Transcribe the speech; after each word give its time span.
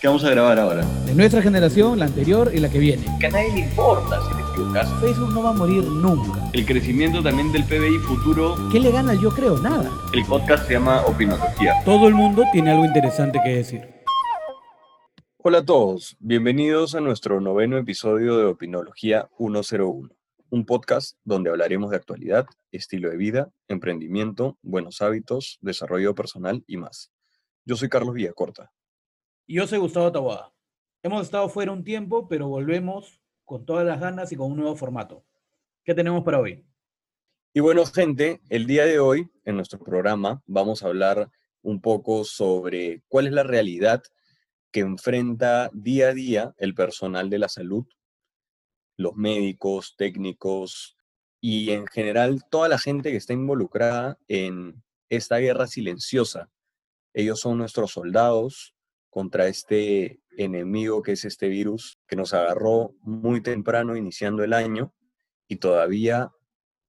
¿Qué 0.00 0.06
vamos 0.06 0.24
a 0.24 0.30
grabar 0.30 0.58
ahora? 0.58 0.82
De 1.04 1.14
nuestra 1.14 1.42
generación, 1.42 1.98
la 1.98 2.06
anterior 2.06 2.50
y 2.54 2.58
la 2.58 2.70
que 2.70 2.78
viene. 2.78 3.04
Que 3.20 3.26
a 3.26 3.30
nadie 3.30 3.52
le 3.52 3.60
importa 3.60 4.18
si 4.22 4.34
te 4.34 4.40
equivocas. 4.50 4.88
Facebook 4.98 5.34
no 5.34 5.42
va 5.42 5.50
a 5.50 5.52
morir 5.52 5.84
nunca. 5.84 6.50
El 6.54 6.64
crecimiento 6.64 7.22
también 7.22 7.52
del 7.52 7.64
PBI 7.64 7.98
futuro. 7.98 8.56
¿Qué 8.72 8.80
le 8.80 8.92
gana 8.92 9.12
yo 9.12 9.28
creo? 9.28 9.58
Nada. 9.58 9.90
El 10.14 10.24
podcast 10.24 10.66
se 10.66 10.72
llama 10.72 11.02
Opinología. 11.02 11.74
Todo 11.84 12.08
el 12.08 12.14
mundo 12.14 12.44
tiene 12.50 12.70
algo 12.70 12.86
interesante 12.86 13.40
que 13.44 13.56
decir. 13.56 13.82
Hola 15.36 15.58
a 15.58 15.64
todos, 15.66 16.16
bienvenidos 16.18 16.94
a 16.94 17.00
nuestro 17.00 17.42
noveno 17.42 17.76
episodio 17.76 18.38
de 18.38 18.44
Opinología 18.46 19.28
101, 19.36 20.08
un 20.48 20.64
podcast 20.64 21.18
donde 21.24 21.50
hablaremos 21.50 21.90
de 21.90 21.96
actualidad, 21.96 22.46
estilo 22.72 23.10
de 23.10 23.18
vida, 23.18 23.50
emprendimiento, 23.68 24.56
buenos 24.62 25.02
hábitos, 25.02 25.58
desarrollo 25.60 26.14
personal 26.14 26.64
y 26.66 26.78
más. 26.78 27.12
Yo 27.66 27.76
soy 27.76 27.90
Carlos 27.90 28.14
Villacorta. 28.14 28.72
Y 29.50 29.54
yo 29.54 29.66
soy 29.66 29.80
Gustavo 29.80 30.12
Taboada. 30.12 30.54
Hemos 31.02 31.22
estado 31.22 31.48
fuera 31.48 31.72
un 31.72 31.82
tiempo, 31.82 32.28
pero 32.28 32.46
volvemos 32.46 33.20
con 33.44 33.66
todas 33.66 33.84
las 33.84 33.98
ganas 33.98 34.30
y 34.30 34.36
con 34.36 34.52
un 34.52 34.58
nuevo 34.58 34.76
formato. 34.76 35.24
¿Qué 35.82 35.92
tenemos 35.92 36.22
para 36.22 36.38
hoy? 36.38 36.64
Y 37.52 37.58
bueno, 37.58 37.84
gente, 37.84 38.40
el 38.48 38.68
día 38.68 38.84
de 38.84 39.00
hoy 39.00 39.28
en 39.44 39.56
nuestro 39.56 39.80
programa 39.80 40.40
vamos 40.46 40.84
a 40.84 40.86
hablar 40.86 41.32
un 41.62 41.80
poco 41.80 42.22
sobre 42.22 43.02
cuál 43.08 43.26
es 43.26 43.32
la 43.32 43.42
realidad 43.42 44.04
que 44.70 44.78
enfrenta 44.82 45.68
día 45.72 46.10
a 46.10 46.14
día 46.14 46.54
el 46.56 46.76
personal 46.76 47.28
de 47.28 47.40
la 47.40 47.48
salud, 47.48 47.88
los 48.96 49.16
médicos, 49.16 49.96
técnicos 49.96 50.96
y 51.40 51.72
en 51.72 51.88
general 51.88 52.44
toda 52.52 52.68
la 52.68 52.78
gente 52.78 53.10
que 53.10 53.16
está 53.16 53.32
involucrada 53.32 54.16
en 54.28 54.80
esta 55.08 55.38
guerra 55.38 55.66
silenciosa. 55.66 56.52
Ellos 57.12 57.40
son 57.40 57.58
nuestros 57.58 57.90
soldados, 57.90 58.76
contra 59.10 59.48
este 59.48 60.20
enemigo 60.36 61.02
que 61.02 61.12
es 61.12 61.24
este 61.24 61.48
virus 61.48 61.98
que 62.06 62.16
nos 62.16 62.32
agarró 62.32 62.94
muy 63.02 63.42
temprano 63.42 63.96
iniciando 63.96 64.42
el 64.44 64.52
año 64.52 64.94
y 65.48 65.56
todavía 65.56 66.30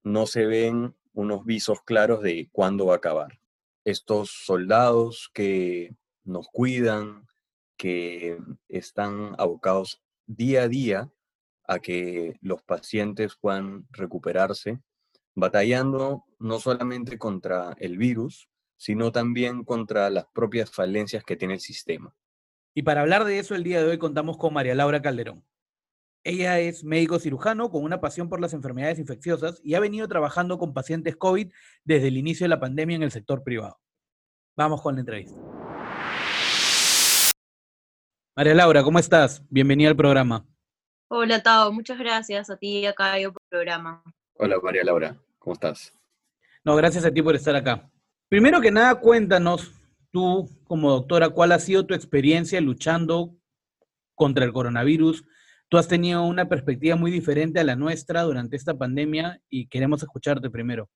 no 0.04 0.28
se 0.28 0.46
ven 0.46 0.96
unos 1.14 1.46
visos 1.46 1.82
claros 1.82 2.22
de 2.22 2.50
cuándo 2.52 2.86
va 2.86 2.94
a 2.94 2.98
acabar. 2.98 3.40
Estos 3.84 4.32
soldados 4.46 5.30
que 5.34 5.96
nos 6.24 6.48
cuidan, 6.48 7.28
que 7.76 8.38
están 8.70 9.34
abocados 9.38 10.02
día 10.28 10.64
a 10.64 10.68
día 10.68 11.12
a 11.64 11.80
que 11.80 12.38
los 12.42 12.62
pacientes 12.62 13.36
puedan 13.36 13.88
recuperarse, 13.92 14.80
batallando 15.34 16.24
no 16.40 16.60
solamente 16.60 17.18
contra 17.18 17.74
el 17.80 17.98
virus, 17.98 18.50
sino 18.82 19.12
también 19.12 19.64
contra 19.64 20.10
las 20.10 20.26
propias 20.34 20.72
falencias 20.72 21.24
que 21.24 21.36
tiene 21.36 21.54
el 21.54 21.60
sistema. 21.60 22.16
Y 22.74 22.82
para 22.82 23.02
hablar 23.02 23.26
de 23.26 23.38
eso, 23.38 23.54
el 23.54 23.64
día 23.64 23.80
de 23.80 23.88
hoy 23.88 24.00
contamos 24.00 24.38
con 24.38 24.56
María 24.56 24.74
Laura 24.74 25.04
Calderón. 25.04 25.46
Ella 26.24 26.60
es 26.60 26.84
médico 26.84 27.20
cirujano 27.20 27.70
con 27.70 27.84
una 27.84 28.02
pasión 28.02 28.28
por 28.28 28.42
las 28.42 28.56
enfermedades 28.56 28.98
infecciosas 28.98 29.62
y 29.64 29.76
ha 29.76 29.80
venido 29.80 30.08
trabajando 30.08 30.58
con 30.58 30.74
pacientes 30.74 31.16
COVID 31.16 31.52
desde 31.84 32.08
el 32.08 32.18
inicio 32.18 32.46
de 32.46 32.50
la 32.50 32.60
pandemia 32.60 32.96
en 32.96 33.04
el 33.04 33.12
sector 33.12 33.44
privado. 33.44 33.80
Vamos 34.58 34.82
con 34.82 34.96
la 34.96 35.02
entrevista. 35.02 35.40
María 38.36 38.56
Laura, 38.56 38.82
¿cómo 38.82 38.98
estás? 38.98 39.44
Bienvenida 39.48 39.90
al 39.90 39.96
programa. 39.96 40.44
Hola, 41.08 41.44
Tao. 41.44 41.72
Muchas 41.72 42.00
gracias 42.00 42.50
a 42.50 42.58
ti 42.58 42.80
y 42.80 42.86
a 42.88 42.94
Caio 42.94 43.32
por 43.32 43.44
el 43.44 43.50
programa. 43.50 44.02
Hola, 44.34 44.58
María 44.64 44.84
Laura. 44.84 45.22
¿Cómo 45.38 45.54
estás? 45.54 45.94
No, 46.64 46.76
gracias 46.76 47.06
a 47.06 47.12
ti 47.12 47.22
por 47.22 47.36
estar 47.36 47.56
acá. 47.56 47.91
Primero 48.32 48.62
que 48.62 48.72
nada, 48.72 48.96
cuéntanos, 48.96 49.74
tú 50.10 50.50
como 50.64 50.90
doctora, 50.90 51.32
¿cuál 51.32 51.52
ha 51.52 51.60
sido 51.60 51.86
tu 51.86 51.94
experiencia 51.94 52.62
luchando 52.62 53.36
contra 54.16 54.46
el 54.46 54.54
coronavirus? 54.54 55.26
Tú 55.68 55.78
has 55.78 55.90
tenido 55.90 56.24
una 56.24 56.48
perspectiva 56.48 56.96
muy 56.96 57.12
diferente 57.12 57.60
a 57.60 57.66
la 57.66 57.76
nuestra 57.76 58.22
durante 58.22 58.56
esta 58.56 58.78
pandemia 58.78 59.42
y 59.50 59.68
queremos 59.68 60.02
escucharte 60.02 60.50
primero. 60.50 60.90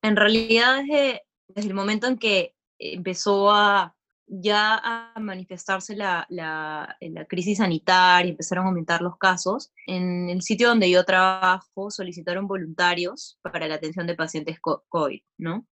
En 0.00 0.16
realidad, 0.16 0.78
desde, 0.78 1.20
desde 1.48 1.68
el 1.68 1.74
momento 1.74 2.06
en 2.06 2.16
que 2.16 2.54
empezó 2.78 3.50
a 3.50 3.94
ya 4.26 4.80
a 4.82 5.20
manifestarse 5.20 5.94
la, 5.94 6.24
la, 6.30 6.96
la, 6.98 7.24
crisis 7.26 7.58
sanitaria, 7.58 8.30
empezaron 8.30 8.64
a 8.64 8.68
aumentar 8.68 9.02
los 9.02 9.18
casos, 9.18 9.70
en 9.86 10.30
el 10.30 10.40
sitio 10.40 10.68
donde 10.68 10.90
yo 10.90 11.04
trabajo 11.04 11.90
solicitaron 11.90 12.46
voluntarios 12.46 13.38
para 13.42 13.68
la 13.68 13.74
atención 13.74 14.06
de 14.06 14.14
pacientes 14.14 14.58
COVID, 14.60 15.20
¿no? 15.36 15.66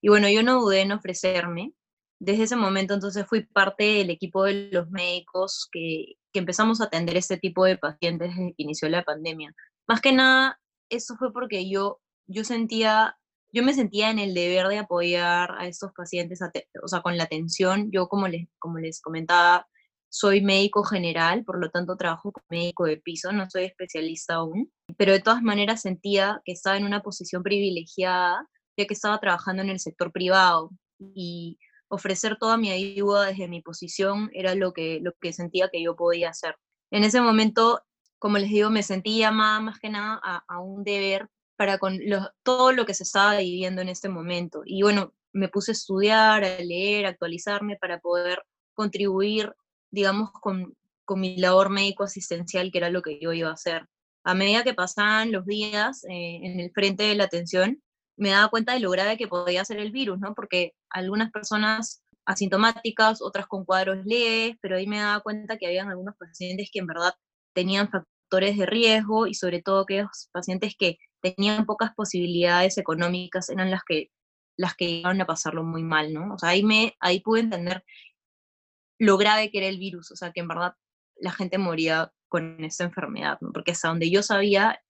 Y 0.00 0.08
bueno, 0.08 0.28
yo 0.28 0.42
no 0.42 0.60
dudé 0.60 0.82
en 0.82 0.92
ofrecerme. 0.92 1.72
Desde 2.20 2.44
ese 2.44 2.56
momento 2.56 2.94
entonces 2.94 3.26
fui 3.26 3.44
parte 3.46 3.84
del 3.84 4.10
equipo 4.10 4.44
de 4.44 4.70
los 4.72 4.90
médicos 4.90 5.68
que, 5.70 6.16
que 6.32 6.40
empezamos 6.40 6.80
a 6.80 6.84
atender 6.84 7.16
este 7.16 7.36
tipo 7.36 7.64
de 7.64 7.78
pacientes 7.78 8.34
desde 8.36 8.54
que 8.54 8.62
inició 8.62 8.88
la 8.88 9.04
pandemia. 9.04 9.54
Más 9.86 10.00
que 10.00 10.12
nada, 10.12 10.60
eso 10.90 11.16
fue 11.16 11.32
porque 11.32 11.68
yo, 11.68 12.00
yo 12.26 12.44
sentía, 12.44 13.16
yo 13.52 13.62
me 13.62 13.74
sentía 13.74 14.10
en 14.10 14.18
el 14.18 14.34
deber 14.34 14.68
de 14.68 14.78
apoyar 14.78 15.52
a 15.58 15.66
estos 15.66 15.92
pacientes, 15.92 16.40
o 16.82 16.88
sea, 16.88 17.00
con 17.02 17.16
la 17.16 17.24
atención. 17.24 17.90
Yo, 17.92 18.08
como 18.08 18.28
les, 18.28 18.48
como 18.58 18.78
les 18.78 19.00
comentaba, 19.00 19.66
soy 20.10 20.40
médico 20.40 20.84
general, 20.84 21.44
por 21.44 21.60
lo 21.60 21.70
tanto 21.70 21.96
trabajo 21.96 22.32
como 22.32 22.44
médico 22.50 22.84
de 22.84 22.96
piso, 22.96 23.32
no 23.32 23.48
soy 23.50 23.64
especialista 23.64 24.36
aún, 24.36 24.72
pero 24.96 25.12
de 25.12 25.20
todas 25.20 25.42
maneras 25.42 25.82
sentía 25.82 26.40
que 26.44 26.52
estaba 26.52 26.76
en 26.76 26.84
una 26.84 27.02
posición 27.02 27.42
privilegiada 27.42 28.48
ya 28.78 28.86
que 28.86 28.94
estaba 28.94 29.18
trabajando 29.18 29.62
en 29.62 29.70
el 29.70 29.80
sector 29.80 30.12
privado 30.12 30.70
y 30.98 31.58
ofrecer 31.88 32.36
toda 32.38 32.56
mi 32.56 32.70
ayuda 32.70 33.26
desde 33.26 33.48
mi 33.48 33.60
posición 33.60 34.30
era 34.32 34.54
lo 34.54 34.72
que, 34.72 35.00
lo 35.02 35.12
que 35.20 35.32
sentía 35.32 35.68
que 35.68 35.82
yo 35.82 35.96
podía 35.96 36.30
hacer. 36.30 36.56
En 36.90 37.02
ese 37.02 37.20
momento, 37.20 37.82
como 38.18 38.38
les 38.38 38.50
digo, 38.50 38.70
me 38.70 38.82
sentí 38.82 39.18
llamada 39.18 39.60
más 39.60 39.78
que 39.80 39.90
nada 39.90 40.20
a, 40.22 40.60
un 40.60 40.84
deber 40.84 41.28
para 41.56 41.78
con 41.78 41.98
todo 42.42 42.72
lo 42.72 42.86
que 42.86 42.94
se 42.94 43.02
estaba 43.02 43.38
viviendo 43.38 43.82
en 43.82 43.88
este 43.88 44.08
momento. 44.08 44.62
Y 44.64 44.82
bueno, 44.82 45.12
me 45.32 45.48
puse 45.48 45.72
a 45.72 45.74
estudiar, 45.74 46.44
a 46.44 46.58
leer, 46.60 47.06
a 47.06 47.10
actualizarme 47.10 47.76
para 47.76 47.98
poder 47.98 48.42
contribuir, 48.74 49.52
digamos, 49.90 50.30
con, 50.30 50.76
con 51.04 51.20
mi 51.20 51.36
labor 51.36 51.70
médico-asistencial, 51.70 52.70
que 52.70 52.78
era 52.78 52.90
lo 52.90 53.02
que 53.02 53.18
yo 53.20 53.32
iba 53.32 53.50
a 53.50 53.54
hacer. 53.54 53.86
A 54.24 54.34
medida 54.34 54.62
que 54.62 54.74
pasaban 54.74 55.32
los 55.32 55.46
días 55.46 56.04
eh, 56.04 56.40
en 56.42 56.60
el 56.60 56.70
frente 56.70 57.04
de 57.04 57.14
la 57.16 57.24
atención, 57.24 57.82
me 58.18 58.30
daba 58.30 58.48
cuenta 58.50 58.74
de 58.74 58.80
lo 58.80 58.90
grave 58.90 59.16
que 59.16 59.28
podía 59.28 59.64
ser 59.64 59.78
el 59.78 59.92
virus, 59.92 60.18
¿no? 60.18 60.34
Porque 60.34 60.74
algunas 60.90 61.30
personas 61.30 62.02
asintomáticas, 62.26 63.22
otras 63.22 63.46
con 63.46 63.64
cuadros 63.64 64.04
leves, 64.04 64.56
pero 64.60 64.76
ahí 64.76 64.86
me 64.86 64.98
daba 64.98 65.20
cuenta 65.20 65.56
que 65.56 65.66
habían 65.66 65.88
algunos 65.88 66.16
pacientes 66.16 66.68
que 66.72 66.80
en 66.80 66.86
verdad 66.86 67.14
tenían 67.54 67.88
factores 67.88 68.58
de 68.58 68.66
riesgo 68.66 69.26
y 69.26 69.34
sobre 69.34 69.62
todo 69.62 69.80
aquellos 69.80 70.28
pacientes 70.32 70.74
que 70.78 70.98
tenían 71.22 71.64
pocas 71.66 71.94
posibilidades 71.94 72.76
económicas 72.78 73.48
eran 73.48 73.70
las 73.70 73.82
que 73.84 74.10
las 74.58 74.74
que 74.74 74.86
iban 74.86 75.20
a 75.20 75.26
pasarlo 75.26 75.62
muy 75.64 75.84
mal, 75.84 76.12
¿no? 76.12 76.34
O 76.34 76.38
sea, 76.38 76.50
ahí 76.50 76.64
me 76.64 76.96
ahí 77.00 77.20
pude 77.20 77.40
entender 77.40 77.84
lo 78.98 79.16
grave 79.16 79.50
que 79.50 79.58
era 79.58 79.68
el 79.68 79.78
virus, 79.78 80.10
o 80.10 80.16
sea, 80.16 80.32
que 80.32 80.40
en 80.40 80.48
verdad 80.48 80.74
la 81.16 81.32
gente 81.32 81.58
moría 81.58 82.12
con 82.28 82.62
esta 82.64 82.84
enfermedad. 82.84 83.38
Porque 83.54 83.72
hasta 83.72 83.88
donde 83.88 84.10
yo 84.10 84.22
sabía 84.22 84.80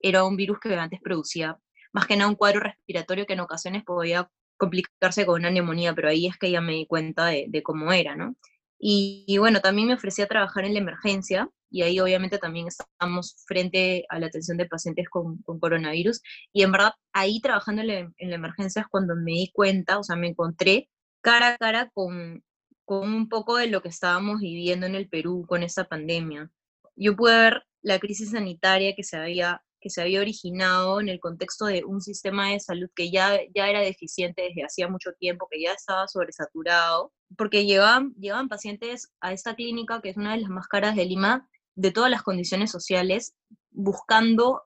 era 0.00 0.24
un 0.24 0.36
virus 0.36 0.60
que 0.60 0.74
antes 0.76 1.00
producía 1.02 1.58
más 1.96 2.06
que 2.06 2.14
nada 2.14 2.28
un 2.28 2.36
cuadro 2.36 2.60
respiratorio 2.60 3.24
que 3.24 3.32
en 3.32 3.40
ocasiones 3.40 3.82
podía 3.82 4.30
complicarse 4.58 5.24
con 5.24 5.40
una 5.40 5.50
neumonía, 5.50 5.94
pero 5.94 6.10
ahí 6.10 6.26
es 6.26 6.36
que 6.36 6.50
ya 6.50 6.60
me 6.60 6.74
di 6.74 6.86
cuenta 6.86 7.24
de, 7.24 7.62
cómo 7.62 7.90
era, 7.90 8.14
¿no? 8.14 8.36
Y, 8.78 9.38
bueno, 9.38 9.60
también 9.60 9.88
me 9.88 9.94
ofrecí 9.94 10.20
a 10.20 10.26
trabajar 10.26 10.66
en 10.66 10.74
la 10.74 10.80
emergencia, 10.80 11.48
y 11.70 11.82
ahí 11.82 11.98
obviamente 11.98 12.36
también 12.36 12.66
estamos 12.66 13.36
frente 13.46 14.04
a 14.10 14.18
la 14.18 14.26
atención 14.26 14.58
de 14.58 14.66
pacientes 14.66 15.08
con, 15.08 15.38
coronavirus, 15.58 16.20
y 16.52 16.64
en 16.64 16.72
verdad 16.72 16.92
ahí 17.14 17.40
trabajando 17.40 17.80
en 17.80 18.12
la, 18.18 18.34
emergencia 18.36 18.82
es 18.82 18.88
cuando 18.88 19.16
me 19.16 19.32
di 19.32 19.50
cuenta, 19.54 19.98
o 19.98 20.04
sea, 20.04 20.16
me 20.16 20.28
encontré 20.28 20.90
cara 21.22 21.54
a 21.54 21.56
cara 21.56 21.90
con, 21.94 22.44
con 22.84 23.08
un 23.08 23.30
poco 23.30 23.56
de 23.56 23.68
lo 23.68 23.80
que 23.80 23.88
estábamos 23.88 24.40
viviendo 24.40 24.84
en 24.84 24.96
el 24.96 25.08
Perú 25.08 25.46
con 25.48 25.62
esta 25.62 25.84
pandemia. 25.84 26.50
Yo 26.94 27.16
pude 27.16 27.38
ver 27.38 27.62
la 27.80 27.98
crisis 27.98 28.32
sanitaria 28.32 28.94
que 28.94 29.02
se 29.02 29.16
había 29.16 29.62
que 29.86 29.90
se 29.90 30.02
había 30.02 30.20
originado 30.20 31.00
en 31.00 31.08
el 31.08 31.20
contexto 31.20 31.66
de 31.66 31.84
un 31.84 32.00
sistema 32.00 32.50
de 32.50 32.58
salud 32.58 32.90
que 32.96 33.12
ya, 33.12 33.38
ya 33.54 33.68
era 33.68 33.78
deficiente 33.78 34.42
desde 34.42 34.64
hacía 34.64 34.88
mucho 34.88 35.12
tiempo, 35.12 35.46
que 35.48 35.62
ya 35.62 35.74
estaba 35.74 36.08
sobresaturado, 36.08 37.12
porque 37.38 37.66
llegaban, 37.66 38.12
llegaban 38.14 38.48
pacientes 38.48 39.12
a 39.20 39.32
esta 39.32 39.54
clínica, 39.54 40.00
que 40.02 40.08
es 40.08 40.16
una 40.16 40.32
de 40.32 40.40
las 40.40 40.50
más 40.50 40.66
caras 40.66 40.96
de 40.96 41.04
Lima, 41.04 41.48
de 41.76 41.92
todas 41.92 42.10
las 42.10 42.24
condiciones 42.24 42.72
sociales, 42.72 43.36
buscando 43.70 44.64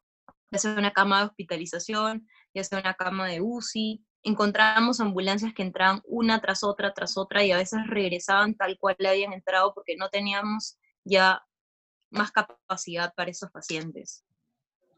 ya 0.51 0.59
sea 0.59 0.73
una 0.73 0.95
cama 0.95 1.19
de 1.19 1.27
hospitalización, 1.27 2.27
ya 2.55 2.65
sea 2.65 2.81
una 2.81 2.95
cama 2.95 3.29
de 3.29 3.43
UCI. 3.43 4.03
Encontrábamos 4.23 5.01
ambulancias 5.01 5.53
que 5.53 5.63
entraban 5.63 6.01
una 6.07 6.41
tras 6.41 6.65
otra, 6.65 6.95
tras 6.95 7.19
otra, 7.19 7.45
y 7.45 7.53
a 7.53 7.59
veces 7.59 7.81
regresaban 7.89 8.55
tal 8.55 8.79
cual 8.79 8.97
habían 9.07 9.35
entrado 9.35 9.75
porque 9.75 9.97
no 9.97 10.09
teníamos 10.09 10.79
ya 11.05 11.43
más 12.11 12.33
capacidad 12.33 13.13
para 13.15 13.31
esos 13.31 13.51
pacientes. 13.51 14.25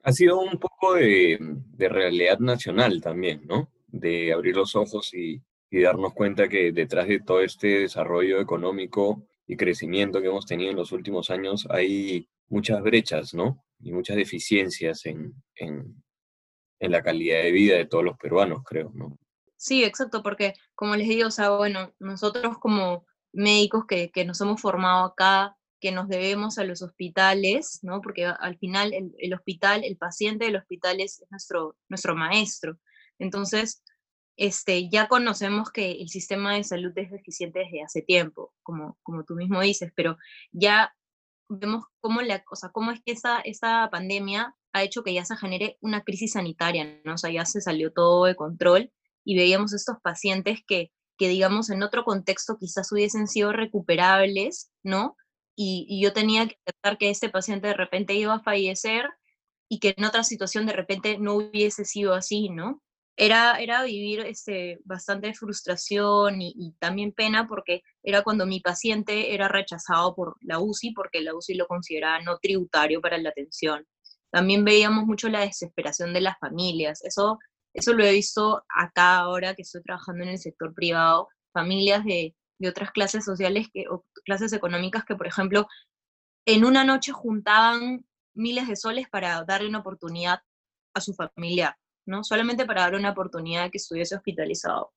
Ha 0.02 0.12
sido 0.12 0.40
un 0.40 0.58
poco 0.58 0.94
de, 0.94 1.38
realidad 1.78 2.38
nacional 2.40 3.00
también, 3.00 3.42
¿no? 3.46 3.70
De 3.86 4.32
abrir 4.32 4.56
los 4.56 4.74
ojos 4.74 5.14
y, 5.14 5.42
darnos 5.70 6.12
cuenta 6.12 6.48
que 6.50 6.70
detrás 6.70 7.08
de 7.08 7.20
todo 7.20 7.40
este 7.40 7.80
desarrollo 7.80 8.40
económico 8.40 9.26
y 9.46 9.56
crecimiento 9.56 10.20
que 10.20 10.26
hemos 10.26 10.44
tenido 10.44 10.70
en 10.70 10.76
los 10.76 10.92
últimos 10.92 11.30
años, 11.30 11.66
hay 11.70 12.28
muchas 12.48 12.82
brechas, 12.82 13.32
¿no? 13.32 13.64
Y 13.80 13.90
muchas 13.92 14.16
deficiencias 14.16 15.06
en, 15.06 15.34
la 16.78 17.02
calidad 17.02 17.42
de 17.42 17.52
vida 17.52 17.76
de 17.76 17.86
todos 17.86 18.04
los 18.04 18.18
peruanos, 18.18 18.62
creo, 18.64 18.90
¿no? 18.92 19.18
Sí, 19.56 19.82
exacto, 19.84 20.22
porque 20.22 20.52
como 20.74 20.94
les 20.96 21.08
digo, 21.08 21.28
o 21.28 21.30
sea, 21.30 21.50
bueno, 21.50 21.94
nosotros 22.00 22.58
como 22.58 23.06
médicos 23.32 23.86
que, 23.86 24.10
que 24.10 24.24
nos 24.24 24.40
hemos 24.40 24.60
formado 24.60 25.06
acá, 25.06 25.56
que 25.82 25.92
nos 25.92 26.08
debemos 26.08 26.58
a 26.58 26.64
los 26.64 26.80
hospitales, 26.80 27.80
¿no? 27.82 28.00
Porque 28.00 28.24
al 28.24 28.56
final 28.56 28.94
el, 28.94 29.12
el 29.18 29.34
hospital, 29.34 29.82
el 29.84 29.96
paciente 29.96 30.44
del 30.44 30.56
hospital 30.56 31.00
es 31.00 31.24
nuestro, 31.28 31.76
nuestro 31.88 32.14
maestro. 32.14 32.78
Entonces, 33.18 33.82
este, 34.36 34.88
ya 34.88 35.08
conocemos 35.08 35.70
que 35.72 35.90
el 35.90 36.08
sistema 36.08 36.54
de 36.54 36.62
salud 36.62 36.92
es 36.94 37.10
deficiente 37.10 37.58
desde 37.58 37.82
hace 37.82 38.00
tiempo, 38.00 38.54
como, 38.62 38.96
como 39.02 39.24
tú 39.24 39.34
mismo 39.34 39.60
dices, 39.60 39.92
pero 39.96 40.16
ya 40.52 40.94
vemos 41.48 41.84
cómo, 42.00 42.22
la, 42.22 42.44
o 42.50 42.56
sea, 42.56 42.70
cómo 42.70 42.92
es 42.92 43.02
que 43.04 43.12
esta, 43.12 43.40
esta 43.40 43.90
pandemia 43.90 44.54
ha 44.72 44.82
hecho 44.84 45.02
que 45.02 45.12
ya 45.12 45.24
se 45.24 45.36
genere 45.36 45.78
una 45.80 46.02
crisis 46.02 46.32
sanitaria, 46.32 47.00
¿no? 47.04 47.14
O 47.14 47.18
sea, 47.18 47.30
ya 47.30 47.44
se 47.44 47.60
salió 47.60 47.92
todo 47.92 48.24
de 48.24 48.36
control 48.36 48.92
y 49.24 49.36
veíamos 49.36 49.72
estos 49.74 49.96
pacientes 50.00 50.60
que, 50.64 50.92
que 51.18 51.28
digamos, 51.28 51.70
en 51.70 51.82
otro 51.82 52.04
contexto 52.04 52.56
quizás 52.58 52.90
hubiesen 52.92 53.26
sido 53.26 53.52
recuperables, 53.52 54.70
¿no? 54.84 55.16
Y, 55.56 56.00
yo 56.02 56.12
tenía 56.12 56.48
que 56.48 56.56
aceptar 56.66 56.98
que 56.98 57.10
este 57.10 57.28
paciente 57.28 57.68
de 57.68 57.74
repente 57.74 58.14
iba 58.14 58.34
a 58.34 58.42
fallecer 58.42 59.08
y 59.68 59.78
que 59.78 59.94
en 59.96 60.04
otra 60.04 60.24
situación 60.24 60.66
de 60.66 60.72
repente 60.72 61.18
no 61.18 61.34
hubiese 61.34 61.84
sido 61.84 62.14
así, 62.14 62.48
¿no? 62.50 62.82
Era, 63.16 63.60
era 63.60 63.84
vivir 63.84 64.20
este, 64.20 64.78
bastante 64.84 65.34
frustración 65.34 66.40
y, 66.40 66.54
y, 66.56 66.72
también 66.78 67.12
pena 67.12 67.46
porque 67.46 67.82
era 68.02 68.22
cuando 68.22 68.46
mi 68.46 68.60
paciente 68.60 69.34
era 69.34 69.48
rechazado 69.48 70.14
por 70.14 70.36
la 70.40 70.58
UCI 70.60 70.92
porque 70.92 71.20
la 71.20 71.34
UCI 71.34 71.54
lo 71.54 71.66
consideraba 71.66 72.20
no 72.22 72.38
tributario 72.38 73.00
para 73.00 73.18
la 73.18 73.30
atención. 73.30 73.86
También 74.30 74.64
veíamos 74.64 75.04
mucho 75.06 75.28
la 75.28 75.40
desesperación 75.40 76.14
de 76.14 76.22
las 76.22 76.38
familias. 76.38 77.04
Eso 77.04 77.38
eso 77.74 77.94
lo 77.94 78.04
he 78.04 78.12
visto 78.12 78.62
acá 78.68 79.18
ahora 79.18 79.54
que 79.54 79.62
estoy 79.62 79.82
trabajando 79.82 80.24
en 80.24 80.30
el 80.30 80.38
sector 80.38 80.74
privado, 80.74 81.28
familias 81.52 82.04
de, 82.04 82.34
de 82.62 82.68
otras 82.68 82.92
clases 82.92 83.24
sociales 83.24 83.66
que, 83.72 83.86
o 83.88 84.04
clases 84.24 84.52
económicas 84.52 85.04
que, 85.04 85.16
por 85.16 85.26
ejemplo, 85.26 85.66
en 86.46 86.64
una 86.64 86.84
noche 86.84 87.12
juntaban 87.12 88.06
miles 88.34 88.68
de 88.68 88.76
soles 88.76 89.08
para 89.10 89.44
darle 89.44 89.68
una 89.68 89.80
oportunidad 89.80 90.40
a 90.94 91.00
su 91.00 91.12
familia, 91.14 91.76
¿no? 92.06 92.22
Solamente 92.22 92.64
para 92.64 92.82
darle 92.82 92.98
una 92.98 93.10
oportunidad 93.10 93.70
que 93.70 93.78
estuviese 93.78 94.14
hospitalizado. 94.14 94.92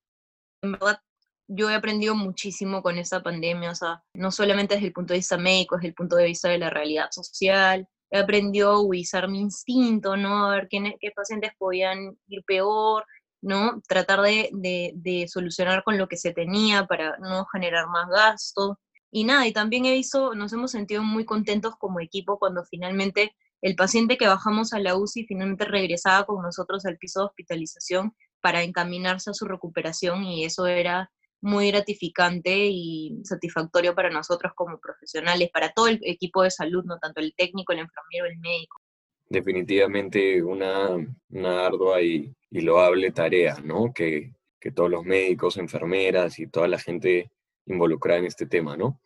En 0.62 0.74
verdad, 0.74 1.00
yo 1.48 1.70
he 1.70 1.76
aprendido 1.76 2.16
muchísimo 2.16 2.84
con 2.84 2.98
esta 2.98 3.22
pandemia, 3.24 3.72
o 3.72 3.76
sea, 3.76 4.04
no 4.14 4.32
solamente 4.32 4.76
desde 4.76 4.88
el 4.88 4.94
punto 4.94 5.14
de 5.14 5.20
vista 5.20 5.38
médico, 5.38 5.76
desde 5.76 5.90
el 5.90 5.96
punto 5.96 6.16
de 6.16 6.26
vista 6.26 6.50
de 6.50 6.60
la 6.60 6.70
realidad 6.70 7.10
social, 7.12 7.88
he 8.12 8.20
aprendido 8.20 8.72
a 8.72 8.80
usar 8.80 9.28
mi 9.28 9.42
instinto, 9.42 10.16
¿no? 10.16 10.46
A 10.46 10.56
ver 10.56 10.68
qué, 10.70 10.96
qué 11.00 11.12
pacientes 11.12 11.52
podían 11.58 12.18
ir 12.28 12.44
peor, 12.46 13.06
¿no? 13.42 13.82
Tratar 13.88 14.22
de, 14.22 14.50
de, 14.96 15.28
solucionar 15.28 15.84
con 15.84 15.98
lo 15.98 16.08
que 16.08 16.18
se 16.18 16.34
tenía 16.34 16.86
para 16.86 17.18
no 17.20 17.46
generar 17.46 17.88
más 17.88 18.08
gasto. 18.10 18.80
Y 19.12 19.24
nada, 19.24 19.48
y 19.48 19.54
también 19.54 19.86
he 19.86 19.94
visto, 19.94 20.36
nos 20.36 20.52
hemos 20.54 20.72
sentido 20.72 21.04
muy 21.04 21.26
contentos 21.26 21.76
como 21.78 22.00
equipo 22.00 22.38
cuando 22.40 22.64
finalmente 22.66 23.36
el 23.62 23.76
paciente 23.76 24.18
que 24.18 24.28
bajamos 24.28 24.74
a 24.74 24.80
la 24.80 24.96
UCI 24.96 25.26
finalmente 25.26 25.66
regresaba 25.66 26.26
con 26.26 26.42
nosotros 26.42 26.86
al 26.86 26.98
piso 26.98 27.22
de 27.22 27.26
hospitalización 27.28 28.16
para 28.42 28.62
encaminarse 28.64 29.32
a 29.32 29.34
su 29.34 29.46
recuperación 29.46 30.24
y 30.24 30.46
eso 30.46 30.68
era 30.68 31.12
muy 31.42 31.72
gratificante 31.72 32.68
y 32.70 33.20
satisfactorio 33.24 33.96
para 33.96 34.10
nosotros 34.10 34.54
como 34.56 34.80
profesionales, 34.80 35.50
para 35.54 35.72
todo 35.72 35.88
el 35.88 36.00
equipo 36.04 36.44
de 36.44 36.52
salud, 36.52 36.84
no 36.86 36.98
tanto 36.98 37.22
el 37.22 37.34
técnico, 37.36 37.74
el 37.74 37.80
enfermero, 37.80 38.26
el 38.26 38.38
médico. 38.40 38.82
Definitivamente 39.28 40.42
una, 40.44 40.90
una 41.30 41.66
ardua 41.66 42.02
y, 42.02 42.34
y, 42.52 42.62
loable 42.62 43.12
tarea, 43.12 43.58
¿no? 43.64 43.92
Que, 43.94 44.34
que 44.60 44.72
todos 44.72 44.90
los 44.90 45.04
médicos, 45.04 45.58
enfermeras 45.58 46.40
y 46.40 46.48
toda 46.48 46.68
la 46.68 46.80
gente 46.80 47.32
involucrada 47.66 48.20
en 48.20 48.26
este 48.26 48.46
tema, 48.46 48.78
¿no? 48.78 49.00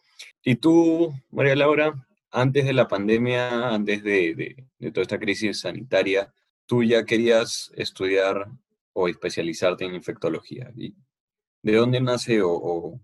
Y 0.43 0.55
tú, 0.55 1.13
María 1.31 1.55
Laura, 1.55 2.07
antes 2.31 2.65
de 2.65 2.73
la 2.73 2.87
pandemia, 2.87 3.69
antes 3.69 4.03
de, 4.03 4.65
de, 4.77 4.91
toda 4.91 5.03
esta 5.03 5.19
crisis 5.19 5.61
sanitaria, 5.61 6.33
tú 6.65 6.83
ya 6.83 7.03
querías 7.05 7.71
estudiar 7.75 8.47
o 8.93 9.07
especializarte 9.07 9.85
en 9.85 9.95
infectología. 9.95 10.71
¿Y 10.75 10.93
¿De 11.61 11.75
dónde 11.75 11.99
nace 12.01 12.41
o, 12.41 12.99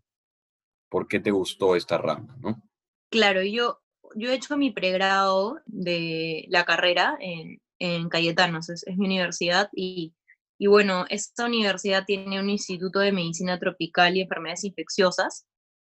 por 0.90 1.08
qué 1.08 1.20
te 1.20 1.32
gustó 1.32 1.76
esta 1.76 1.98
rama, 1.98 2.38
no? 2.40 2.62
Claro, 3.10 3.44
yo, 3.44 3.82
yo 4.16 4.32
he 4.32 4.36
hecho 4.36 4.58
mi 4.58 4.72
pregrado 4.72 5.60
de 5.66 6.46
la 6.50 6.66
carrera 6.66 7.18
en, 7.20 7.62
en 7.80 8.10
Cayetanos, 8.10 8.70
es, 8.70 8.86
mi 8.98 9.06
universidad, 9.06 9.70
y, 9.74 10.14
bueno, 10.60 11.06
esta 11.10 11.46
universidad 11.46 12.06
tiene 12.06 12.40
un 12.40 12.50
instituto 12.50 13.00
de 13.00 13.12
medicina 13.12 13.60
tropical 13.60 14.16
y 14.16 14.22
enfermedades 14.22 14.64
infecciosas, 14.64 15.46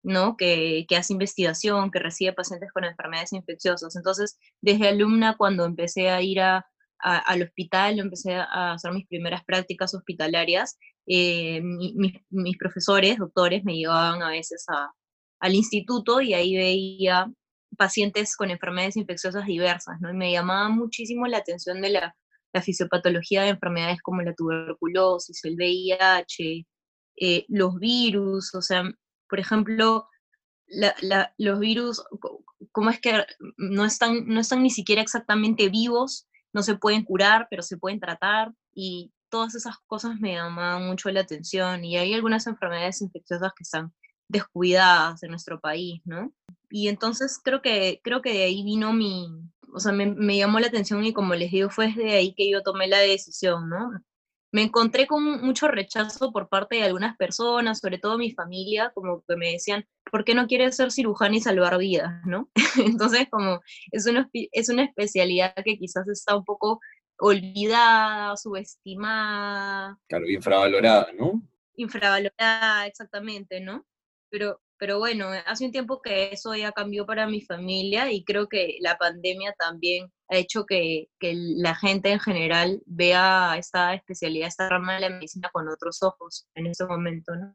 ¿no? 0.02 0.36
Que, 0.36 0.86
hace 0.96 1.14
investigación, 1.14 1.90
que 1.90 1.98
recibe 1.98 2.32
pacientes 2.34 2.70
con 2.72 2.84
enfermedades 2.84 3.32
infecciosas. 3.32 3.96
Entonces, 3.96 4.38
desde 4.60 4.88
alumna, 4.88 5.36
cuando 5.36 5.64
empecé 5.64 6.10
a 6.10 6.22
ir 6.22 6.40
al 6.40 7.42
hospital, 7.42 7.98
empecé 7.98 8.34
a 8.34 8.72
hacer 8.72 8.92
mis 8.92 9.06
primeras 9.06 9.44
prácticas 9.44 9.94
hospitalarias, 9.94 10.78
eh, 11.06 11.60
mi, 11.62 11.94
mi, 11.96 12.12
mis 12.30 12.58
profesores, 12.58 13.18
doctores, 13.18 13.64
me 13.64 13.76
llevaban 13.76 14.22
a 14.22 14.30
veces 14.30 14.66
al 15.40 15.54
instituto 15.54 16.20
y 16.20 16.34
ahí 16.34 16.56
veía 16.56 17.32
pacientes 17.76 18.36
con 18.36 18.50
enfermedades 18.50 18.96
infecciosas 18.96 19.46
diversas, 19.46 20.00
¿no? 20.00 20.10
Y 20.10 20.16
me 20.16 20.32
llamaba 20.32 20.68
muchísimo 20.68 21.26
la 21.26 21.38
atención 21.38 21.80
de 21.80 21.90
la, 21.90 22.16
la 22.52 22.62
fisiopatología 22.62 23.42
de 23.42 23.50
enfermedades 23.50 24.02
como 24.02 24.22
la 24.22 24.34
tuberculosis, 24.34 25.44
el 25.44 25.56
VIH, 25.56 26.66
eh, 27.16 27.44
los 27.48 27.78
virus, 27.78 28.54
o 28.54 28.62
sea, 28.62 28.84
por 29.28 29.40
ejemplo, 29.40 30.08
la, 30.66 30.94
la, 31.00 31.34
los 31.38 31.60
virus, 31.60 32.02
¿cómo 32.72 32.90
es 32.90 33.00
que 33.00 33.24
no 33.56 33.84
están, 33.84 34.26
no 34.26 34.40
están 34.40 34.62
ni 34.62 34.70
siquiera 34.70 35.02
exactamente 35.02 35.68
vivos? 35.68 36.26
No 36.52 36.62
se 36.62 36.76
pueden 36.76 37.04
curar, 37.04 37.46
pero 37.50 37.62
se 37.62 37.76
pueden 37.76 38.00
tratar 38.00 38.52
y 38.74 39.12
todas 39.28 39.54
esas 39.54 39.76
cosas 39.86 40.18
me 40.20 40.34
llamaban 40.34 40.86
mucho 40.86 41.10
la 41.10 41.20
atención 41.20 41.84
y 41.84 41.96
hay 41.96 42.14
algunas 42.14 42.46
enfermedades 42.46 43.00
infecciosas 43.00 43.52
que 43.56 43.62
están 43.62 43.92
descuidadas 44.28 45.22
en 45.22 45.30
nuestro 45.30 45.60
país, 45.60 46.00
¿no? 46.04 46.32
Y 46.70 46.88
entonces 46.88 47.40
creo 47.42 47.62
que, 47.62 48.00
creo 48.02 48.22
que 48.22 48.32
de 48.32 48.44
ahí 48.44 48.62
vino 48.62 48.92
mi, 48.92 49.28
o 49.72 49.80
sea, 49.80 49.92
me, 49.92 50.06
me 50.06 50.36
llamó 50.36 50.60
la 50.60 50.68
atención 50.68 51.04
y 51.04 51.12
como 51.12 51.34
les 51.34 51.50
digo, 51.50 51.70
fue 51.70 51.88
desde 51.88 52.12
ahí 52.12 52.34
que 52.34 52.50
yo 52.50 52.62
tomé 52.62 52.86
la 52.88 52.98
decisión, 52.98 53.68
¿no? 53.68 53.90
Me 54.52 54.62
encontré 54.62 55.06
con 55.06 55.22
mucho 55.42 55.68
rechazo 55.68 56.32
por 56.32 56.48
parte 56.48 56.76
de 56.76 56.82
algunas 56.82 57.16
personas, 57.16 57.78
sobre 57.78 57.98
todo 57.98 58.18
mi 58.18 58.32
familia, 58.32 58.90
como 58.94 59.22
que 59.26 59.36
me 59.36 59.52
decían, 59.52 59.86
¿por 60.10 60.24
qué 60.24 60.34
no 60.34 60.48
quieres 60.48 60.76
ser 60.76 60.90
cirujano 60.90 61.36
y 61.36 61.40
salvar 61.40 61.78
vidas, 61.78 62.20
no? 62.26 62.50
Entonces, 62.84 63.28
como 63.30 63.60
es 63.92 64.06
una, 64.06 64.28
es 64.32 64.68
una 64.68 64.84
especialidad 64.84 65.54
que 65.64 65.78
quizás 65.78 66.08
está 66.08 66.36
un 66.36 66.44
poco 66.44 66.80
olvidada, 67.18 68.36
subestimada. 68.36 69.98
Claro, 70.08 70.28
infravalorada, 70.28 71.12
¿no? 71.12 71.42
Infravalorada, 71.76 72.86
exactamente, 72.86 73.60
¿no? 73.60 73.86
Pero, 74.30 74.60
pero 74.80 74.98
bueno, 74.98 75.26
hace 75.44 75.66
un 75.66 75.72
tiempo 75.72 76.00
que 76.00 76.32
eso 76.32 76.54
ya 76.56 76.72
cambió 76.72 77.04
para 77.04 77.26
mi 77.28 77.42
familia 77.42 78.10
y 78.10 78.24
creo 78.24 78.48
que 78.48 78.78
la 78.80 78.96
pandemia 78.96 79.54
también 79.58 80.10
ha 80.28 80.38
hecho 80.38 80.64
que, 80.64 81.10
que 81.18 81.34
la 81.34 81.74
gente 81.74 82.10
en 82.10 82.18
general 82.18 82.82
vea 82.86 83.56
esta 83.58 83.92
especialidad, 83.92 84.48
esta 84.48 84.70
rama 84.70 84.94
de 84.94 85.00
la 85.00 85.10
medicina 85.10 85.50
con 85.52 85.68
otros 85.68 86.02
ojos 86.02 86.48
en 86.54 86.66
este 86.66 86.86
momento, 86.86 87.36
¿no? 87.36 87.54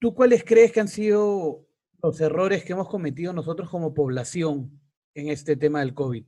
¿Tú 0.00 0.14
cuáles 0.14 0.44
crees 0.44 0.72
que 0.72 0.80
han 0.80 0.88
sido 0.88 1.66
los 2.02 2.18
errores 2.22 2.64
que 2.64 2.72
hemos 2.72 2.88
cometido 2.88 3.34
nosotros 3.34 3.68
como 3.68 3.92
población 3.92 4.80
en 5.14 5.28
este 5.28 5.56
tema 5.56 5.80
del 5.80 5.92
COVID? 5.92 6.26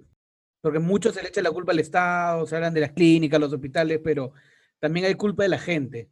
Porque 0.60 0.78
muchos 0.78 1.14
se 1.14 1.22
le 1.22 1.30
echan 1.30 1.44
la 1.44 1.52
culpa 1.52 1.72
al 1.72 1.80
Estado, 1.80 2.44
se 2.44 2.54
hablan 2.54 2.74
de 2.74 2.82
las 2.82 2.92
clínicas, 2.92 3.40
los 3.40 3.52
hospitales, 3.52 3.98
pero 4.04 4.32
también 4.78 5.06
hay 5.06 5.14
culpa 5.14 5.44
de 5.44 5.48
la 5.48 5.58
gente. 5.58 6.10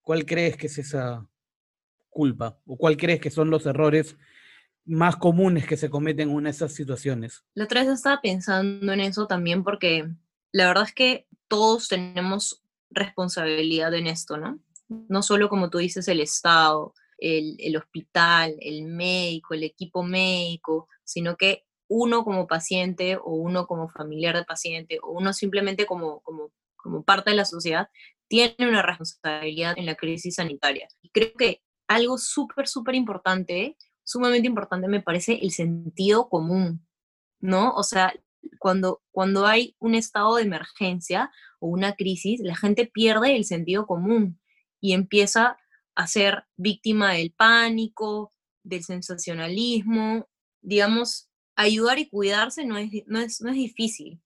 ¿Cuál 0.00 0.24
crees 0.24 0.56
que 0.56 0.68
es 0.68 0.78
esa 0.78 1.26
culpa? 2.10 2.58
¿O 2.66 2.76
cuál 2.76 2.96
crees 2.96 3.20
que 3.20 3.30
son 3.30 3.50
los 3.50 3.64
errores 3.66 4.16
más 4.84 5.16
comunes 5.16 5.66
que 5.66 5.76
se 5.76 5.90
cometen 5.90 6.30
en 6.30 6.46
esas 6.46 6.74
situaciones? 6.74 7.44
La 7.54 7.64
otra 7.64 7.82
vez 7.82 7.92
estaba 7.92 8.20
pensando 8.20 8.92
en 8.92 9.00
eso 9.00 9.26
también 9.26 9.62
porque 9.62 10.08
la 10.52 10.66
verdad 10.66 10.84
es 10.84 10.94
que 10.94 11.26
todos 11.48 11.88
tenemos 11.88 12.62
responsabilidad 12.90 13.94
en 13.94 14.06
esto, 14.06 14.36
¿no? 14.36 14.60
No 14.88 15.22
solo 15.22 15.48
como 15.48 15.70
tú 15.70 15.78
dices 15.78 16.08
el 16.08 16.20
Estado, 16.20 16.92
el, 17.18 17.76
hospital, 17.76 18.56
el 18.60 18.84
médico, 18.84 19.54
el 19.54 19.62
equipo 19.62 20.02
médico, 20.02 20.88
sino 21.04 21.36
que 21.36 21.64
uno 21.88 22.24
como 22.24 22.46
paciente 22.46 23.16
o 23.16 23.34
uno 23.34 23.66
como 23.66 23.88
familiar 23.88 24.36
de 24.36 24.44
paciente 24.44 24.98
o 25.02 25.12
uno 25.12 25.32
simplemente 25.32 25.86
como, 25.86 26.20
como, 26.20 26.52
como 26.76 27.04
parte 27.04 27.30
de 27.30 27.36
la 27.36 27.44
sociedad 27.44 27.88
tiene 28.28 28.54
una 28.60 28.82
responsabilidad 28.82 29.74
en 29.76 29.86
la 29.86 29.96
crisis 29.96 30.36
sanitaria. 30.36 30.88
Creo 31.12 31.32
que 31.34 31.62
algo 31.90 32.18
súper, 32.18 32.68
súper 32.68 32.94
importante, 32.94 33.76
sumamente 34.04 34.46
importante 34.46 34.86
me 34.86 35.02
parece 35.02 35.40
el 35.42 35.50
sentido 35.50 36.28
común, 36.28 36.86
¿no? 37.40 37.72
O 37.72 37.82
sea, 37.82 38.14
cuando, 38.60 39.02
cuando 39.10 39.44
hay 39.44 39.74
un 39.80 39.96
estado 39.96 40.36
de 40.36 40.42
emergencia 40.42 41.32
o 41.58 41.66
una 41.66 41.96
crisis, 41.96 42.40
la 42.44 42.54
gente 42.54 42.86
pierde 42.86 43.34
el 43.34 43.44
sentido 43.44 43.86
común 43.86 44.40
y 44.80 44.92
empieza 44.92 45.58
a 45.96 46.06
ser 46.06 46.44
víctima 46.56 47.12
del 47.14 47.32
pánico, 47.32 48.32
del 48.62 48.84
sensacionalismo. 48.84 50.28
Digamos, 50.62 51.28
ayudar 51.56 51.98
y 51.98 52.08
cuidarse 52.08 52.64
no 52.64 52.78
es, 52.78 52.90
no 53.06 53.18
es, 53.18 53.40
no 53.40 53.50
es 53.50 53.56
difícil. 53.56 54.22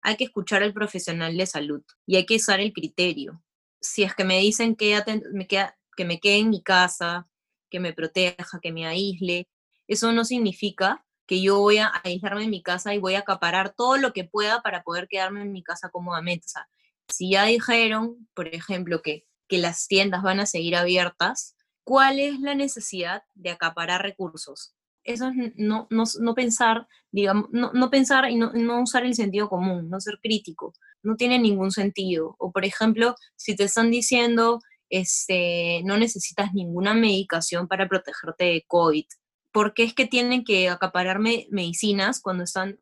Hay 0.00 0.16
que 0.16 0.24
escuchar 0.24 0.62
al 0.62 0.72
profesional 0.72 1.36
de 1.36 1.44
salud 1.44 1.82
y 2.06 2.16
hay 2.16 2.24
que 2.24 2.36
usar 2.36 2.60
el 2.60 2.72
criterio. 2.72 3.44
Si 3.82 4.02
es 4.02 4.14
que 4.14 4.24
me 4.24 4.38
dicen 4.38 4.76
que 4.76 4.98
me, 5.32 5.46
queda, 5.46 5.76
que 6.02 6.08
me 6.08 6.18
quede 6.18 6.38
en 6.38 6.50
mi 6.50 6.60
casa, 6.60 7.28
que 7.70 7.78
me 7.78 7.92
proteja, 7.92 8.58
que 8.60 8.72
me 8.72 8.88
aísle, 8.88 9.48
eso 9.86 10.10
no 10.10 10.24
significa 10.24 11.04
que 11.28 11.40
yo 11.40 11.60
voy 11.60 11.78
a 11.78 11.92
aislarme 12.02 12.42
en 12.42 12.50
mi 12.50 12.60
casa 12.60 12.92
y 12.92 12.98
voy 12.98 13.14
a 13.14 13.20
acaparar 13.20 13.72
todo 13.72 13.98
lo 13.98 14.12
que 14.12 14.24
pueda 14.24 14.62
para 14.62 14.82
poder 14.82 15.06
quedarme 15.06 15.42
en 15.42 15.52
mi 15.52 15.62
casa 15.62 15.90
cómodamente. 15.90 16.46
O 16.46 16.48
sea, 16.48 16.68
si 17.08 17.30
ya 17.30 17.44
dijeron, 17.44 18.28
por 18.34 18.48
ejemplo, 18.48 19.00
que, 19.00 19.26
que 19.46 19.58
las 19.58 19.86
tiendas 19.86 20.24
van 20.24 20.40
a 20.40 20.46
seguir 20.46 20.74
abiertas, 20.74 21.54
¿cuál 21.84 22.18
es 22.18 22.40
la 22.40 22.56
necesidad 22.56 23.22
de 23.34 23.50
acaparar 23.50 24.02
recursos? 24.02 24.74
Eso 25.04 25.28
es 25.28 25.52
no, 25.54 25.86
no, 25.88 26.02
no 26.20 26.34
pensar, 26.34 26.88
digamos, 27.12 27.46
no, 27.52 27.72
no 27.72 27.90
pensar 27.90 28.28
y 28.28 28.34
no, 28.34 28.50
no, 28.54 28.82
usar 28.82 29.04
el 29.04 29.14
sentido 29.14 29.48
común, 29.48 29.88
no 29.88 30.00
ser 30.00 30.18
crítico. 30.20 30.74
No 31.04 31.14
tiene 31.14 31.38
ningún 31.38 31.70
sentido. 31.70 32.34
O, 32.40 32.50
por 32.50 32.64
ejemplo, 32.64 33.14
si 33.36 33.54
te 33.54 33.64
están 33.64 33.92
diciendo, 33.92 34.60
este, 34.92 35.80
no 35.84 35.96
necesitas 35.96 36.52
ninguna 36.52 36.92
medicación 36.92 37.66
para 37.66 37.88
protegerte 37.88 38.44
de 38.44 38.64
COVID, 38.68 39.06
¿por 39.50 39.72
qué 39.72 39.84
es 39.84 39.94
que 39.94 40.06
tienen 40.06 40.44
que 40.44 40.68
acaparar 40.68 41.18
medicinas 41.18 42.20
cuando, 42.20 42.44
están, 42.44 42.78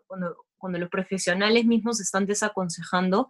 cuando 0.59 0.79
los 0.79 0.91
profesionales 0.91 1.67
mismos 1.67 2.01
están 2.01 2.27
desaconsejando 2.27 3.29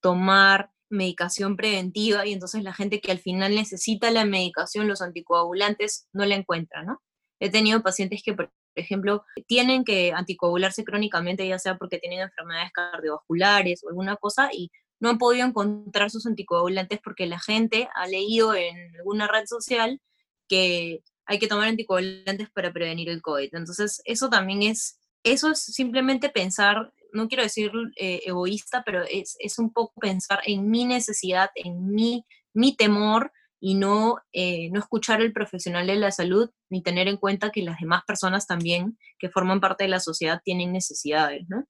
tomar 0.00 0.70
medicación 0.88 1.56
preventiva 1.56 2.26
y 2.26 2.32
entonces 2.32 2.62
la 2.62 2.72
gente 2.72 3.02
que 3.02 3.12
al 3.12 3.18
final 3.18 3.54
necesita 3.54 4.10
la 4.10 4.24
medicación, 4.24 4.88
los 4.88 5.02
anticoagulantes, 5.02 6.08
no 6.14 6.24
la 6.24 6.34
encuentra, 6.34 6.82
¿no? 6.84 7.02
He 7.38 7.50
tenido 7.50 7.82
pacientes 7.82 8.22
que, 8.24 8.32
por 8.32 8.50
ejemplo, 8.74 9.24
tienen 9.46 9.84
que 9.84 10.12
anticoagularse 10.12 10.84
crónicamente, 10.84 11.46
ya 11.46 11.58
sea 11.58 11.76
porque 11.76 11.98
tienen 11.98 12.20
enfermedades 12.20 12.72
cardiovasculares 12.72 13.84
o 13.84 13.90
alguna 13.90 14.16
cosa, 14.16 14.48
y 14.52 14.70
no 15.02 15.10
han 15.10 15.18
podido 15.18 15.44
encontrar 15.44 16.12
sus 16.12 16.26
anticoagulantes 16.26 17.00
porque 17.02 17.26
la 17.26 17.40
gente 17.40 17.88
ha 17.96 18.06
leído 18.06 18.54
en 18.54 18.94
alguna 18.94 19.26
red 19.26 19.46
social 19.46 20.00
que 20.48 21.02
hay 21.26 21.40
que 21.40 21.48
tomar 21.48 21.66
anticoagulantes 21.66 22.48
para 22.50 22.72
prevenir 22.72 23.08
el 23.08 23.20
COVID. 23.20 23.48
Entonces, 23.52 24.00
eso 24.04 24.30
también 24.30 24.62
es, 24.62 25.00
eso 25.24 25.50
es 25.50 25.58
simplemente 25.58 26.28
pensar, 26.28 26.92
no 27.12 27.26
quiero 27.26 27.42
decir 27.42 27.72
eh, 27.96 28.20
egoísta, 28.26 28.84
pero 28.86 29.02
es, 29.02 29.34
es, 29.40 29.58
un 29.58 29.72
poco 29.72 29.92
pensar 30.00 30.38
en 30.46 30.70
mi 30.70 30.84
necesidad, 30.84 31.50
en 31.56 31.84
mi, 31.92 32.24
mi 32.54 32.76
temor 32.76 33.32
y 33.58 33.74
no, 33.74 34.18
eh, 34.32 34.70
no 34.70 34.78
escuchar 34.78 35.20
al 35.20 35.32
profesional 35.32 35.88
de 35.88 35.96
la 35.96 36.12
salud 36.12 36.48
ni 36.70 36.80
tener 36.80 37.08
en 37.08 37.16
cuenta 37.16 37.50
que 37.50 37.62
las 37.62 37.80
demás 37.80 38.04
personas 38.06 38.46
también 38.46 38.96
que 39.18 39.30
forman 39.30 39.58
parte 39.58 39.82
de 39.82 39.90
la 39.90 39.98
sociedad 39.98 40.40
tienen 40.44 40.72
necesidades, 40.72 41.44
¿no? 41.48 41.64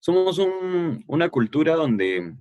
Somos 0.00 0.38
un, 0.38 1.04
una 1.06 1.28
cultura 1.28 1.76
donde 1.76 2.34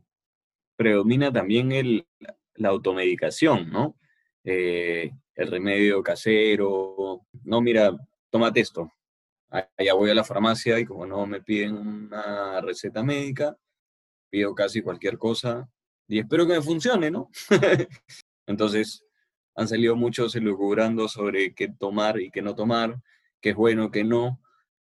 predomina 0.81 1.31
también 1.31 1.71
el, 1.71 2.07
la 2.55 2.69
automedicación, 2.69 3.69
¿no? 3.69 3.95
Eh, 4.43 5.11
el 5.35 5.51
remedio 5.51 6.01
casero, 6.01 7.21
no, 7.43 7.61
mira, 7.61 7.95
tómate 8.31 8.61
esto. 8.61 8.91
Allá 9.49 9.93
voy 9.93 10.09
a 10.09 10.15
la 10.15 10.23
farmacia 10.23 10.79
y 10.79 10.85
como 10.85 11.05
no 11.05 11.27
me 11.27 11.41
piden 11.41 11.75
una 11.75 12.61
receta 12.61 13.03
médica, 13.03 13.55
pido 14.31 14.55
casi 14.55 14.81
cualquier 14.81 15.19
cosa 15.19 15.69
y 16.07 16.17
espero 16.17 16.47
que 16.47 16.53
me 16.53 16.61
funcione, 16.61 17.11
¿no? 17.11 17.29
Entonces, 18.47 19.05
han 19.55 19.67
salido 19.67 19.95
muchos 19.95 20.35
elucubrando 20.35 21.07
sobre 21.07 21.53
qué 21.53 21.67
tomar 21.67 22.19
y 22.19 22.31
qué 22.31 22.41
no 22.41 22.55
tomar, 22.55 22.99
qué 23.39 23.51
es 23.51 23.55
bueno, 23.55 23.91
qué 23.91 24.03
no, 24.03 24.41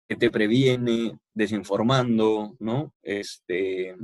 qué 0.06 0.16
te 0.16 0.30
previene, 0.30 1.18
desinformando, 1.32 2.54
¿no? 2.58 2.92
Este, 3.02 3.96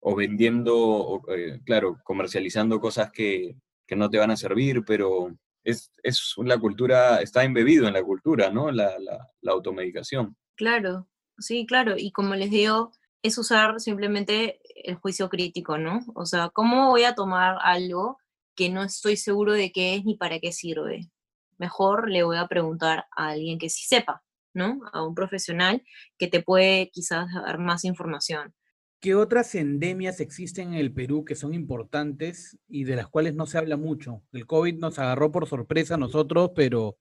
o 0.00 0.16
vendiendo, 0.16 1.22
eh, 1.28 1.60
claro, 1.64 1.98
comercializando 2.04 2.80
cosas 2.80 3.10
que, 3.12 3.56
que 3.86 3.96
no 3.96 4.08
te 4.08 4.18
van 4.18 4.30
a 4.30 4.36
servir, 4.36 4.82
pero 4.86 5.34
es, 5.62 5.92
es, 6.02 6.34
la 6.38 6.58
cultura, 6.58 7.20
está 7.20 7.44
embebido 7.44 7.86
en 7.86 7.94
la 7.94 8.02
cultura, 8.02 8.50
¿no? 8.50 8.70
La, 8.70 8.98
la, 8.98 9.28
la, 9.40 9.52
automedicación. 9.52 10.36
Claro, 10.56 11.06
sí, 11.38 11.66
claro. 11.66 11.94
Y 11.96 12.12
como 12.12 12.34
les 12.34 12.50
digo, 12.50 12.92
es 13.22 13.36
usar 13.36 13.78
simplemente 13.80 14.60
el 14.84 14.96
juicio 14.96 15.28
crítico, 15.28 15.76
¿no? 15.76 16.00
O 16.14 16.24
sea, 16.24 16.48
¿cómo 16.48 16.88
voy 16.88 17.04
a 17.04 17.14
tomar 17.14 17.58
algo 17.62 18.18
que 18.56 18.70
no 18.70 18.82
estoy 18.82 19.16
seguro 19.16 19.52
de 19.52 19.72
qué 19.72 19.96
es 19.96 20.04
ni 20.04 20.16
para 20.16 20.40
qué 20.40 20.52
sirve? 20.52 21.10
Mejor 21.58 22.08
le 22.08 22.22
voy 22.22 22.38
a 22.38 22.48
preguntar 22.48 23.06
a 23.14 23.28
alguien 23.28 23.58
que 23.58 23.68
sí 23.68 23.84
sepa, 23.86 24.22
¿no? 24.54 24.80
A 24.92 25.02
un 25.06 25.14
profesional 25.14 25.82
que 26.18 26.28
te 26.28 26.42
puede 26.42 26.90
quizás 26.90 27.26
dar 27.34 27.58
más 27.58 27.84
información. 27.84 28.54
¿Qué 29.00 29.14
otras 29.14 29.54
endemias 29.54 30.20
existen 30.20 30.74
en 30.74 30.74
el 30.74 30.92
Perú 30.92 31.24
que 31.24 31.34
son 31.34 31.54
importantes 31.54 32.58
y 32.68 32.84
de 32.84 32.96
las 32.96 33.08
cuales 33.08 33.34
no 33.34 33.46
se 33.46 33.56
habla 33.56 33.78
mucho? 33.78 34.22
El 34.30 34.46
COVID 34.46 34.78
nos 34.78 34.98
agarró 34.98 35.32
por 35.32 35.48
sorpresa 35.48 35.94
a 35.94 35.98
nosotros, 35.98 36.50
pero 36.54 36.98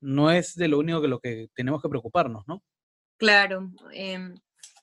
no 0.00 0.30
es 0.30 0.54
de 0.54 0.68
lo 0.68 0.78
único 0.78 1.02
que 1.02 1.08
lo 1.08 1.18
que 1.18 1.48
tenemos 1.56 1.82
que 1.82 1.88
preocuparnos, 1.88 2.44
¿no? 2.46 2.62
Claro. 3.16 3.72
Eh, 3.92 4.32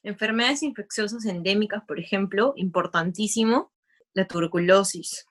enfermedades 0.03 0.61
infecciosas 0.63 1.25
endémicas, 1.25 1.83
por 1.87 1.99
ejemplo, 1.99 2.53
importantísimo, 2.57 3.71
la 4.13 4.27
tuberculosis, 4.27 5.27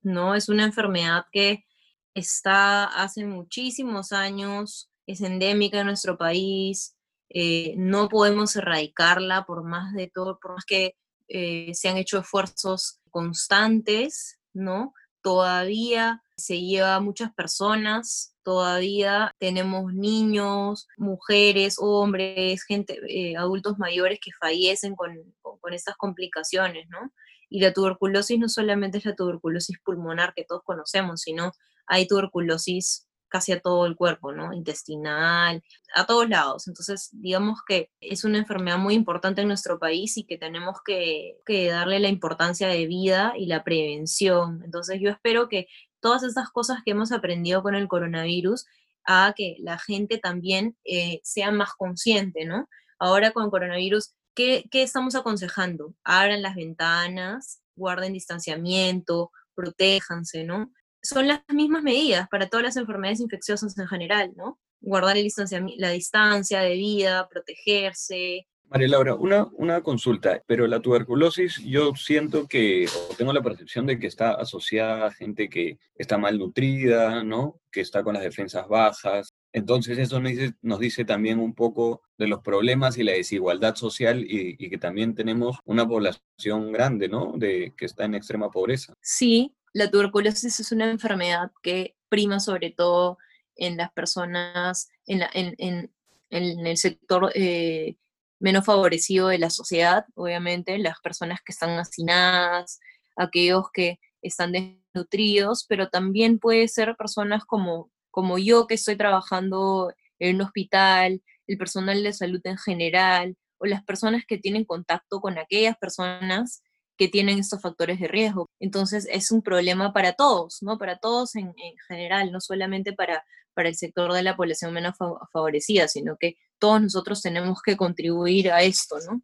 ¿no? 0.00 0.34
Es 0.34 0.48
una 0.48 0.64
enfermedad 0.64 1.26
que 1.30 1.66
está 2.14 2.84
hace 2.84 3.26
muchísimos 3.26 4.12
años, 4.12 4.90
es 5.06 5.20
endémica 5.20 5.80
en 5.80 5.88
nuestro 5.88 6.16
país, 6.16 6.93
eh, 7.30 7.74
no 7.76 8.08
podemos 8.08 8.54
erradicarla 8.56 9.44
por 9.44 9.64
más 9.64 9.92
de 9.94 10.08
todo, 10.08 10.38
por 10.38 10.52
más 10.54 10.64
que 10.64 10.96
eh, 11.28 11.72
se 11.74 11.88
han 11.88 11.96
hecho 11.96 12.18
esfuerzos 12.18 13.00
constantes, 13.10 14.38
¿no? 14.52 14.92
Todavía 15.22 16.22
se 16.36 16.60
lleva 16.60 16.96
a 16.96 17.00
muchas 17.00 17.32
personas, 17.32 18.36
todavía 18.42 19.34
tenemos 19.38 19.94
niños, 19.94 20.86
mujeres, 20.96 21.76
hombres, 21.78 22.64
gente, 22.64 23.00
eh, 23.08 23.36
adultos 23.36 23.78
mayores 23.78 24.18
que 24.20 24.32
fallecen 24.38 24.94
con, 24.94 25.14
con, 25.40 25.58
con 25.58 25.72
estas 25.72 25.96
complicaciones, 25.96 26.88
¿no? 26.88 27.12
Y 27.48 27.60
la 27.60 27.72
tuberculosis 27.72 28.38
no 28.38 28.48
solamente 28.48 28.98
es 28.98 29.04
la 29.06 29.14
tuberculosis 29.14 29.78
pulmonar 29.84 30.34
que 30.34 30.44
todos 30.44 30.62
conocemos, 30.64 31.22
sino 31.22 31.52
hay 31.86 32.06
tuberculosis 32.06 33.06
casi 33.28 33.52
a 33.52 33.60
todo 33.60 33.86
el 33.86 33.96
cuerpo, 33.96 34.32
¿no? 34.32 34.52
Intestinal, 34.52 35.62
a 35.94 36.06
todos 36.06 36.28
lados. 36.28 36.68
Entonces, 36.68 37.10
digamos 37.12 37.60
que 37.66 37.90
es 38.00 38.24
una 38.24 38.38
enfermedad 38.38 38.78
muy 38.78 38.94
importante 38.94 39.42
en 39.42 39.48
nuestro 39.48 39.78
país 39.78 40.16
y 40.16 40.24
que 40.24 40.38
tenemos 40.38 40.78
que, 40.84 41.38
que 41.44 41.68
darle 41.68 41.98
la 42.00 42.08
importancia 42.08 42.68
de 42.68 42.86
vida 42.86 43.34
y 43.36 43.46
la 43.46 43.64
prevención. 43.64 44.62
Entonces, 44.64 45.00
yo 45.00 45.10
espero 45.10 45.48
que 45.48 45.66
todas 46.00 46.22
estas 46.22 46.50
cosas 46.50 46.78
que 46.84 46.92
hemos 46.92 47.12
aprendido 47.12 47.62
con 47.62 47.74
el 47.74 47.88
coronavirus 47.88 48.66
haga 49.04 49.34
que 49.34 49.56
la 49.60 49.78
gente 49.78 50.18
también 50.18 50.76
eh, 50.84 51.20
sea 51.24 51.50
más 51.50 51.72
consciente, 51.74 52.44
¿no? 52.44 52.68
Ahora 52.98 53.32
con 53.32 53.44
el 53.44 53.50
coronavirus, 53.50 54.14
¿qué, 54.34 54.64
¿qué 54.70 54.82
estamos 54.82 55.14
aconsejando? 55.14 55.94
Abran 56.04 56.42
las 56.42 56.54
ventanas, 56.54 57.60
guarden 57.76 58.12
distanciamiento, 58.12 59.30
protéjanse, 59.54 60.44
¿no? 60.44 60.72
Son 61.04 61.28
las 61.28 61.42
mismas 61.52 61.82
medidas 61.82 62.28
para 62.28 62.48
todas 62.48 62.64
las 62.64 62.76
enfermedades 62.76 63.20
infecciosas 63.20 63.78
en 63.78 63.86
general, 63.86 64.32
¿no? 64.36 64.58
Guardar 64.80 65.16
el 65.16 65.28
la 65.76 65.90
distancia 65.90 66.60
de 66.60 66.74
vida, 66.74 67.28
protegerse. 67.28 68.46
María 68.68 68.88
Laura, 68.88 69.14
una, 69.14 69.46
una 69.52 69.82
consulta, 69.82 70.42
pero 70.46 70.66
la 70.66 70.80
tuberculosis 70.80 71.58
yo 71.58 71.94
siento 71.94 72.48
que, 72.48 72.86
o 72.86 73.14
tengo 73.14 73.32
la 73.32 73.42
percepción 73.42 73.86
de 73.86 73.98
que 73.98 74.06
está 74.06 74.32
asociada 74.32 75.06
a 75.06 75.12
gente 75.12 75.48
que 75.48 75.78
está 75.94 76.18
malnutrida, 76.18 77.22
¿no? 77.22 77.60
Que 77.70 77.82
está 77.82 78.02
con 78.02 78.14
las 78.14 78.22
defensas 78.22 78.66
bajas. 78.66 79.34
Entonces 79.52 79.98
eso 79.98 80.18
nos 80.18 80.32
dice, 80.32 80.54
nos 80.62 80.80
dice 80.80 81.04
también 81.04 81.38
un 81.38 81.54
poco 81.54 82.02
de 82.18 82.26
los 82.26 82.40
problemas 82.40 82.96
y 82.96 83.04
la 83.04 83.12
desigualdad 83.12 83.76
social 83.76 84.24
y, 84.24 84.56
y, 84.58 84.70
que 84.70 84.78
también 84.78 85.14
tenemos 85.14 85.58
una 85.64 85.86
población 85.86 86.72
grande, 86.72 87.08
¿no? 87.08 87.34
De, 87.36 87.74
que 87.76 87.84
está 87.84 88.06
en 88.06 88.14
extrema 88.14 88.50
pobreza. 88.50 88.94
Sí, 89.00 89.54
la 89.74 89.90
tuberculosis 89.90 90.60
es 90.60 90.72
una 90.72 90.90
enfermedad 90.90 91.50
que 91.62 91.96
prima 92.08 92.40
sobre 92.40 92.70
todo 92.70 93.18
en 93.56 93.76
las 93.76 93.92
personas, 93.92 94.88
en, 95.06 95.90
el 96.30 96.76
sector 96.76 97.30
eh, 97.34 97.96
menos 98.38 98.64
favorecido 98.64 99.28
de 99.28 99.38
la 99.38 99.50
sociedad, 99.50 100.06
obviamente, 100.14 100.78
las 100.78 101.00
personas 101.00 101.40
que 101.44 101.52
están 101.52 101.78
hacinadas, 101.78 102.80
aquellos 103.16 103.66
que 103.72 103.98
están 104.22 104.52
desnutridos, 104.52 105.66
pero 105.68 105.88
también 105.88 106.38
puede 106.38 106.68
ser 106.68 106.96
personas 106.96 107.44
como, 107.44 107.90
como 108.10 108.38
yo 108.38 108.66
que 108.66 108.74
estoy 108.74 108.96
trabajando 108.96 109.92
en 110.18 110.36
un 110.36 110.42
hospital, 110.42 111.22
el 111.46 111.58
personal 111.58 112.02
de 112.02 112.12
salud 112.12 112.40
en 112.44 112.58
general, 112.58 113.36
o 113.58 113.66
las 113.66 113.84
personas 113.84 114.24
que 114.26 114.38
tienen 114.38 114.64
contacto 114.64 115.20
con 115.20 115.38
aquellas 115.38 115.76
personas 115.78 116.62
que 116.96 117.08
tienen 117.08 117.38
estos 117.38 117.60
factores 117.60 118.00
de 118.00 118.08
riesgo. 118.08 118.48
Entonces 118.60 119.06
es 119.10 119.30
un 119.30 119.42
problema 119.42 119.92
para 119.92 120.12
todos, 120.12 120.62
¿no? 120.62 120.78
Para 120.78 120.98
todos 120.98 121.34
en, 121.36 121.54
general, 121.88 122.30
no 122.32 122.40
solamente 122.40 122.92
para, 122.92 123.24
para 123.54 123.68
el 123.68 123.74
sector 123.74 124.12
de 124.12 124.22
la 124.22 124.36
población 124.36 124.72
menos 124.72 124.96
favorecida, 125.32 125.88
sino 125.88 126.16
que 126.18 126.36
todos 126.58 126.82
nosotros 126.82 127.20
tenemos 127.22 127.60
que 127.62 127.76
contribuir 127.76 128.50
a 128.50 128.62
esto, 128.62 128.96
¿no? 129.08 129.22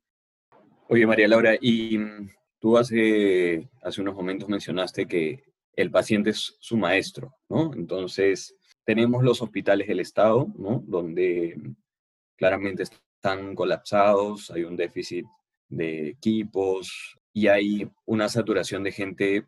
Oye, 0.89 1.07
María 1.07 1.29
Laura, 1.29 1.57
y 1.61 1.99
mm, 1.99 2.31
tú 2.59 2.77
hace, 2.77 3.69
hace 3.83 4.01
unos 4.01 4.15
momentos 4.15 4.49
mencionaste 4.49 5.07
que 5.07 5.45
el 5.77 5.91
paciente 5.91 6.31
es 6.31 6.57
su 6.59 6.77
maestro, 6.77 7.35
¿no? 7.49 7.73
Entonces, 7.75 8.57
tenemos 8.85 9.23
los 9.23 9.41
hospitales 9.41 9.87
del 9.87 10.01
Estado, 10.01 10.49
¿no? 10.59 10.83
Donde 10.87 11.57
claramente 12.37 12.83
están 12.83 13.55
colapsados, 13.55 14.51
hay 14.51 14.65
un 14.65 14.77
déficit 14.77 15.27
de 15.69 16.09
equipos 16.09 17.17
y 17.33 17.49
hay 17.49 17.91
una 18.07 18.29
saturación 18.29 18.83
de 18.83 18.93
gente 18.93 19.47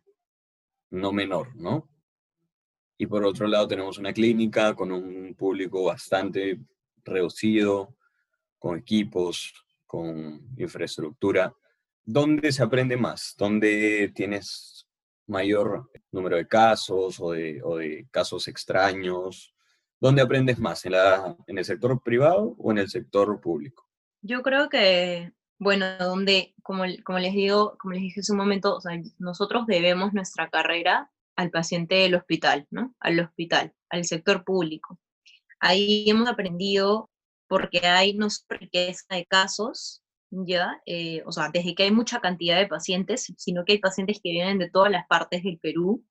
no 0.89 1.11
menor, 1.11 1.55
¿no? 1.55 1.89
Y 2.97 3.07
por 3.07 3.25
otro 3.25 3.47
lado 3.47 3.67
tenemos 3.67 3.97
una 3.97 4.13
clínica 4.13 4.75
con 4.75 4.91
un 4.91 5.33
público 5.35 5.83
bastante 5.83 6.59
reducido, 7.03 7.95
con 8.59 8.77
equipos, 8.77 9.53
con 9.85 10.41
infraestructura. 10.57 11.53
¿Dónde 12.05 12.51
se 12.51 12.63
aprende 12.63 12.95
más? 12.95 13.35
¿Dónde 13.37 14.11
tienes 14.15 14.87
mayor 15.27 15.89
número 16.11 16.37
de 16.37 16.47
casos 16.47 17.19
o 17.19 17.31
de, 17.31 18.07
casos 18.11 18.47
extraños? 18.47 19.53
¿Dónde 19.99 20.21
aprendes 20.21 20.59
más? 20.59 20.85
¿En, 20.85 20.93
la, 20.93 21.35
¿En 21.47 21.57
el 21.57 21.65
sector 21.65 22.01
privado 22.01 22.55
o 22.57 22.71
en 22.71 22.77
el 22.77 22.89
sector 22.89 23.39
público? 23.41 23.89
Yo 24.21 24.41
creo 24.41 24.69
que, 24.69 25.33
bueno, 25.59 25.97
donde, 25.97 26.53
como, 26.61 26.83
como 27.03 27.19
les 27.19 27.33
digo, 27.33 27.77
como 27.79 27.93
les 27.93 28.03
dije 28.03 28.19
hace 28.19 28.31
un 28.31 28.37
momento, 28.37 28.79
nosotros 29.19 29.65
debemos 29.67 30.13
nuestra 30.13 30.49
carrera 30.49 31.11
al 31.35 31.51
paciente 31.51 31.95
del 31.95 32.15
hospital, 32.15 32.67
¿no? 32.69 32.95
Al 32.99 33.19
hospital, 33.19 33.73
al 33.89 34.05
sector 34.05 34.43
público. 34.43 34.99
Ahí 35.59 36.09
hemos 36.09 36.27
aprendido 36.27 37.09
porque 37.47 37.85
hay 37.87 38.13
no 38.15 38.27
riqueza 38.49 39.05
de 39.15 39.25
casos, 39.25 40.03
¿ya? 40.31 40.81
Eh, 40.85 41.23
o 41.25 41.31
sea, 41.31 41.49
desde 41.53 41.75
que 41.75 41.83
hay 41.83 41.91
mucha 41.91 42.19
cantidad 42.19 42.57
de 42.57 42.67
pacientes, 42.67 43.31
sino 43.37 43.63
que 43.65 43.73
hay 43.73 43.79
pacientes 43.79 44.19
que 44.23 44.31
vienen 44.31 44.59
de 44.59 44.69
todas 44.69 44.91
las 44.91 45.07
partes 45.07 45.43
del 45.43 45.59
Perú, 45.59 46.03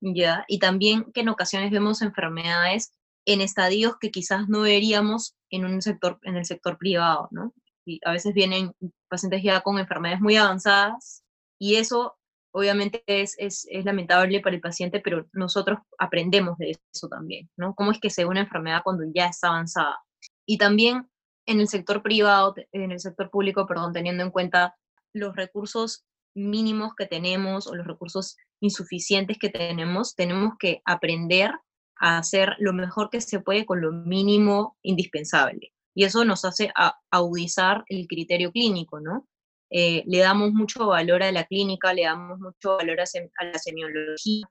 ¿ya? 0.00 0.44
Y 0.48 0.58
también 0.58 1.12
que 1.12 1.20
en 1.20 1.28
ocasiones 1.28 1.70
vemos 1.70 2.02
enfermedades 2.02 2.92
en 3.26 3.40
estadios 3.40 3.96
que 4.00 4.10
quizás 4.10 4.48
no 4.48 4.60
veríamos 4.62 5.36
en 5.50 5.64
un 5.64 5.82
sector, 5.82 6.18
en 6.22 6.36
el 6.36 6.44
sector 6.44 6.78
privado, 6.78 7.28
¿no? 7.32 7.52
Y 7.86 8.00
a 8.04 8.12
veces 8.12 8.34
vienen 8.34 8.72
pacientes 9.08 9.42
ya 9.42 9.60
con 9.60 9.78
enfermedades 9.78 10.20
muy 10.20 10.36
avanzadas 10.36 11.24
y 11.58 11.76
eso 11.76 12.16
obviamente 12.52 13.02
es, 13.06 13.34
es, 13.38 13.66
es, 13.70 13.84
lamentable 13.84 14.40
para 14.40 14.56
el 14.56 14.62
paciente, 14.62 15.00
pero 15.00 15.26
nosotros 15.32 15.78
aprendemos 15.98 16.56
de 16.58 16.78
eso 16.92 17.08
también, 17.08 17.50
¿no? 17.56 17.74
¿Cómo 17.74 17.92
es 17.92 18.00
que 18.00 18.08
se 18.08 18.24
ve 18.24 18.30
una 18.30 18.40
enfermedad 18.40 18.80
cuando 18.82 19.04
ya 19.14 19.26
está 19.26 19.48
avanzada? 19.48 19.98
Y 20.46 20.56
también 20.56 21.06
en 21.46 21.60
el 21.60 21.68
sector 21.68 22.02
privado, 22.02 22.54
en 22.72 22.92
el 22.92 23.00
sector 23.00 23.30
público, 23.30 23.66
perdón, 23.66 23.92
teniendo 23.92 24.22
en 24.24 24.30
cuenta 24.30 24.74
los 25.12 25.36
recursos 25.36 26.04
mínimos 26.34 26.94
que 26.94 27.06
tenemos 27.06 27.66
o 27.66 27.74
los 27.74 27.86
recursos 27.86 28.36
insuficientes 28.60 29.38
que 29.38 29.48
tenemos, 29.48 30.14
tenemos 30.14 30.54
que 30.58 30.82
aprender 30.84 31.52
a 31.98 32.18
hacer 32.18 32.56
lo 32.58 32.72
mejor 32.72 33.10
que 33.10 33.20
se 33.20 33.40
puede 33.40 33.64
con 33.64 33.80
lo 33.80 33.92
mínimo 33.92 34.76
indispensable. 34.82 35.72
Y 35.96 36.04
eso 36.04 36.26
nos 36.26 36.44
hace 36.44 36.70
agudizar 37.10 37.82
el 37.88 38.06
criterio 38.06 38.52
clínico, 38.52 39.00
¿no? 39.00 39.26
Eh, 39.70 40.04
le 40.06 40.18
damos 40.18 40.52
mucho 40.52 40.88
valor 40.88 41.22
a 41.22 41.32
la 41.32 41.44
clínica, 41.44 41.94
le 41.94 42.02
damos 42.02 42.38
mucho 42.38 42.76
valor 42.76 43.00
a, 43.00 43.04
a 43.04 43.44
la 43.46 43.58
semiología 43.58 44.46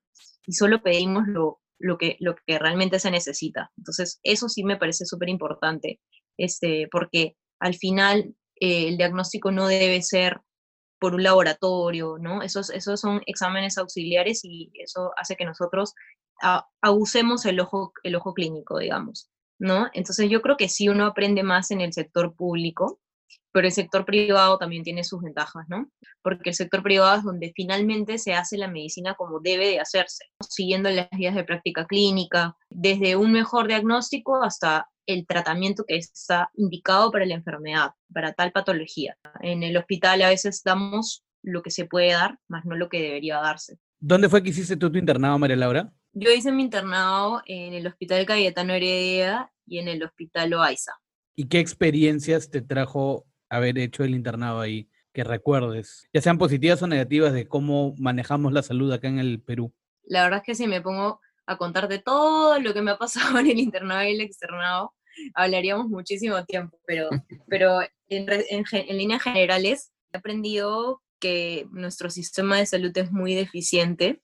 y 0.48 0.54
solo 0.54 0.82
pedimos 0.82 1.28
lo, 1.28 1.62
lo 1.78 2.00
que, 2.00 2.18
lo 2.20 2.36
que 2.36 2.58
realmente 2.58 3.00
se 3.00 3.12
necesita. 3.12 3.72
Entonces, 3.78 4.20
eso 4.24 4.50
sí 4.50 4.64
me 4.64 4.78
parece 4.78 5.06
súper 5.06 5.30
importante, 5.30 6.02
este, 6.36 6.88
porque 6.92 7.38
al 7.60 7.76
final 7.76 8.36
eh, 8.60 8.88
el 8.88 8.98
diagnóstico 8.98 9.52
no 9.52 9.68
debe 9.68 10.02
ser 10.02 10.42
por 11.00 11.14
un 11.14 11.22
laboratorio, 11.22 12.18
¿no? 12.20 12.42
Esos, 12.42 12.72
esos 12.72 13.00
son 13.00 13.22
exámenes 13.28 13.78
auxiliares 13.78 14.42
y 14.44 14.72
eso 14.74 15.12
hace 15.16 15.36
que 15.36 15.46
nosotros 15.46 15.94
abusemos 16.82 17.46
el 17.46 17.60
ojo, 17.60 17.94
el 18.02 18.16
ojo 18.16 18.34
clínico, 18.34 18.80
digamos, 18.80 19.30
¿no? 19.60 19.90
Entonces 19.94 20.30
yo 20.30 20.42
creo 20.42 20.58
que 20.58 20.70
sí 20.70 20.90
uno 20.90 21.06
aprende 21.06 21.44
más 21.44 21.72
en 21.72 21.82
el 21.82 21.94
sector 21.94 22.36
público, 22.36 23.00
pero 23.52 23.68
el 23.68 23.74
sector 23.74 24.06
privado 24.06 24.58
también 24.58 24.84
tiene 24.84 25.06
sus 25.06 25.22
ventajas, 25.22 25.66
¿no? 25.70 25.90
Porque 26.22 26.50
el 26.50 26.56
sector 26.56 26.84
privado 26.84 27.18
es 27.18 27.24
donde 27.24 27.54
finalmente 27.56 28.18
se 28.18 28.34
hace 28.34 28.58
la 28.58 28.68
medicina 28.68 29.16
como 29.16 29.40
debe 29.40 29.68
de 29.68 29.80
hacerse, 29.80 30.26
siguiendo 30.42 30.90
las 30.90 31.08
guías 31.12 31.36
de 31.36 31.46
práctica 31.46 31.86
clínica, 31.86 32.58
desde 32.70 33.16
un 33.16 33.32
mejor 33.32 33.68
diagnóstico 33.68 34.44
hasta 34.44 34.90
el 35.08 35.26
tratamiento 35.26 35.86
que 35.88 35.96
está 35.96 36.50
indicado 36.56 37.12
para 37.12 37.26
la 37.26 37.36
enfermedad, 37.36 37.92
para 38.14 38.34
tal 38.34 38.52
patología. 38.52 39.18
En 39.42 39.64
el 39.64 39.78
hospital 39.78 40.22
a 40.24 40.30
veces 40.30 40.62
damos 40.64 41.24
lo 41.42 41.62
que 41.62 41.72
se 41.72 41.86
puede 41.86 42.12
dar, 42.12 42.38
más 42.50 42.66
no 42.66 42.76
lo 42.76 42.90
que 42.90 43.02
debería 43.02 43.38
darse. 43.38 43.78
¿Dónde 44.00 44.28
fue 44.28 44.44
que 44.44 44.50
hiciste 44.50 44.76
tu 44.76 44.88
internado, 44.88 45.40
María 45.40 45.56
Laura? 45.56 45.94
Yo 46.18 46.32
hice 46.32 46.50
mi 46.54 46.64
internado 46.64 47.42
en 47.46 47.74
el 47.74 47.86
Hospital 47.88 48.26
Cayetano 48.26 48.72
Heredia 48.72 49.52
y 49.66 49.80
en 49.80 49.90
el 49.90 50.02
Hospital 50.02 50.54
Oaiza. 50.54 50.94
¿Y 51.36 51.50
qué 51.50 51.60
experiencias 51.60 52.50
te 52.50 52.62
trajo 52.62 53.26
haber 53.50 53.78
hecho 53.78 54.06
el 54.06 54.16
internado 54.16 54.62
ahí 54.62 54.88
que 55.12 55.26
recuerdes, 55.26 56.08
ya 56.14 56.22
sean 56.22 56.38
positivas 56.38 56.82
o 56.82 56.88
negativas, 56.88 57.34
de 57.34 57.50
cómo 57.50 57.96
manejamos 57.98 58.54
la 58.54 58.64
salud 58.64 58.94
acá 58.94 59.10
en 59.10 59.20
el 59.20 59.42
Perú? 59.42 59.74
La 60.04 60.24
verdad 60.24 60.40
es 60.40 60.46
que 60.46 60.56
si 60.56 60.68
me 60.68 60.80
pongo 60.80 61.20
a 61.46 61.58
contarte 61.58 62.00
todo 62.00 62.60
lo 62.60 62.74
que 62.74 62.82
me 62.82 62.92
ha 62.92 62.98
pasado 62.98 63.38
en 63.40 63.48
el 63.48 63.60
internado 63.60 64.04
y 64.04 64.14
el 64.14 64.22
externado, 64.22 64.94
hablaríamos 65.34 65.90
muchísimo 65.90 66.46
tiempo, 66.46 66.80
pero, 66.88 67.10
pero 67.50 67.82
en, 68.08 68.26
en 68.50 68.98
líneas 68.98 69.22
generales 69.22 69.92
he 70.14 70.18
aprendido 70.18 71.02
que 71.20 71.68
nuestro 71.72 72.10
sistema 72.10 72.58
de 72.58 72.68
salud 72.68 72.98
es 72.98 73.12
muy 73.12 73.36
deficiente 73.36 74.22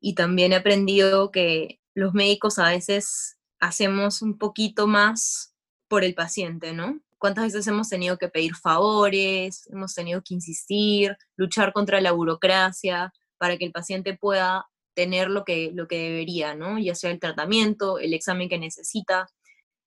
y 0.00 0.14
también 0.14 0.52
he 0.52 0.56
aprendido 0.56 1.30
que 1.30 1.80
los 1.94 2.14
médicos 2.14 2.58
a 2.58 2.70
veces 2.70 3.38
hacemos 3.60 4.22
un 4.22 4.38
poquito 4.38 4.86
más 4.86 5.54
por 5.88 6.04
el 6.04 6.14
paciente, 6.14 6.72
¿no? 6.72 7.00
cuántas 7.20 7.44
veces 7.44 7.66
hemos 7.66 7.88
tenido 7.88 8.16
que 8.16 8.28
pedir 8.28 8.56
favores, 8.56 9.68
hemos 9.70 9.94
tenido 9.94 10.22
que 10.22 10.34
insistir, 10.34 11.16
luchar 11.36 11.72
contra 11.72 12.00
la 12.00 12.12
burocracia 12.12 13.12
para 13.38 13.58
que 13.58 13.66
el 13.66 13.72
paciente 13.72 14.16
pueda 14.16 14.66
tener 14.94 15.28
lo 15.28 15.44
que, 15.44 15.70
lo 15.72 15.86
que 15.86 15.98
debería, 15.98 16.54
¿no? 16.54 16.78
Ya 16.78 16.94
sea 16.94 17.10
el 17.10 17.20
tratamiento, 17.20 17.98
el 17.98 18.14
examen 18.14 18.48
que 18.48 18.58
necesita. 18.58 19.28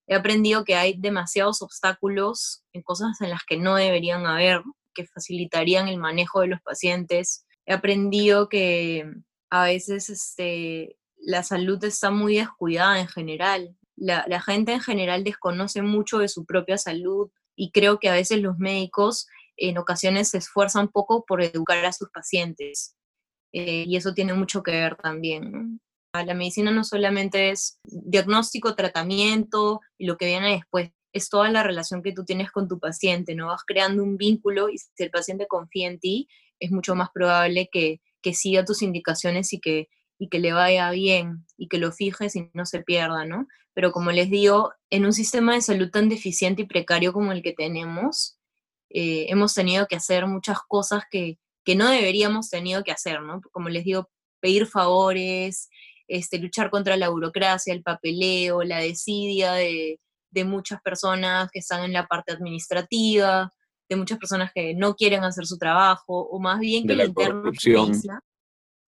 He 0.07 0.15
aprendido 0.15 0.63
que 0.63 0.75
hay 0.75 0.93
demasiados 0.93 1.61
obstáculos 1.63 2.63
en 2.71 2.83
cosas 2.83 3.19
en 3.19 3.31
las 3.31 3.41
que 3.47 3.57
no 3.57 3.75
deberían 3.75 4.27
haber, 4.27 4.61
que 4.93 5.07
facilitarían 5.07 5.87
el 5.87 5.97
manejo 5.97 6.41
de 6.41 6.47
los 6.47 6.61
pacientes. 6.61 7.47
He 7.65 7.73
aprendido 7.73 8.47
que 8.47 9.11
a 9.53 9.65
veces 9.65 10.09
este, 10.09 10.97
la 11.17 11.43
salud 11.43 11.83
está 11.83 12.11
muy 12.11 12.37
descuidada 12.37 12.99
en 12.99 13.07
general 13.07 13.77
la, 13.95 14.41
gente 14.41 14.73
en 14.73 14.81
general 14.81 15.23
desconoce 15.23 15.81
mucho 15.81 16.19
de 16.19 16.27
su 16.27 16.45
propia 16.45 16.77
salud 16.77 17.29
y 17.55 17.71
creo 17.71 17.99
que 17.99 18.09
a 18.09 18.13
veces 18.13 18.41
los 18.41 18.57
médicos 18.57 19.27
en 19.57 19.77
ocasiones 19.77 20.29
se 20.29 20.39
esfuerzan 20.39 20.87
poco 20.89 21.25
por 21.25 21.43
educar 21.43 21.85
a 21.85 21.93
sus 21.93 22.09
pacientes. 22.09 22.95
Eh, 23.53 23.85
y 23.87 23.95
eso 23.95 24.13
tiene 24.13 24.33
mucho 24.33 24.63
que 24.63 24.71
ver 24.71 24.95
también. 24.95 25.79
La 26.13 26.33
medicina 26.33 26.71
no 26.71 26.83
solamente 26.83 27.51
es 27.51 27.79
diagnóstico, 27.85 28.75
tratamiento 28.75 29.81
y 29.97 30.05
lo 30.05 30.17
que 30.17 30.25
viene 30.25 30.53
después, 30.53 30.91
es 31.11 31.29
toda 31.29 31.49
la 31.51 31.61
relación 31.61 32.01
que 32.01 32.13
tú 32.13 32.25
tienes 32.25 32.51
con 32.51 32.67
tu 32.67 32.79
paciente, 32.79 33.35
¿no? 33.35 33.47
Vas 33.47 33.61
creando 33.65 34.01
un 34.01 34.17
vínculo 34.17 34.69
y 34.69 34.79
si 34.79 34.87
el 34.97 35.11
paciente 35.11 35.45
confía 35.47 35.87
en 35.87 35.99
ti, 35.99 36.27
es 36.59 36.71
mucho 36.71 36.95
más 36.95 37.09
probable 37.13 37.69
que, 37.71 38.01
que 38.23 38.33
siga 38.33 38.65
tus 38.65 38.81
indicaciones 38.81 39.53
y 39.53 39.59
que, 39.59 39.89
y 40.17 40.29
que 40.29 40.39
le 40.39 40.53
vaya 40.53 40.89
bien 40.89 41.45
y 41.57 41.67
que 41.67 41.77
lo 41.77 41.91
fijes 41.91 42.35
y 42.35 42.49
no 42.53 42.65
se 42.65 42.81
pierda, 42.81 43.25
¿no? 43.25 43.47
Pero 43.75 43.91
como 43.91 44.11
les 44.11 44.29
digo, 44.29 44.71
en 44.89 45.05
un 45.05 45.13
sistema 45.13 45.53
de 45.53 45.61
salud 45.61 45.91
tan 45.91 46.09
deficiente 46.09 46.63
y 46.63 46.67
precario 46.67 47.13
como 47.13 47.31
el 47.31 47.43
que 47.43 47.53
tenemos, 47.53 48.39
eh, 48.89 49.25
hemos 49.29 49.53
tenido 49.53 49.87
que 49.87 49.95
hacer 49.95 50.25
muchas 50.27 50.57
cosas 50.67 51.03
que, 51.11 51.37
que 51.63 51.75
no 51.75 51.89
deberíamos 51.89 52.49
tenido 52.49 52.83
que 52.83 52.91
hacer, 52.91 53.21
¿no? 53.21 53.41
Como 53.51 53.69
les 53.69 53.83
digo, 53.83 54.09
pedir 54.39 54.67
favores, 54.67 55.69
este, 56.07 56.37
luchar 56.39 56.69
contra 56.69 56.97
la 56.97 57.09
burocracia, 57.09 57.73
el 57.73 57.83
papeleo, 57.83 58.63
la 58.63 58.79
desidia 58.79 59.53
de, 59.53 59.99
de 60.31 60.45
muchas 60.45 60.81
personas 60.81 61.49
que 61.51 61.59
están 61.59 61.83
en 61.83 61.93
la 61.93 62.07
parte 62.07 62.33
administrativa, 62.33 63.53
de 63.93 63.99
muchas 63.99 64.17
personas 64.17 64.51
que 64.53 64.73
no 64.73 64.95
quieren 64.95 65.23
hacer 65.23 65.45
su 65.45 65.57
trabajo, 65.57 66.27
o 66.29 66.39
más 66.39 66.59
bien 66.59 66.87
que 66.87 66.95
la, 66.95 67.05
la 67.05 67.13
corrupción. 67.13 67.91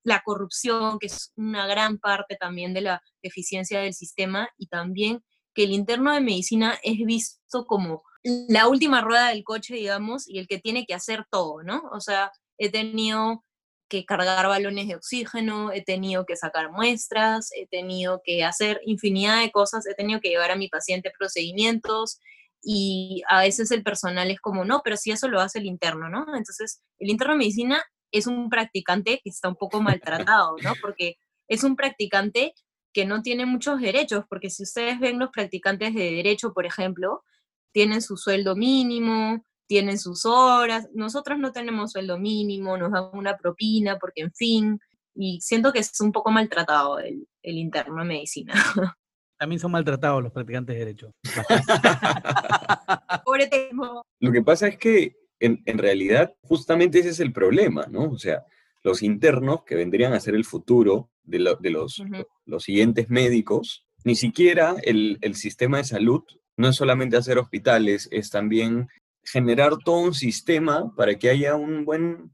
la 0.03 0.21
corrupción, 0.23 0.99
que 0.99 1.07
es 1.07 1.31
una 1.35 1.67
gran 1.67 1.97
parte 1.97 2.35
también 2.35 2.73
de 2.73 2.81
la 2.81 3.01
eficiencia 3.21 3.79
del 3.79 3.93
sistema, 3.93 4.49
y 4.57 4.67
también 4.67 5.23
que 5.53 5.63
el 5.63 5.71
interno 5.71 6.13
de 6.13 6.21
medicina 6.21 6.77
es 6.83 6.97
visto 7.05 7.65
como 7.65 8.03
la 8.23 8.67
última 8.67 9.01
rueda 9.01 9.29
del 9.29 9.43
coche, 9.43 9.75
digamos, 9.75 10.27
y 10.27 10.39
el 10.39 10.47
que 10.47 10.59
tiene 10.59 10.85
que 10.85 10.93
hacer 10.93 11.25
todo, 11.31 11.63
¿no? 11.63 11.83
O 11.91 12.01
sea, 12.01 12.31
he 12.57 12.69
tenido 12.69 13.43
que 13.87 14.03
cargar 14.03 14.47
balones 14.47 14.87
de 14.87 14.95
oxígeno, 14.95 15.71
he 15.71 15.83
tenido 15.83 16.25
que 16.25 16.35
sacar 16.35 16.71
muestras, 16.71 17.49
he 17.55 17.67
tenido 17.67 18.21
que 18.23 18.43
hacer 18.43 18.81
infinidad 18.85 19.41
de 19.41 19.51
cosas, 19.51 19.85
he 19.85 19.93
tenido 19.93 20.19
que 20.19 20.29
llevar 20.29 20.51
a 20.51 20.55
mi 20.55 20.69
paciente 20.69 21.11
procedimientos 21.17 22.19
y 22.67 23.21
a 23.29 23.41
veces 23.41 23.69
el 23.69 23.83
personal 23.83 24.31
es 24.31 24.41
como, 24.41 24.65
no, 24.65 24.81
pero 24.83 24.97
si 24.97 25.11
eso 25.11 25.27
lo 25.27 25.39
hace 25.39 25.59
el 25.59 25.67
interno, 25.67 26.09
¿no? 26.09 26.25
Entonces, 26.35 26.81
el 26.97 27.11
interno 27.11 27.33
de 27.33 27.37
medicina 27.37 27.83
es 28.11 28.25
un 28.25 28.49
practicante 28.49 29.21
que 29.23 29.29
está 29.29 29.49
un 29.49 29.55
poco 29.55 29.81
maltratado, 29.83 30.55
¿no? 30.63 30.73
Porque 30.81 31.17
es 31.47 31.63
un 31.63 31.75
practicante 31.75 32.55
que 32.91 33.05
no 33.05 33.21
tiene 33.21 33.45
muchos 33.45 33.79
derechos, 33.79 34.25
porque 34.27 34.49
si 34.49 34.63
ustedes 34.63 34.99
ven 34.99 35.19
los 35.19 35.29
practicantes 35.29 35.93
de 35.93 36.11
derecho, 36.11 36.53
por 36.53 36.65
ejemplo, 36.65 37.23
tienen 37.71 38.01
su 38.01 38.17
sueldo 38.17 38.55
mínimo, 38.55 39.45
tienen 39.67 39.99
sus 39.99 40.25
horas, 40.25 40.89
nosotros 40.95 41.37
no 41.37 41.51
tenemos 41.51 41.91
sueldo 41.91 42.17
mínimo, 42.17 42.77
nos 42.77 42.91
dan 42.91 43.09
una 43.13 43.37
propina, 43.37 43.99
porque 43.99 44.21
en 44.21 44.33
fin, 44.33 44.79
y 45.13 45.39
siento 45.41 45.71
que 45.71 45.79
es 45.79 46.01
un 46.01 46.11
poco 46.11 46.31
maltratado 46.31 46.97
el, 46.97 47.27
el 47.43 47.57
interno 47.57 47.97
de 47.99 48.05
medicina. 48.05 48.53
También 49.37 49.59
son 49.59 49.71
maltratados 49.71 50.23
los 50.23 50.31
practicantes 50.31 50.75
de 50.75 50.85
derecho. 50.85 51.11
Pobre 53.25 53.47
temo. 53.47 54.03
Lo 54.19 54.31
que 54.31 54.41
pasa 54.41 54.67
es 54.67 54.77
que 54.77 55.15
en, 55.39 55.61
en, 55.65 55.77
realidad 55.77 56.33
justamente 56.41 56.99
ese 56.99 57.09
es 57.09 57.19
el 57.19 57.33
problema, 57.33 57.85
¿no? 57.89 58.11
O 58.11 58.17
sea, 58.17 58.45
los 58.83 59.03
internos 59.03 59.63
que 59.65 59.75
vendrían 59.75 60.13
a 60.13 60.19
ser 60.19 60.35
el 60.35 60.45
futuro 60.45 61.09
de, 61.23 61.39
lo, 61.39 61.55
de 61.55 61.71
los, 61.71 61.99
uh 61.99 62.05
-huh. 62.05 62.27
los 62.45 62.63
siguientes 62.63 63.09
médicos, 63.09 63.85
ni 64.03 64.15
siquiera 64.15 64.75
el, 64.83 65.17
el 65.21 65.35
sistema 65.35 65.77
de 65.77 65.83
salud 65.83 66.23
no 66.57 66.69
es 66.69 66.75
solamente 66.75 67.17
hacer 67.17 67.37
hospitales, 67.37 68.07
es 68.11 68.29
también 68.29 68.87
generar 69.23 69.73
todo 69.83 69.99
un 69.99 70.13
sistema 70.13 70.93
para 70.95 71.15
que 71.15 71.29
haya 71.29 71.55
un 71.55 71.83
buen, 71.83 72.31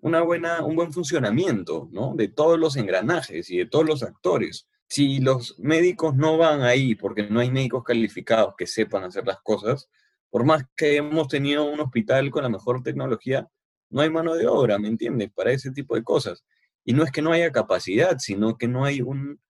una 0.00 0.22
buena, 0.22 0.64
un 0.64 0.76
buen 0.76 0.92
funcionamiento 0.92 1.88
¿no? 1.92 2.14
de 2.14 2.28
todos 2.28 2.58
los 2.58 2.76
engranajes 2.76 3.50
y 3.50 3.58
de 3.58 3.66
todos 3.66 3.84
los 3.84 4.02
actores. 4.02 4.66
Si 4.90 5.20
los 5.20 5.56
médicos 5.60 6.16
no 6.16 6.36
van 6.36 6.62
ahí 6.62 6.96
porque 6.96 7.22
no 7.22 7.38
hay 7.38 7.48
médicos 7.52 7.84
calificados 7.84 8.54
que 8.58 8.66
sepan 8.66 9.04
hacer 9.04 9.24
las 9.24 9.40
cosas, 9.40 9.88
por 10.30 10.44
más 10.44 10.64
que 10.76 10.96
hemos 10.96 11.28
tenido 11.28 11.64
un 11.64 11.78
hospital 11.78 12.28
con 12.32 12.42
la 12.42 12.48
mejor 12.48 12.82
tecnología, 12.82 13.48
no 13.88 14.00
hay 14.00 14.10
mano 14.10 14.34
de 14.34 14.48
obra, 14.48 14.80
¿me 14.80 14.88
entiendes? 14.88 15.30
Para 15.32 15.52
ese 15.52 15.70
tipo 15.70 15.94
de 15.94 16.02
cosas. 16.02 16.44
Y 16.84 16.92
no 16.92 17.04
es 17.04 17.12
que 17.12 17.22
no 17.22 17.30
haya 17.30 17.52
capacidad, 17.52 18.18
sino 18.18 18.58
que 18.58 18.66
no 18.66 18.84
hay 18.84 19.00
un 19.00 19.40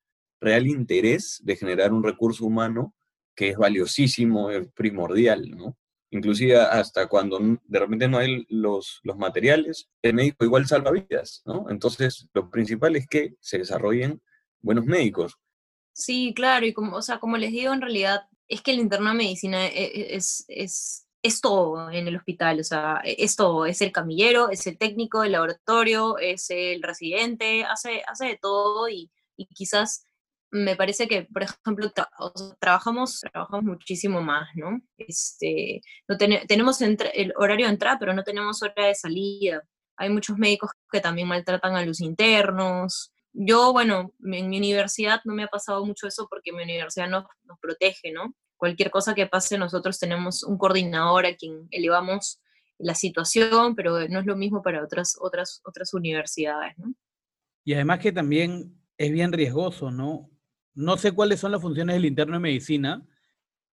real 0.42 0.66
interés 0.66 1.40
de 1.42 1.57
generar 1.57 1.94
un 1.94 2.05
recurso 2.05 2.44
humano 2.44 2.94
que 3.35 3.48
es 3.48 3.57
valiosísimo, 3.57 4.50
es 4.50 4.68
primordial, 4.72 5.50
¿no? 5.50 5.74
Inclusive 6.11 6.57
hasta 6.57 7.07
cuando 7.07 7.38
de 7.38 7.79
repente 7.79 8.09
no 8.09 8.18
hay 8.18 8.44
los, 8.50 9.00
los 9.05 9.16
materiales, 9.16 9.88
el 10.03 10.12
médico 10.12 10.44
igual 10.44 10.66
salva 10.66 10.90
vidas, 10.90 11.40
¿no? 11.46 11.64
Entonces, 11.70 12.29
lo 12.35 12.50
principal 12.50 12.96
es 12.96 13.07
que 13.07 13.37
se 13.40 13.57
desarrollen 13.57 14.20
buenos 14.61 14.85
médicos. 14.85 15.37
Sí, 15.92 16.33
claro, 16.35 16.66
y 16.66 16.73
como, 16.73 16.96
o 16.96 17.03
sea, 17.03 17.18
como 17.18 17.37
les 17.37 17.53
digo, 17.53 17.73
en 17.73 17.81
realidad 17.81 18.23
es 18.49 18.62
que 18.62 18.73
el 18.73 18.81
interno 18.81 19.11
de 19.11 19.16
medicina 19.16 19.66
es, 19.66 20.44
es, 20.49 21.07
es 21.23 21.40
todo 21.40 21.90
en 21.90 22.09
el 22.09 22.16
hospital, 22.16 22.61
o 22.61 22.64
sea, 22.64 23.01
es 23.05 23.37
todo, 23.37 23.66
es 23.66 23.81
el 23.81 23.92
camillero, 23.92 24.51
es 24.51 24.66
el 24.66 24.79
técnico 24.79 25.23
del 25.23 25.33
laboratorio, 25.33 26.18
es 26.18 26.51
el 26.51 26.83
residente, 26.83 27.64
hace, 27.64 28.03
hace 28.07 28.27
de 28.27 28.38
todo 28.40 28.88
y, 28.88 29.11
y 29.37 29.46
quizás 29.46 30.05
me 30.51 30.77
parece 30.77 31.07
que, 31.07 31.23
por 31.23 31.42
ejemplo, 31.42 31.92
trabajamos, 32.59 33.20
trabajamos 33.31 33.64
muchísimo 33.64 34.20
más, 34.20 34.49
¿no? 34.57 34.81
Este, 34.96 35.81
no 36.09 36.16
ten 36.16 36.46
tenemos 36.46 36.81
el 36.81 37.33
horario 37.37 37.66
de 37.66 37.73
entrada, 37.73 37.99
pero 37.99 38.14
no 38.14 38.25
tenemos 38.25 38.62
hora 38.62 38.87
de 38.87 38.94
salida. 38.94 39.62
Hay 39.96 40.11
muchos 40.11 40.38
médicos 40.38 40.70
que 40.90 41.01
también 41.01 41.29
maltratan 41.29 41.77
a 41.77 41.85
los 41.85 42.01
internos. 42.01 43.12
Yo, 43.33 43.73
bueno, 43.73 44.12
en 44.25 44.49
mi 44.49 44.59
universidad 44.59 45.21
no 45.25 45.35
me 45.35 45.45
ha 45.45 45.49
pasado 45.49 45.85
mucho 45.85 46.07
eso 46.07 46.27
porque 46.29 46.53
mi 46.53 46.62
universidad 46.62 47.09
nos, 47.09 47.25
protege, 47.61 48.12
¿no? 48.12 48.35
Cualquier 48.57 48.90
cosa 48.90 49.14
que 49.14 49.27
pase, 49.27 49.57
nosotros 49.57 49.99
tenemos 49.99 50.43
un 50.43 50.59
coordinador 50.59 51.27
a 51.27 51.35
quien 51.35 51.69
elevamos 51.71 52.40
la 52.79 52.95
situación, 52.95 53.75
pero 53.77 54.09
no 54.09 54.21
es 54.21 54.27
lo 54.27 54.37
mismo 54.37 54.62
para 54.62 54.83
otras, 54.83 55.16
otras, 55.21 55.61
otras 55.64 55.95
universidades, 55.95 56.77
¿no? 56.79 56.95
Y 57.64 57.75
además 57.75 58.01
que 58.01 58.12
también 58.12 58.75
es 58.97 59.12
bien 59.12 59.33
riesgoso, 59.33 59.90
¿no? 59.90 60.31
No 60.75 60.97
sé 60.97 61.12
cuáles 61.12 61.40
son 61.40 61.53
las 61.53 61.61
funciones 61.61 61.97
del 61.97 62.07
interno 62.07 62.35
de 62.35 62.40
medicina, 62.40 63.07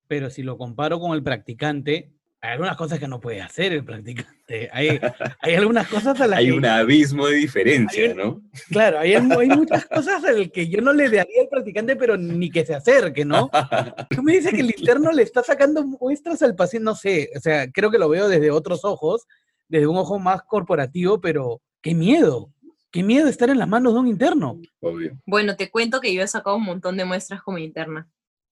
pero 0.08 0.30
si 0.30 0.44
lo 0.44 0.58
comparo 0.58 1.00
con 1.00 1.14
el 1.14 1.24
practicante, 1.24 2.17
hay 2.42 2.52
algunas 2.52 2.78
cosas 2.78 3.00
que 3.00 3.08
no 3.08 3.20
puede 3.20 3.42
hacer 3.42 3.74
el 3.74 3.84
practicante. 3.84 4.70
Hay, 4.72 5.00
hay 5.42 5.56
algunas 5.56 5.88
cosas 5.88 6.20
a 6.22 6.28
las 6.28 6.40
hay 6.40 6.48
que... 6.48 6.54
un 6.54 6.66
abismo 6.66 7.28
de 7.28 7.36
diferencia, 7.36 8.10
hay, 8.10 8.14
¿no? 8.14 8.42
Claro, 8.70 9.00
hay, 9.00 9.16
hay 9.16 9.48
muchas 9.50 9.86
cosas 9.90 10.24
a 10.24 10.32
las 10.32 10.50
que 10.50 10.68
yo 10.68 10.82
no 10.82 10.94
le 10.94 11.06
daría 11.06 11.42
al 11.42 11.50
practicante, 11.50 11.96
pero 11.96 12.16
ni 12.16 12.50
que 12.50 12.66
se 12.66 12.76
acerque, 12.76 13.26
¿no? 13.26 13.50
Tú 14.10 14.22
me 14.22 14.34
dices 14.34 14.54
que 14.54 14.62
el 14.62 14.74
interno 14.78 15.12
le 15.12 15.24
está 15.24 15.44
sacando 15.44 15.84
muestras 15.84 16.42
al 16.44 16.56
paciente, 16.56 16.86
no 16.86 16.96
sé, 16.96 17.30
o 17.36 17.40
sea, 17.40 17.72
creo 17.72 17.90
que 17.90 17.98
lo 17.98 18.10
veo 18.10 18.30
desde 18.30 18.52
otros 18.52 18.86
ojos, 18.86 19.26
desde 19.68 19.88
un 19.88 19.98
ojo 19.98 20.20
más 20.20 20.44
corporativo, 20.44 21.20
pero 21.20 21.62
qué 21.82 21.96
miedo, 21.96 22.52
Qué 22.90 23.04
miedo 23.04 23.28
estar 23.28 23.50
en 23.50 23.60
las 23.60 23.68
manos 23.68 23.94
de 23.94 24.00
un 24.00 24.08
interno. 24.08 24.60
Obvio. 24.80 25.20
Bueno, 25.26 25.58
te 25.58 25.70
cuento 25.70 26.00
que 26.00 26.14
yo 26.14 26.24
he 26.24 26.28
sacado 26.28 26.56
un 26.56 26.64
montón 26.64 26.96
de 26.96 27.04
muestras 27.04 27.42
como 27.42 27.58
interna. 27.58 28.08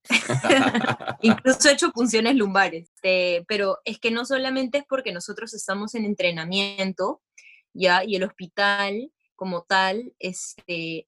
Incluso 1.22 1.70
he 1.70 1.74
hecho 1.74 1.92
punciones 1.92 2.36
lumbares. 2.36 2.92
Eh, 3.04 3.44
pero 3.48 3.80
es 3.86 4.00
que 4.00 4.12
no 4.12 4.26
solamente 4.26 4.80
es 4.80 4.86
porque 4.88 5.12
nosotros 5.12 5.54
estamos 5.54 5.96
en 5.96 6.06
entrenamiento, 6.06 7.22
¿ya? 7.74 8.04
Y 8.04 8.16
el 8.16 8.24
hospital 8.24 9.12
como 9.36 9.64
tal 9.64 10.14
este, 10.20 11.08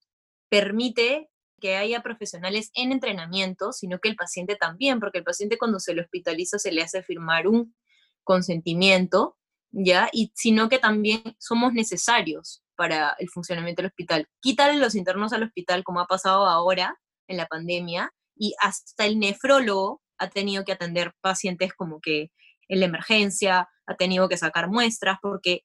permite 0.50 1.30
que 1.60 1.76
haya 1.76 2.02
profesionales 2.02 2.70
en 2.76 2.92
entrenamiento, 2.92 3.72
sino 3.72 4.00
que 4.00 4.10
el 4.10 4.16
paciente 4.16 4.56
también, 4.56 5.00
porque 5.00 5.20
el 5.20 5.24
paciente 5.24 5.58
cuando 5.58 5.80
se 5.80 5.94
le 5.94 6.02
hospitaliza 6.02 6.60
se 6.60 6.72
le 6.72 6.84
hace 6.84 7.02
firmar 7.02 7.48
un 7.48 7.76
consentimiento, 8.24 9.38
¿ya? 9.72 10.10
Y 10.12 10.32
sino 10.36 10.70
que 10.70 10.80
también 10.80 11.24
somos 11.40 11.74
necesarios 11.74 12.64
para 12.76 13.16
el 13.20 13.30
funcionamiento 13.30 13.82
del 13.82 13.90
hospital. 13.90 14.28
Quítale 14.40 14.78
los 14.78 14.96
internos 14.96 15.34
al 15.34 15.44
hospital, 15.44 15.84
como 15.84 16.00
ha 16.00 16.06
pasado 16.06 16.46
ahora 16.46 17.00
en 17.28 17.38
la 17.38 17.48
pandemia, 17.48 18.14
y 18.40 18.54
hasta 18.62 19.06
el 19.06 19.20
nefrólogo 19.20 20.02
ha 20.18 20.30
tenido 20.30 20.66
que 20.66 20.72
atender 20.72 21.14
pacientes 21.22 21.74
como 21.74 22.02
que 22.02 22.32
en 22.68 22.80
la 22.80 22.86
emergencia, 22.86 23.70
ha 23.86 23.96
tenido 23.96 24.28
que 24.28 24.38
sacar 24.38 24.70
muestras, 24.70 25.20
porque 25.22 25.64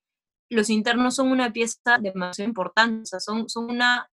los 0.48 0.70
internos 0.70 1.16
son 1.16 1.30
una 1.30 1.52
pieza 1.52 1.98
demasiado 2.00 2.48
importante, 2.48 3.16
o 3.16 3.20
son, 3.20 3.48
son, 3.48 3.70
una, 3.70 4.08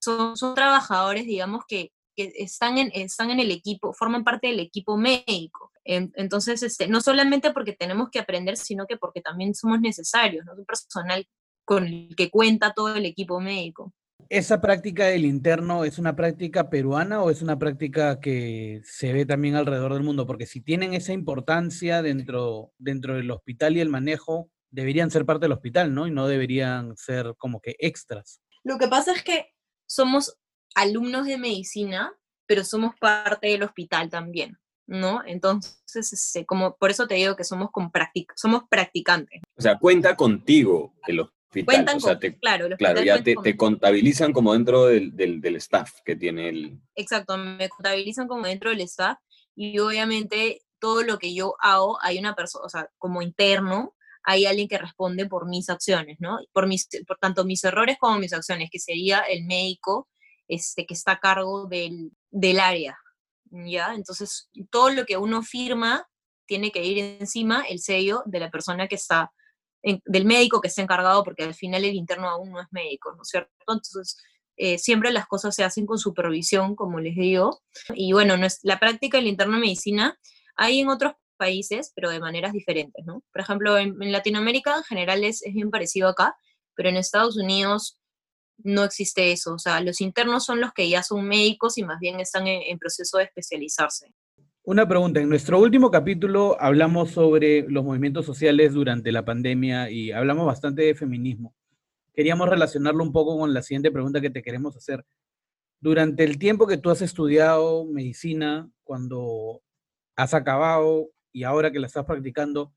son, 0.00 0.36
son 0.36 0.54
trabajadores, 0.54 1.26
digamos, 1.26 1.64
que, 1.66 1.92
que 2.14 2.32
están, 2.36 2.78
en, 2.78 2.90
están 2.94 3.30
en 3.30 3.40
el 3.40 3.50
equipo, 3.50 3.92
forman 3.92 4.24
parte 4.24 4.48
del 4.48 4.60
equipo 4.60 4.96
médico. 4.96 5.72
Entonces, 5.84 6.62
este, 6.62 6.86
no 6.86 7.00
solamente 7.00 7.50
porque 7.50 7.72
tenemos 7.72 8.10
que 8.10 8.18
aprender, 8.18 8.58
sino 8.58 8.86
que 8.86 8.98
porque 8.98 9.22
también 9.22 9.54
somos 9.54 9.80
necesarios, 9.80 10.44
¿no? 10.44 10.52
Un 10.52 10.66
personal 10.66 11.26
con 11.64 11.86
el 11.86 12.14
que 12.14 12.30
cuenta 12.30 12.74
todo 12.74 12.94
el 12.94 13.06
equipo 13.06 13.40
médico. 13.40 13.94
¿Esa 14.30 14.60
práctica 14.60 15.06
del 15.06 15.24
interno 15.24 15.84
es 15.84 15.98
una 15.98 16.14
práctica 16.14 16.68
peruana 16.68 17.22
o 17.22 17.30
es 17.30 17.40
una 17.40 17.58
práctica 17.58 18.20
que 18.20 18.82
se 18.84 19.14
ve 19.14 19.24
también 19.24 19.54
alrededor 19.54 19.94
del 19.94 20.02
mundo? 20.02 20.26
Porque 20.26 20.44
si 20.44 20.60
tienen 20.60 20.92
esa 20.92 21.14
importancia 21.14 22.02
dentro, 22.02 22.72
dentro 22.76 23.14
del 23.14 23.30
hospital 23.30 23.76
y 23.76 23.80
el 23.80 23.88
manejo, 23.88 24.50
deberían 24.70 25.10
ser 25.10 25.24
parte 25.24 25.46
del 25.46 25.52
hospital, 25.52 25.94
¿no? 25.94 26.06
Y 26.06 26.10
no 26.10 26.26
deberían 26.26 26.94
ser 26.98 27.34
como 27.38 27.62
que 27.62 27.76
extras. 27.78 28.42
Lo 28.64 28.76
que 28.76 28.88
pasa 28.88 29.12
es 29.12 29.22
que 29.22 29.46
somos 29.86 30.38
alumnos 30.74 31.26
de 31.26 31.38
medicina, 31.38 32.12
pero 32.46 32.64
somos 32.64 32.94
parte 33.00 33.48
del 33.48 33.62
hospital 33.62 34.10
también, 34.10 34.58
¿no? 34.86 35.22
Entonces, 35.24 36.12
este, 36.12 36.44
como, 36.44 36.76
por 36.76 36.90
eso 36.90 37.06
te 37.06 37.14
digo 37.14 37.34
que 37.34 37.44
somos, 37.44 37.70
con 37.70 37.90
practic 37.90 38.30
somos 38.36 38.64
practicantes. 38.68 39.40
O 39.56 39.62
sea, 39.62 39.78
cuenta 39.78 40.16
contigo 40.16 40.92
el 41.06 41.20
hospital. 41.48 41.74
Cuentan 41.74 41.96
o 41.96 42.00
sea, 42.00 42.12
con, 42.12 42.20
te, 42.20 42.38
claro, 42.38 42.68
claro 42.76 43.02
ya 43.02 43.22
te, 43.22 43.34
te, 43.42 43.56
contabilizan 43.56 44.32
como 44.32 44.52
dentro 44.52 44.86
del, 44.86 45.16
del, 45.16 45.40
del, 45.40 45.56
staff 45.56 45.92
que 46.04 46.16
tiene 46.16 46.48
el... 46.48 46.80
Exacto, 46.94 47.36
me 47.36 47.68
contabilizan 47.68 48.28
como 48.28 48.46
dentro 48.46 48.70
del 48.70 48.80
staff 48.82 49.18
y 49.54 49.78
obviamente 49.78 50.62
todo 50.78 51.02
lo 51.02 51.18
que 51.18 51.34
yo 51.34 51.54
hago, 51.60 51.98
hay 52.02 52.18
una 52.18 52.34
persona, 52.34 52.64
o 52.64 52.68
sea, 52.68 52.88
como 52.98 53.22
interno, 53.22 53.94
hay 54.22 54.46
alguien 54.46 54.68
que 54.68 54.78
responde 54.78 55.26
por 55.26 55.48
mis 55.48 55.70
acciones, 55.70 56.18
¿no? 56.20 56.38
Por, 56.52 56.66
mis, 56.66 56.88
por 57.06 57.18
tanto 57.18 57.44
mis 57.44 57.64
errores 57.64 57.96
como 57.98 58.18
mis 58.18 58.32
acciones, 58.32 58.68
que 58.70 58.78
sería 58.78 59.20
el 59.20 59.44
médico 59.44 60.08
este, 60.48 60.86
que 60.86 60.94
está 60.94 61.12
a 61.12 61.20
cargo 61.20 61.66
del, 61.66 62.12
del 62.30 62.60
área, 62.60 62.98
¿ya? 63.50 63.94
Entonces, 63.94 64.50
todo 64.70 64.90
lo 64.90 65.06
que 65.06 65.16
uno 65.16 65.42
firma 65.42 66.06
tiene 66.46 66.70
que 66.70 66.84
ir 66.84 67.18
encima 67.20 67.64
el 67.68 67.80
sello 67.80 68.22
de 68.26 68.40
la 68.40 68.50
persona 68.50 68.88
que 68.88 68.94
está 68.94 69.32
del 70.04 70.24
médico 70.24 70.60
que 70.60 70.68
esté 70.68 70.82
encargado, 70.82 71.24
porque 71.24 71.44
al 71.44 71.54
final 71.54 71.84
el 71.84 71.94
interno 71.94 72.28
aún 72.28 72.50
no 72.50 72.60
es 72.60 72.66
médico, 72.70 73.12
¿no 73.14 73.22
es 73.22 73.28
cierto? 73.28 73.52
Entonces, 73.60 74.16
eh, 74.56 74.78
siempre 74.78 75.12
las 75.12 75.26
cosas 75.26 75.54
se 75.54 75.64
hacen 75.64 75.86
con 75.86 75.98
supervisión, 75.98 76.74
como 76.74 77.00
les 77.00 77.14
digo. 77.14 77.62
Y 77.94 78.12
bueno, 78.12 78.36
no 78.36 78.46
es, 78.46 78.58
la 78.62 78.78
práctica 78.78 79.18
del 79.18 79.28
interno 79.28 79.54
de 79.54 79.60
medicina 79.60 80.18
hay 80.56 80.80
en 80.80 80.88
otros 80.88 81.12
países, 81.36 81.92
pero 81.94 82.10
de 82.10 82.18
maneras 82.18 82.52
diferentes, 82.52 83.04
¿no? 83.06 83.22
Por 83.32 83.40
ejemplo, 83.40 83.78
en, 83.78 83.96
Latinoamérica 84.12 84.76
en 84.76 84.84
general 84.84 85.24
es, 85.24 85.42
es, 85.42 85.54
bien 85.54 85.70
parecido 85.70 86.08
acá, 86.08 86.36
pero 86.74 86.88
en 86.88 86.96
Estados 86.96 87.36
Unidos 87.36 87.98
no 88.58 88.84
existe 88.84 89.32
eso. 89.32 89.54
O 89.54 89.58
sea, 89.58 89.80
los 89.80 90.00
internos 90.00 90.44
son 90.44 90.60
los 90.60 90.72
que 90.72 90.88
ya 90.88 91.02
son 91.02 91.26
médicos 91.26 91.78
y 91.78 91.84
más 91.84 92.00
bien 92.00 92.20
están 92.20 92.46
en, 92.46 92.78
proceso 92.78 93.18
de 93.18 93.24
especializarse. 93.24 94.12
Una 94.68 94.86
pregunta, 94.86 95.18
en 95.18 95.30
nuestro 95.30 95.58
último 95.58 95.90
capítulo 95.90 96.54
hablamos 96.60 97.12
sobre 97.12 97.62
los 97.70 97.82
movimientos 97.82 98.26
sociales 98.26 98.74
durante 98.74 99.12
la 99.12 99.24
pandemia 99.24 99.90
y 99.90 100.12
hablamos 100.12 100.44
bastante 100.44 100.82
de 100.82 100.94
feminismo. 100.94 101.54
Queríamos 102.12 102.50
relacionarlo 102.50 103.02
un 103.02 103.10
poco 103.10 103.38
con 103.38 103.54
la 103.54 103.62
siguiente 103.62 103.90
pregunta 103.90 104.20
que 104.20 104.28
te 104.28 104.42
queremos 104.42 104.76
hacer. 104.76 105.06
Durante 105.80 106.22
el 106.22 106.38
tiempo 106.38 106.66
que 106.66 106.76
tú 106.76 106.90
has 106.90 107.00
estudiado 107.00 107.86
medicina, 107.86 108.68
cuando 108.84 109.62
has 110.16 110.34
acabado 110.34 111.06
y 111.32 111.44
ahora 111.44 111.70
que 111.70 111.80
la 111.80 111.86
estás 111.86 112.04
practicando, 112.04 112.74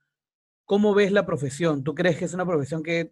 ¿cómo 0.64 0.94
ves 0.94 1.12
la 1.12 1.26
profesión? 1.26 1.84
¿Tú 1.84 1.94
crees 1.94 2.18
que 2.18 2.24
es 2.24 2.34
una 2.34 2.46
profesión 2.46 2.84
que 2.84 3.12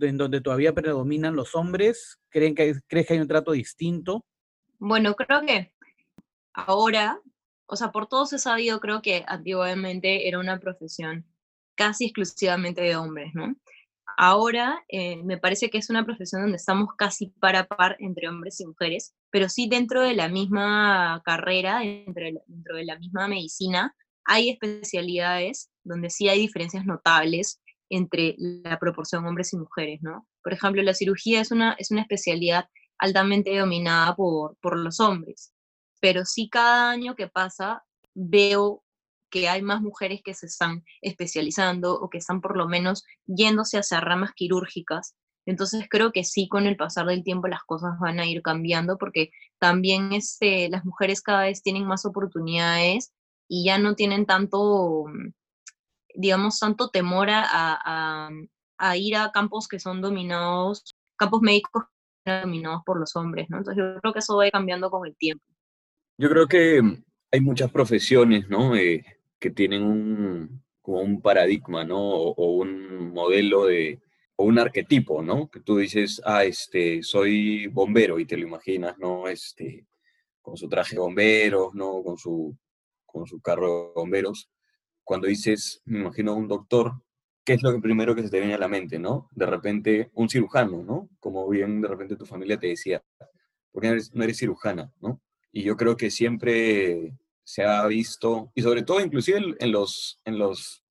en 0.00 0.18
donde 0.18 0.40
todavía 0.40 0.72
predominan 0.72 1.34
los 1.34 1.56
hombres? 1.56 2.20
¿Creen 2.28 2.54
que 2.54 2.76
¿Crees 2.86 3.08
que 3.08 3.14
hay 3.14 3.20
un 3.20 3.26
trato 3.26 3.50
distinto? 3.50 4.24
Bueno, 4.78 5.16
creo 5.16 5.40
que 5.44 5.72
ahora, 6.52 7.20
o 7.70 7.76
sea, 7.76 7.92
por 7.92 8.08
todos 8.08 8.32
he 8.32 8.38
sabido, 8.38 8.80
creo 8.80 9.00
que 9.00 9.24
antiguamente 9.28 10.26
era 10.28 10.40
una 10.40 10.58
profesión 10.58 11.24
casi 11.76 12.06
exclusivamente 12.06 12.82
de 12.82 12.96
hombres, 12.96 13.30
¿no? 13.34 13.54
Ahora 14.16 14.84
eh, 14.88 15.22
me 15.22 15.38
parece 15.38 15.70
que 15.70 15.78
es 15.78 15.88
una 15.88 16.04
profesión 16.04 16.42
donde 16.42 16.56
estamos 16.56 16.88
casi 16.98 17.28
par 17.40 17.56
a 17.56 17.66
par 17.66 17.96
entre 18.00 18.28
hombres 18.28 18.60
y 18.60 18.66
mujeres, 18.66 19.14
pero 19.30 19.48
sí 19.48 19.68
dentro 19.68 20.02
de 20.02 20.14
la 20.14 20.28
misma 20.28 21.22
carrera, 21.24 21.78
dentro 21.78 22.24
dentro 22.46 22.76
de 22.76 22.84
la 22.84 22.98
misma 22.98 23.28
medicina, 23.28 23.94
hay 24.24 24.50
especialidades 24.50 25.70
donde 25.84 26.10
sí 26.10 26.28
hay 26.28 26.40
diferencias 26.40 26.84
notables 26.84 27.60
entre 27.88 28.34
la 28.38 28.78
proporción 28.78 29.24
hombres 29.26 29.52
y 29.52 29.58
mujeres, 29.58 30.00
¿no? 30.02 30.26
Por 30.42 30.52
ejemplo, 30.52 30.82
la 30.82 30.94
cirugía 30.94 31.40
es 31.40 31.50
una, 31.50 31.74
es 31.78 31.90
una 31.90 32.02
especialidad 32.02 32.68
altamente 32.98 33.56
dominada 33.56 34.14
por, 34.16 34.56
por 34.60 34.76
los 34.76 35.00
hombres, 35.00 35.52
pero 36.00 36.24
sí 36.24 36.48
cada 36.48 36.90
año 36.90 37.14
que 37.14 37.28
pasa 37.28 37.84
veo 38.14 38.82
que 39.30 39.48
hay 39.48 39.62
más 39.62 39.80
mujeres 39.80 40.20
que 40.22 40.34
se 40.34 40.46
están 40.46 40.84
especializando 41.00 41.94
o 41.94 42.10
que 42.10 42.18
están 42.18 42.40
por 42.40 42.56
lo 42.56 42.68
menos 42.68 43.04
yéndose 43.26 43.78
hacia 43.78 44.00
ramas 44.00 44.32
quirúrgicas. 44.34 45.14
Entonces 45.46 45.86
creo 45.88 46.12
que 46.12 46.24
sí, 46.24 46.48
con 46.48 46.66
el 46.66 46.76
pasar 46.76 47.06
del 47.06 47.24
tiempo 47.24 47.48
las 47.48 47.62
cosas 47.62 47.98
van 48.00 48.20
a 48.20 48.26
ir 48.26 48.42
cambiando 48.42 48.98
porque 48.98 49.30
también 49.58 50.12
este, 50.12 50.68
las 50.68 50.84
mujeres 50.84 51.22
cada 51.22 51.42
vez 51.42 51.62
tienen 51.62 51.86
más 51.86 52.04
oportunidades 52.04 53.12
y 53.48 53.64
ya 53.64 53.78
no 53.78 53.94
tienen 53.94 54.26
tanto, 54.26 55.06
digamos, 56.14 56.58
tanto 56.58 56.90
temor 56.90 57.28
a, 57.30 58.30
ir 58.96 59.16
a 59.16 59.30
campos 59.32 59.68
que 59.68 59.80
son 59.80 60.00
dominados, 60.00 60.96
campos 61.16 61.40
médicos 61.42 61.84
dominados 62.24 62.82
por 62.84 62.98
los 62.98 63.16
hombres, 63.16 63.48
¿no? 63.50 63.58
Entonces 63.58 63.82
yo 63.82 64.00
creo 64.00 64.12
que 64.12 64.18
eso 64.20 64.36
va 64.36 64.50
cambiando 64.50 64.90
con 64.90 65.06
el 65.06 65.16
tiempo. 65.16 65.44
Yo 66.20 66.28
creo 66.28 66.46
que 66.48 66.82
hay 67.32 67.40
muchas 67.40 67.70
profesiones, 67.70 68.46
¿no? 68.50 68.76
Eh, 68.76 69.02
que 69.38 69.48
tienen 69.48 69.82
un, 69.82 70.62
como 70.82 71.00
un 71.00 71.22
paradigma, 71.22 71.82
¿no? 71.82 71.98
O, 71.98 72.58
un 72.58 73.10
modelo 73.14 73.64
de, 73.64 74.02
o 74.36 74.44
un 74.44 74.58
arquetipo, 74.58 75.22
¿no? 75.22 75.48
Que 75.48 75.60
tú 75.60 75.78
dices, 75.78 76.20
ah, 76.26 76.44
este, 76.44 77.02
soy 77.02 77.68
bombero 77.68 78.18
y 78.18 78.26
te 78.26 78.36
lo 78.36 78.46
imaginas, 78.46 78.98
¿no? 78.98 79.28
Este, 79.28 79.86
con 80.42 80.58
su 80.58 80.68
traje 80.68 80.94
de 80.96 81.00
bomberos, 81.00 81.72
¿no? 81.74 82.02
Con 82.02 82.18
su, 82.18 82.54
con 83.06 83.26
su 83.26 83.40
carro 83.40 83.86
de 83.86 83.92
bomberos 83.94 84.50
cuando 85.02 85.26
dices, 85.26 85.80
me 85.86 86.00
imagino 86.00 86.34
un 86.36 86.48
doctor, 86.48 86.92
¿qué 87.44 87.54
es 87.54 87.62
lo 87.62 87.80
primero 87.80 88.14
que 88.14 88.24
se 88.24 88.30
te 88.30 88.40
viene 88.40 88.52
a 88.54 88.58
la 88.58 88.68
mente, 88.68 88.98
no? 88.98 89.30
De 89.32 89.46
repente, 89.46 90.10
un 90.12 90.28
cirujano, 90.28 90.82
¿no? 90.82 91.08
Como 91.18 91.48
bien 91.48 91.80
de 91.80 91.88
repente 91.88 92.16
tu 92.16 92.26
familia 92.26 92.58
te 92.58 92.66
decía, 92.66 93.02
¿por 93.72 93.80
qué 93.80 93.88
no 93.88 93.94
eres, 93.94 94.14
no 94.14 94.22
eres 94.22 94.36
cirujana, 94.36 94.92
no? 95.00 95.18
Y 95.52 95.62
yo 95.62 95.76
creo 95.76 95.96
que 95.96 96.10
siempre 96.10 97.12
se 97.44 97.64
ha 97.64 97.86
visto, 97.86 98.52
y 98.54 98.62
sobre 98.62 98.82
todo 98.82 99.00
inclusive 99.00 99.56
en 99.58 99.72
los, 99.72 100.20
en 100.24 100.38
los 100.38 100.84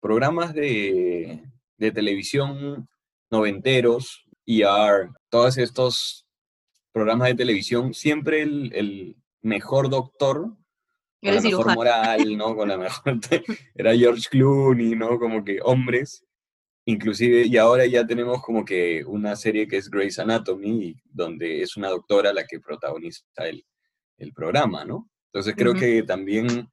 programas 0.00 0.52
de, 0.52 1.42
de 1.78 1.92
televisión 1.92 2.88
noventeros, 3.30 4.24
ER, 4.46 5.10
todos 5.30 5.56
estos 5.56 6.26
programas 6.92 7.28
de 7.28 7.34
televisión, 7.34 7.94
siempre 7.94 8.42
el, 8.42 8.72
el 8.74 9.16
mejor 9.40 9.88
doctor 9.88 10.54
con 11.22 11.34
la 11.36 11.40
mejor 11.40 11.74
moral, 11.74 12.36
¿no? 12.36 12.56
Con 12.56 12.68
la 12.68 12.76
mejor... 12.76 13.18
Era 13.76 13.96
George 13.96 14.28
Clooney, 14.28 14.96
¿no? 14.96 15.18
Como 15.18 15.44
que 15.44 15.60
hombres. 15.62 16.24
Inclusive, 16.84 17.46
y 17.46 17.56
ahora 17.58 17.86
ya 17.86 18.04
tenemos 18.04 18.42
como 18.42 18.64
que 18.64 19.04
una 19.06 19.36
serie 19.36 19.68
que 19.68 19.76
es 19.76 19.88
Grey's 19.88 20.18
Anatomy, 20.18 20.96
donde 21.04 21.62
es 21.62 21.76
una 21.76 21.88
doctora 21.88 22.32
la 22.32 22.44
que 22.44 22.58
protagoniza 22.58 23.22
el, 23.36 23.64
el 24.22 24.32
programa, 24.32 24.84
¿no? 24.84 25.10
Entonces 25.32 25.54
creo 25.56 25.74
que 25.74 26.02
también 26.02 26.68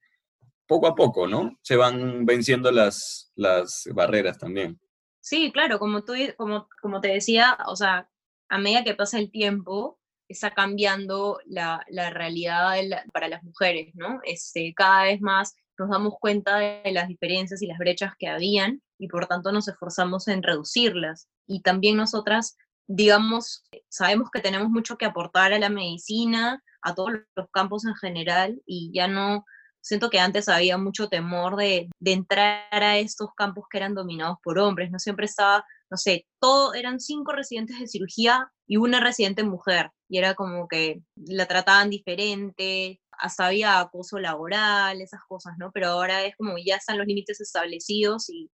poco 0.67 0.87
a 0.87 0.95
poco, 0.95 1.27
¿no? 1.27 1.57
Se 1.61 1.75
van 1.75 2.25
venciendo 2.25 2.71
las, 2.71 3.31
las 3.35 3.87
barreras 3.93 4.37
también. 4.37 4.79
Sí, 5.21 5.51
claro, 5.51 5.79
como 5.79 6.03
tú, 6.03 6.13
como, 6.37 6.67
como 6.81 7.01
te 7.01 7.09
decía, 7.09 7.57
o 7.67 7.75
sea, 7.75 8.09
a 8.49 8.57
medida 8.57 8.83
que 8.83 8.95
pasa 8.95 9.17
el 9.19 9.31
tiempo, 9.31 9.99
está 10.27 10.51
cambiando 10.51 11.39
la, 11.45 11.83
la 11.89 12.11
realidad 12.11 12.75
para 13.11 13.27
las 13.27 13.43
mujeres, 13.43 13.95
¿no? 13.95 14.19
Este, 14.23 14.73
cada 14.75 15.03
vez 15.03 15.21
más 15.21 15.55
nos 15.77 15.89
damos 15.89 16.13
cuenta 16.19 16.59
de 16.59 16.91
las 16.91 17.07
diferencias 17.07 17.61
y 17.61 17.67
las 17.67 17.79
brechas 17.79 18.13
que 18.19 18.27
habían 18.27 18.81
y 18.99 19.07
por 19.07 19.25
tanto 19.27 19.51
nos 19.51 19.67
esforzamos 19.67 20.27
en 20.27 20.43
reducirlas. 20.43 21.27
Y 21.47 21.61
también 21.61 21.97
nosotras, 21.97 22.57
digamos, 22.89 23.63
sabemos 23.87 24.29
que 24.31 24.41
tenemos 24.41 24.69
mucho 24.69 24.97
que 24.97 25.05
aportar 25.05 25.53
a 25.53 25.59
la 25.59 25.69
medicina, 25.69 26.61
a 26.81 26.95
todos 26.95 27.11
los 27.35 27.47
campos 27.51 27.85
en 27.85 27.95
general 27.95 28.61
y 28.65 28.91
ya 28.93 29.07
no, 29.07 29.45
siento 29.79 30.09
que 30.09 30.19
antes 30.19 30.49
había 30.49 30.77
mucho 30.77 31.07
temor 31.07 31.55
de, 31.55 31.87
entrar 32.03 32.65
a 32.71 32.97
estos 32.97 33.29
campos 33.37 33.65
que 33.69 33.77
eran 33.77 33.93
dominados 33.93 34.37
por 34.43 34.57
hombres, 34.57 34.89
no 34.91 34.97
siempre 34.97 35.27
estaba 35.27 35.63
no 35.91 35.97
sé, 35.97 36.27
todo, 36.39 36.73
eran 36.73 36.99
cinco 36.99 37.31
residentes 37.31 37.79
de 37.79 37.87
cirugía 37.87 38.51
y 38.67 38.77
una 38.77 38.99
residente 38.99 39.43
mujer, 39.43 39.91
y 40.07 40.19
era 40.19 40.35
como 40.35 40.67
que 40.67 41.01
la 41.15 41.47
trataban 41.47 41.89
diferente, 41.89 43.01
hasta 43.11 43.47
había 43.47 43.79
acoso 43.79 44.19
laboral, 44.19 45.01
esas 45.01 45.21
cosas, 45.27 45.55
¿no? 45.57 45.71
Pero 45.73 45.87
ahora 45.87 46.23
es 46.25 46.35
como 46.37 46.55
ya 46.63 46.75
están 46.75 46.97
los 46.97 47.07
límites 47.07 47.41
establecidos 47.41 48.29
y, 48.29 48.49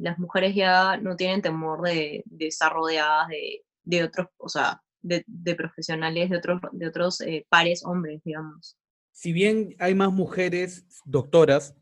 las 0.00 0.18
mujeres 0.18 0.54
ya 0.54 0.96
no 0.96 1.16
tienen 1.16 1.42
temor 1.42 1.82
de, 1.82 2.24
estar 2.40 2.72
rodeadas 2.72 3.28
de, 3.28 3.62
otros, 4.04 4.28
o 4.38 4.48
sea, 4.48 4.82
de, 5.02 5.54
profesionales, 5.56 6.30
de 6.30 6.36
otros, 6.36 6.60
de 6.72 6.86
otros 6.86 7.20
eh, 7.20 7.46
pares 7.48 7.84
hombres, 7.84 8.22
digamos. 8.24 8.76
Si 9.12 9.32
bien 9.32 9.76
hay 9.78 9.94
más 9.94 10.12
mujeres 10.12 10.86
doctoras, 11.04 11.74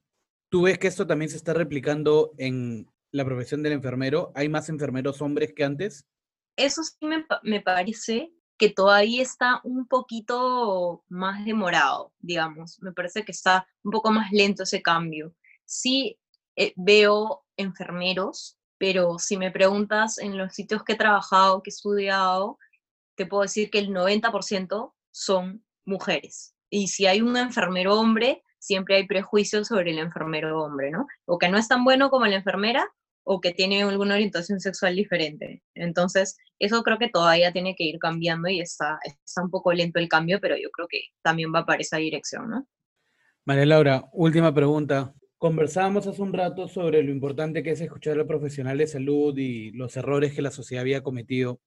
¿tú 0.48 0.62
ves 0.62 0.78
que 0.78 0.88
esto 0.88 1.06
también 1.06 1.30
se 1.30 1.36
está 1.36 1.54
replicando 1.54 2.32
en 2.38 2.88
la 3.12 3.24
profesión 3.24 3.62
del 3.62 3.72
enfermero? 3.72 4.32
¿Hay 4.34 4.48
más 4.48 4.68
enfermeros 4.68 5.22
hombres 5.22 5.52
que 5.54 5.64
antes? 5.64 6.06
Eso 6.56 6.82
sí 6.82 7.06
me, 7.06 7.60
parece 7.60 8.32
que 8.58 8.70
todavía 8.70 9.22
está 9.22 9.60
un 9.64 9.86
poquito 9.86 11.04
más 11.08 11.44
demorado, 11.44 12.12
digamos. 12.18 12.78
Me 12.82 12.92
parece 12.92 13.24
que 13.24 13.32
está 13.32 13.66
un 13.82 13.92
poco 13.92 14.10
más 14.10 14.32
lento 14.32 14.64
ese 14.64 14.82
cambio. 14.82 15.34
Sí 15.64 16.18
eh, 16.56 16.74
veo 16.76 17.44
enfermeros, 17.56 18.58
pero 18.80 19.18
si 19.18 19.36
me 19.36 19.50
preguntas 19.50 20.16
en 20.16 20.38
los 20.38 20.54
sitios 20.54 20.82
que 20.82 20.94
he 20.94 20.96
trabajado, 20.96 21.62
que 21.62 21.68
he 21.68 21.74
estudiado, 21.74 22.56
te 23.14 23.26
puedo 23.26 23.42
decir 23.42 23.68
que 23.68 23.78
el 23.78 23.90
90% 23.90 24.94
son 25.10 25.62
mujeres. 25.84 26.54
Y 26.70 26.88
si 26.88 27.04
hay 27.04 27.20
un 27.20 27.36
enfermero 27.36 28.00
hombre, 28.00 28.42
siempre 28.58 28.96
hay 28.96 29.06
prejuicios 29.06 29.68
sobre 29.68 29.90
el 29.90 29.98
enfermero 29.98 30.62
hombre, 30.62 30.90
¿no? 30.90 31.06
O 31.26 31.36
que 31.36 31.50
no 31.50 31.58
es 31.58 31.68
tan 31.68 31.84
bueno 31.84 32.08
como 32.08 32.24
la 32.24 32.36
enfermera, 32.36 32.88
o 33.22 33.42
que 33.42 33.52
tiene 33.52 33.82
alguna 33.82 34.14
orientación 34.14 34.60
sexual 34.60 34.96
diferente. 34.96 35.62
Entonces, 35.74 36.38
eso 36.58 36.82
creo 36.82 36.96
que 36.96 37.10
todavía 37.10 37.52
tiene 37.52 37.76
que 37.76 37.84
ir 37.84 37.98
cambiando 37.98 38.48
y 38.48 38.62
está, 38.62 38.98
está 39.04 39.42
un 39.42 39.50
poco 39.50 39.74
lento 39.74 39.98
el 39.98 40.08
cambio, 40.08 40.40
pero 40.40 40.56
yo 40.56 40.70
creo 40.70 40.88
que 40.88 41.02
también 41.20 41.52
va 41.54 41.66
para 41.66 41.82
esa 41.82 41.98
dirección, 41.98 42.48
¿no? 42.48 42.66
María 43.44 43.66
Laura, 43.66 44.08
última 44.14 44.54
pregunta. 44.54 45.12
Conversábamos 45.40 46.06
hace 46.06 46.20
un 46.20 46.34
rato 46.34 46.68
sobre 46.68 47.02
lo 47.02 47.10
importante 47.10 47.62
que 47.62 47.70
es 47.70 47.80
escuchar 47.80 48.18
al 48.18 48.26
profesional 48.26 48.76
de 48.76 48.86
salud 48.86 49.34
y 49.38 49.70
los 49.70 49.96
errores 49.96 50.34
que 50.34 50.42
la 50.42 50.50
sociedad 50.50 50.82
había 50.82 51.02
cometido. 51.02 51.62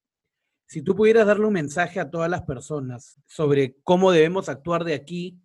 Si 0.68 0.80
tú 0.80 0.94
pudieras 0.94 1.26
darle 1.26 1.46
un 1.46 1.54
mensaje 1.54 1.98
a 1.98 2.08
todas 2.08 2.30
las 2.30 2.42
personas 2.42 3.20
sobre 3.26 3.74
cómo 3.82 4.12
debemos 4.12 4.48
actuar 4.48 4.84
de 4.84 4.94
aquí, 4.94 5.40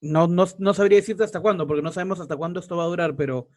no, 0.00 0.26
no, 0.28 0.46
no 0.58 0.72
sabría 0.72 0.96
decirte 0.96 1.24
hasta 1.24 1.40
cuándo, 1.40 1.66
porque 1.66 1.82
no 1.82 1.92
sabemos 1.92 2.20
hasta 2.20 2.38
cuándo 2.38 2.58
esto 2.58 2.74
va 2.78 2.84
a 2.84 2.86
durar, 2.86 3.16
pero 3.16 3.50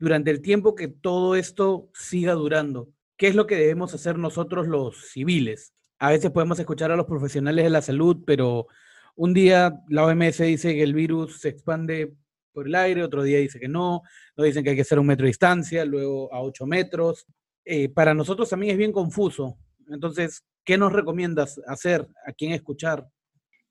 durante 0.00 0.32
el 0.32 0.42
tiempo 0.42 0.74
que 0.74 0.88
todo 0.88 1.36
esto 1.36 1.88
siga 1.94 2.32
durando? 2.32 2.88
¿Qué 3.16 3.28
es 3.28 3.36
lo 3.36 3.46
que 3.46 3.54
debemos 3.54 3.94
hacer 3.94 4.18
nosotros 4.18 4.66
los 4.66 5.12
civiles? 5.12 5.72
A 6.00 6.10
veces 6.10 6.32
podemos 6.32 6.58
escuchar 6.58 6.90
a 6.90 6.96
los 6.96 7.06
profesionales 7.06 7.62
de 7.62 7.70
la 7.70 7.82
salud, 7.82 8.24
pero 8.26 8.66
un 9.14 9.34
día 9.34 9.80
la 9.88 10.04
OMS 10.04 10.38
dice 10.38 10.74
que 10.74 10.82
el 10.82 10.94
virus 10.94 11.38
se 11.38 11.50
expande 11.50 12.16
por 12.58 12.66
el 12.66 12.74
aire, 12.74 13.04
otro 13.04 13.22
día 13.22 13.38
dice 13.38 13.60
que 13.60 13.68
no, 13.68 14.02
nos 14.36 14.44
dicen 14.44 14.64
que 14.64 14.70
hay 14.70 14.76
que 14.76 14.82
hacer 14.82 14.98
un 14.98 15.06
metro 15.06 15.22
de 15.22 15.28
distancia, 15.28 15.84
luego 15.84 16.34
a 16.34 16.42
ocho 16.42 16.66
metros. 16.66 17.24
Eh, 17.64 17.88
para 17.88 18.14
nosotros 18.14 18.50
también 18.50 18.72
es 18.72 18.78
bien 18.78 18.90
confuso. 18.90 19.56
Entonces, 19.88 20.42
¿qué 20.64 20.76
nos 20.76 20.92
recomiendas 20.92 21.60
hacer? 21.68 22.08
¿A 22.26 22.32
quién 22.32 22.50
escuchar? 22.50 23.06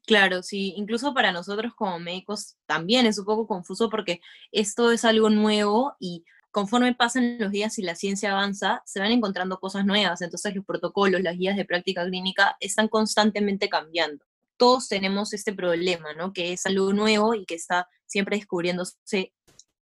Claro, 0.06 0.41
sí, 0.41 0.73
incluso 0.78 1.13
para 1.13 1.34
nosotros 1.34 1.73
como 1.76 2.00
médicos 2.00 2.56
también 2.65 3.06
es 3.06 3.19
un 3.19 3.26
poco 3.26 3.45
confuso 3.45 3.89
porque 3.89 4.21
esto 4.54 4.89
es 4.93 5.04
algo 5.04 5.30
nuevo 5.30 5.97
y 6.00 6.23
conforme 6.50 6.95
pasan 6.95 7.39
los 7.39 7.52
días 7.52 7.78
y 7.80 7.82
la 7.82 7.95
ciencia 7.95 8.32
avanza, 8.32 8.84
se 8.86 9.02
van 9.02 9.12
encontrando 9.12 9.60
cosas 9.60 9.86
nuevas, 9.86 10.21
entonces 10.21 10.56
los 10.56 10.63
protocolos, 10.63 11.19
las 11.19 11.38
guías 11.38 11.58
de 11.58 11.65
práctica 11.65 12.06
clínica 12.06 12.56
están 12.62 12.88
constantemente 12.88 13.67
cambiando. 13.67 14.23
Todos 14.58 14.88
tenemos 14.88 15.34
este 15.34 15.54
problema, 15.54 16.13
¿no? 16.13 16.34
Que 16.34 16.54
es 16.54 16.65
algo 16.65 16.91
nuevo 16.93 17.34
y 17.34 17.46
que 17.46 17.56
está 17.56 17.88
siempre 18.06 18.38
descubriéndose 18.38 19.34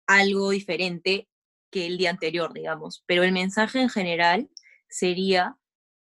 algo 0.06 0.50
diferente 0.50 1.28
que 1.70 1.86
el 1.86 1.98
día 1.98 2.10
anterior, 2.10 2.52
digamos. 2.52 3.02
Pero 3.06 3.24
el 3.24 3.32
mensaje 3.32 3.80
en 3.80 3.88
general 3.88 4.48
sería, 4.88 5.56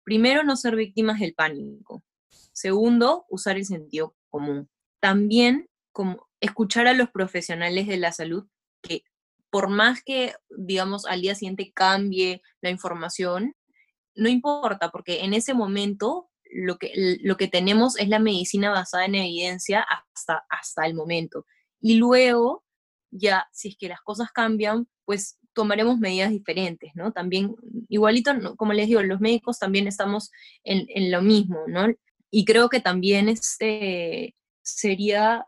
primero, 0.03 0.43
no 0.43 0.55
ser 0.55 0.75
víctimas 0.75 1.19
del 1.19 1.33
pánico. 1.33 2.03
Segundo, 2.53 3.25
usar 3.29 3.57
el 3.57 3.65
sentido 3.65 4.15
común. 4.29 4.69
También 4.99 5.69
como 5.91 6.27
escuchar 6.39 6.87
a 6.87 6.93
los 6.93 7.09
profesionales 7.09 7.87
de 7.87 7.97
la 7.97 8.11
salud 8.11 8.47
que 8.81 9.03
por 9.49 9.69
más 9.69 10.03
que, 10.03 10.33
digamos, 10.49 11.05
al 11.05 11.21
día 11.21 11.35
siguiente 11.35 11.71
cambie 11.73 12.41
la 12.61 12.69
información, 12.69 13.55
no 14.15 14.29
importa, 14.29 14.91
porque 14.91 15.23
en 15.23 15.33
ese 15.33 15.53
momento 15.53 16.29
lo 16.51 16.77
que, 16.77 17.17
lo 17.21 17.37
que 17.37 17.47
tenemos 17.47 17.97
es 17.97 18.09
la 18.09 18.19
medicina 18.19 18.69
basada 18.69 19.05
en 19.05 19.15
evidencia 19.15 19.81
hasta, 19.81 20.45
hasta 20.49 20.85
el 20.85 20.93
momento. 20.93 21.45
Y 21.79 21.95
luego, 21.95 22.63
ya, 23.11 23.47
si 23.51 23.69
es 23.69 23.77
que 23.77 23.89
las 23.89 24.01
cosas 24.01 24.31
cambian, 24.31 24.87
pues 25.05 25.39
tomaremos 25.53 25.97
medidas 25.97 26.29
diferentes, 26.29 26.91
¿no? 26.95 27.11
También, 27.11 27.55
igualito, 27.89 28.31
como 28.57 28.73
les 28.73 28.87
digo, 28.87 29.01
los 29.01 29.19
médicos 29.19 29.57
también 29.57 29.87
estamos 29.87 30.31
en, 30.63 30.85
en 30.89 31.11
lo 31.11 31.21
mismo, 31.21 31.59
¿no? 31.67 31.87
Y 32.29 32.45
creo 32.45 32.69
que 32.69 32.79
también 32.79 33.29
este, 33.29 34.35
sería 34.61 35.47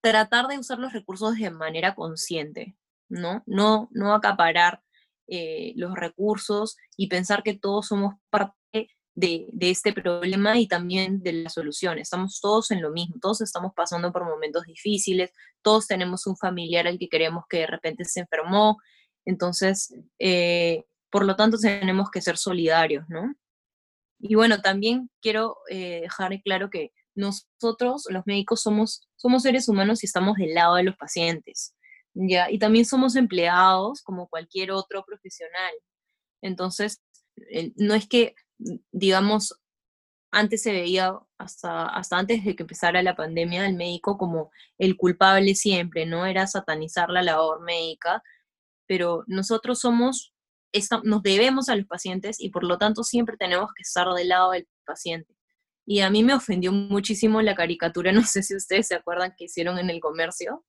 tratar 0.00 0.48
de 0.48 0.58
usar 0.58 0.78
los 0.78 0.92
recursos 0.92 1.36
de 1.36 1.50
manera 1.50 1.94
consciente, 1.94 2.76
¿no? 3.08 3.42
No, 3.46 3.88
no 3.92 4.14
acaparar 4.14 4.82
eh, 5.28 5.72
los 5.76 5.94
recursos 5.94 6.76
y 6.96 7.08
pensar 7.08 7.42
que 7.42 7.54
todos 7.58 7.88
somos 7.88 8.14
parte 8.30 8.90
de, 9.16 9.48
este 9.60 9.92
problema 9.92 10.58
y 10.58 10.68
también 10.68 11.22
de 11.22 11.32
la 11.32 11.50
solución. 11.50 11.98
Estamos 11.98 12.40
todos 12.40 12.70
en 12.70 12.82
lo 12.82 12.90
mismo, 12.90 13.16
todos 13.20 13.40
estamos 13.40 13.72
pasando 13.74 14.12
por 14.12 14.24
momentos 14.24 14.64
difíciles, 14.64 15.32
todos 15.62 15.86
tenemos 15.86 16.26
un 16.26 16.36
familiar 16.36 16.86
al 16.86 16.98
que 16.98 17.08
queremos 17.08 17.44
que 17.48 17.60
de 17.60 17.66
repente 17.66 18.04
se 18.04 18.20
enfermó, 18.20 18.76
entonces, 19.24 19.92
eh, 20.20 20.84
por 21.10 21.24
lo 21.24 21.34
tanto, 21.34 21.58
tenemos 21.58 22.10
que 22.10 22.20
ser 22.20 22.36
solidarios, 22.36 23.04
¿no? 23.08 23.34
Y 24.20 24.34
bueno, 24.34 24.60
también 24.60 25.10
quiero 25.20 25.56
eh, 25.68 26.02
dejar 26.02 26.40
claro 26.42 26.70
que 26.70 26.92
nosotros, 27.14 28.06
los 28.10 28.24
médicos, 28.26 28.62
somos, 28.62 29.08
somos 29.16 29.42
seres 29.42 29.68
humanos 29.68 30.02
y 30.02 30.06
estamos 30.06 30.36
del 30.36 30.54
lado 30.54 30.76
de 30.76 30.84
los 30.84 30.96
pacientes, 30.96 31.74
¿ya? 32.14 32.50
Y 32.50 32.58
también 32.58 32.84
somos 32.84 33.16
empleados 33.16 34.02
como 34.02 34.28
cualquier 34.28 34.70
otro 34.70 35.04
profesional. 35.04 35.72
Entonces, 36.42 37.02
eh, 37.50 37.72
no 37.76 37.94
es 37.94 38.06
que, 38.06 38.34
digamos, 38.92 39.60
antes 40.32 40.62
se 40.62 40.72
veía, 40.72 41.18
hasta, 41.38 41.86
hasta 41.86 42.18
antes 42.18 42.44
de 42.44 42.56
que 42.56 42.62
empezara 42.64 43.02
la 43.02 43.16
pandemia, 43.16 43.66
el 43.66 43.74
médico 43.76 44.18
como 44.18 44.50
el 44.78 44.96
culpable 44.96 45.54
siempre, 45.54 46.06
¿no? 46.06 46.26
Era 46.26 46.46
satanizar 46.46 47.10
la 47.10 47.22
labor 47.22 47.62
médica, 47.62 48.22
pero 48.86 49.24
nosotros 49.26 49.80
somos 49.80 50.34
nos 51.04 51.22
debemos 51.22 51.68
a 51.68 51.76
los 51.76 51.86
pacientes 51.86 52.40
y 52.40 52.50
por 52.50 52.64
lo 52.64 52.78
tanto 52.78 53.02
siempre 53.02 53.36
tenemos 53.36 53.70
que 53.74 53.82
estar 53.82 54.08
del 54.12 54.28
lado 54.28 54.52
del 54.52 54.68
paciente. 54.84 55.34
Y 55.86 56.00
a 56.00 56.10
mí 56.10 56.24
me 56.24 56.34
ofendió 56.34 56.72
muchísimo 56.72 57.40
la 57.42 57.54
caricatura, 57.54 58.12
no 58.12 58.24
sé 58.24 58.42
si 58.42 58.56
ustedes 58.56 58.88
se 58.88 58.96
acuerdan 58.96 59.34
que 59.36 59.44
hicieron 59.44 59.78
en 59.78 59.90
el 59.90 60.00
comercio, 60.00 60.64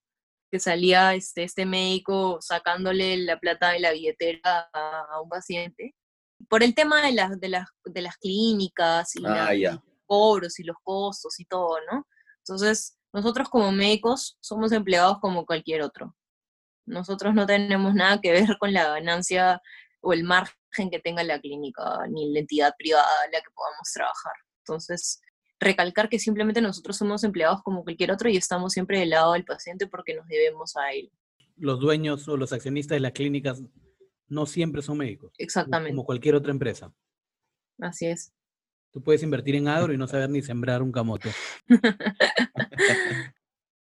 que 0.51 0.59
salía 0.59 1.13
este, 1.13 1.43
este 1.43 1.65
médico 1.65 2.37
sacándole 2.41 3.17
la 3.17 3.39
plata 3.39 3.71
de 3.71 3.79
la 3.79 3.91
billetera 3.91 4.69
a, 4.73 5.21
un 5.21 5.29
paciente, 5.29 5.95
por 6.49 6.63
el 6.63 6.73
tema 6.73 7.01
de, 7.01 7.11
las 7.13 7.39
de, 7.39 7.49
las, 7.49 7.67
de 7.85 8.01
las 8.01 8.17
clínicas 8.17 9.15
y, 9.15 9.23
ah, 9.25 9.53
los 9.53 9.79
cobros 10.05 10.59
y 10.59 10.63
los 10.63 10.77
costos 10.83 11.39
y 11.39 11.45
todo, 11.45 11.77
¿no? 11.91 12.07
Entonces, 12.39 12.97
nosotros 13.13 13.49
como 13.49 13.71
médicos 13.71 14.37
somos 14.39 14.71
empleados 14.71 15.19
como 15.19 15.45
cualquier 15.45 15.81
otro. 15.81 16.15
Nosotros 16.85 17.33
no 17.33 17.45
tenemos 17.45 17.93
nada 17.93 18.21
que 18.21 18.31
ver 18.31 18.57
con 18.59 18.73
la 18.73 18.87
ganancia 18.89 19.61
o 20.01 20.13
el 20.13 20.23
margen 20.23 20.89
que 20.89 20.99
tenga 20.99 21.23
la 21.23 21.39
clínica, 21.39 22.07
ni 22.09 22.31
la 22.31 22.39
entidad 22.39 22.73
privada 22.77 23.25
en 23.25 23.31
la 23.31 23.39
que 23.39 23.51
podamos 23.53 23.91
trabajar. 23.93 24.33
Entonces, 24.59 25.21
recalcar 25.59 26.07
que 26.07 26.19
simplemente 26.19 26.61
nosotros 26.61 26.97
somos 26.97 27.23
empleados 27.23 27.61
como 27.63 27.83
cualquier 27.83 28.11
otro 28.11 28.29
y 28.29 28.37
estamos 28.37 28.73
siempre 28.73 28.99
del 28.99 29.09
lado 29.09 29.33
del 29.33 29.43
paciente 29.43 29.87
porque 29.87 30.15
nos 30.15 30.27
debemos 30.27 30.77
a 30.77 30.91
él. 30.93 31.11
Los 31.57 31.79
dueños 31.79 32.27
o 32.27 32.37
los 32.37 32.53
accionistas 32.53 32.95
de 32.95 32.99
las 32.99 33.13
clínicas 33.13 33.61
no 34.27 34.45
siempre 34.45 34.81
son 34.81 34.97
médicos. 34.97 35.33
Exactamente. 35.37 35.91
Como 35.91 36.05
cualquier 36.05 36.35
otra 36.35 36.51
empresa. 36.51 36.93
Así 37.79 38.07
es. 38.07 38.33
Tú 38.91 39.03
puedes 39.03 39.23
invertir 39.23 39.55
en 39.55 39.67
agro 39.67 39.93
y 39.93 39.97
no 39.97 40.07
saber 40.07 40.29
ni 40.29 40.41
sembrar 40.41 40.81
un 40.81 40.91
camote. 40.91 41.29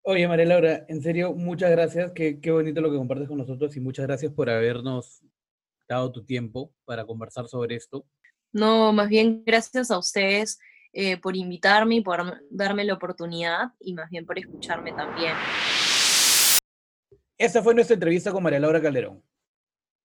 Oye, 0.03 0.27
María 0.27 0.45
Laura, 0.45 0.85
en 0.87 1.01
serio, 1.01 1.33
muchas 1.33 1.69
gracias. 1.71 2.11
Qué, 2.15 2.39
qué 2.39 2.51
bonito 2.51 2.81
lo 2.81 2.91
que 2.91 2.97
compartes 2.97 3.27
con 3.27 3.37
nosotros 3.37 3.75
y 3.75 3.79
muchas 3.79 4.07
gracias 4.07 4.31
por 4.31 4.49
habernos 4.49 5.23
dado 5.87 6.11
tu 6.11 6.23
tiempo 6.23 6.73
para 6.85 7.05
conversar 7.05 7.47
sobre 7.47 7.75
esto. 7.75 8.05
No, 8.51 8.91
más 8.93 9.09
bien 9.09 9.43
gracias 9.45 9.91
a 9.91 9.97
ustedes 9.97 10.59
eh, 10.93 11.17
por 11.17 11.37
invitarme 11.37 11.95
y 11.95 12.01
por 12.01 12.41
darme 12.49 12.83
la 12.83 12.95
oportunidad 12.95 13.73
y 13.79 13.93
más 13.93 14.09
bien 14.09 14.25
por 14.25 14.37
escucharme 14.37 14.91
también. 14.91 15.33
Esta 17.37 17.63
fue 17.63 17.73
nuestra 17.73 17.93
entrevista 17.93 18.31
con 18.31 18.43
María 18.43 18.59
Laura 18.59 18.81
Calderón. 18.81 19.23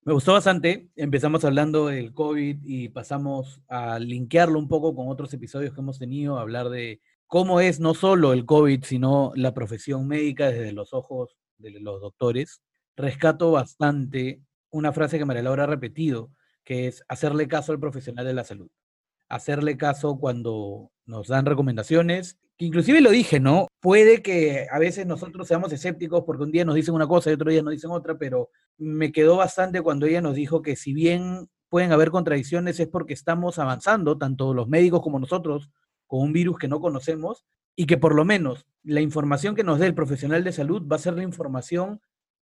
Me 0.07 0.13
gustó 0.13 0.35
bastante. 0.35 0.89
Empezamos 0.95 1.45
hablando 1.45 1.89
del 1.89 2.15
COVID 2.15 2.59
y 2.63 2.91
pasamos 2.91 3.61
a 3.67 3.99
linkearlo 3.99 4.57
un 4.57 4.69
poco 4.69 4.95
con 4.95 5.09
otros 5.09 5.35
episodios 5.35 5.75
que 5.75 5.81
hemos 5.81 5.99
tenido, 5.99 6.39
hablar 6.39 6.69
de 6.69 7.01
cómo 7.27 7.59
es 7.61 7.81
no 7.81 7.93
solo 7.93 8.33
el 8.33 8.47
COVID, 8.47 8.85
sino 8.85 9.33
la 9.35 9.53
profesión 9.53 10.07
médica 10.07 10.47
desde 10.47 10.71
los 10.71 10.95
ojos 10.95 11.37
de 11.59 11.81
los 11.81 12.01
doctores. 12.01 12.63
Rescato 12.95 13.51
bastante 13.51 14.43
una 14.71 14.93
frase 14.93 15.19
que 15.19 15.25
María 15.25 15.43
Laura 15.43 15.65
ha 15.65 15.67
repetido, 15.67 16.31
que 16.63 16.87
es 16.87 17.03
hacerle 17.09 17.49
caso 17.49 17.73
al 17.73 17.81
profesional 17.81 18.25
de 18.27 18.35
la 18.35 18.45
salud. 18.45 18.71
Hacerle 19.29 19.77
caso 19.77 20.21
cuando 20.21 20.93
nos 21.05 21.27
dan 21.27 21.47
recomendaciones, 21.47 22.39
que 22.57 22.67
inclusive 22.67 23.01
lo 23.01 23.11
dije, 23.11 23.41
¿no? 23.41 23.67
Puede 23.87 24.21
que 24.21 24.67
a 24.69 24.81
veces 24.81 25.07
nosotros 25.07 25.47
seamos 25.47 25.73
escépticos 25.73 26.25
porque 26.25 26.43
un 26.43 26.51
día 26.51 26.65
nos 26.65 26.75
dicen 26.75 26.93
una 26.93 27.07
cosa 27.07 27.31
y 27.31 27.35
otro 27.35 27.53
día 27.53 27.63
nos 27.63 27.71
dicen 27.71 27.93
otra, 27.93 28.19
pero 28.19 28.51
me 28.79 29.13
quedó 29.13 29.37
bastante 29.37 29.81
cuando 29.81 30.07
ella 30.07 30.21
nos 30.21 30.35
dijo 30.35 30.61
que 30.61 30.75
si 30.75 30.93
bien 30.93 31.49
pueden 31.69 31.93
haber 31.93 32.11
contradicciones 32.11 32.81
es 32.81 32.89
porque 32.89 33.15
estamos 33.15 33.61
avanzando, 33.61 34.19
tanto 34.19 34.55
los 34.55 34.67
médicos 34.67 35.03
como 35.03 35.21
nosotros, 35.21 35.71
con 36.09 36.21
un 36.21 36.33
virus 36.33 36.59
que 36.59 36.67
no 36.67 36.81
conocemos 36.81 37.45
y 37.77 37.87
que 37.87 37.97
por 37.97 38.17
lo 38.17 38.25
menos 38.25 38.67
la 38.83 39.03
información 39.03 39.55
que 39.55 39.63
nos 39.63 39.79
dé 39.79 39.87
el 39.87 39.95
profesional 39.95 40.43
de 40.43 40.51
salud 40.51 40.85
va 40.85 40.97
a 40.97 40.99
ser 40.99 41.15
la 41.15 41.23
información 41.23 42.01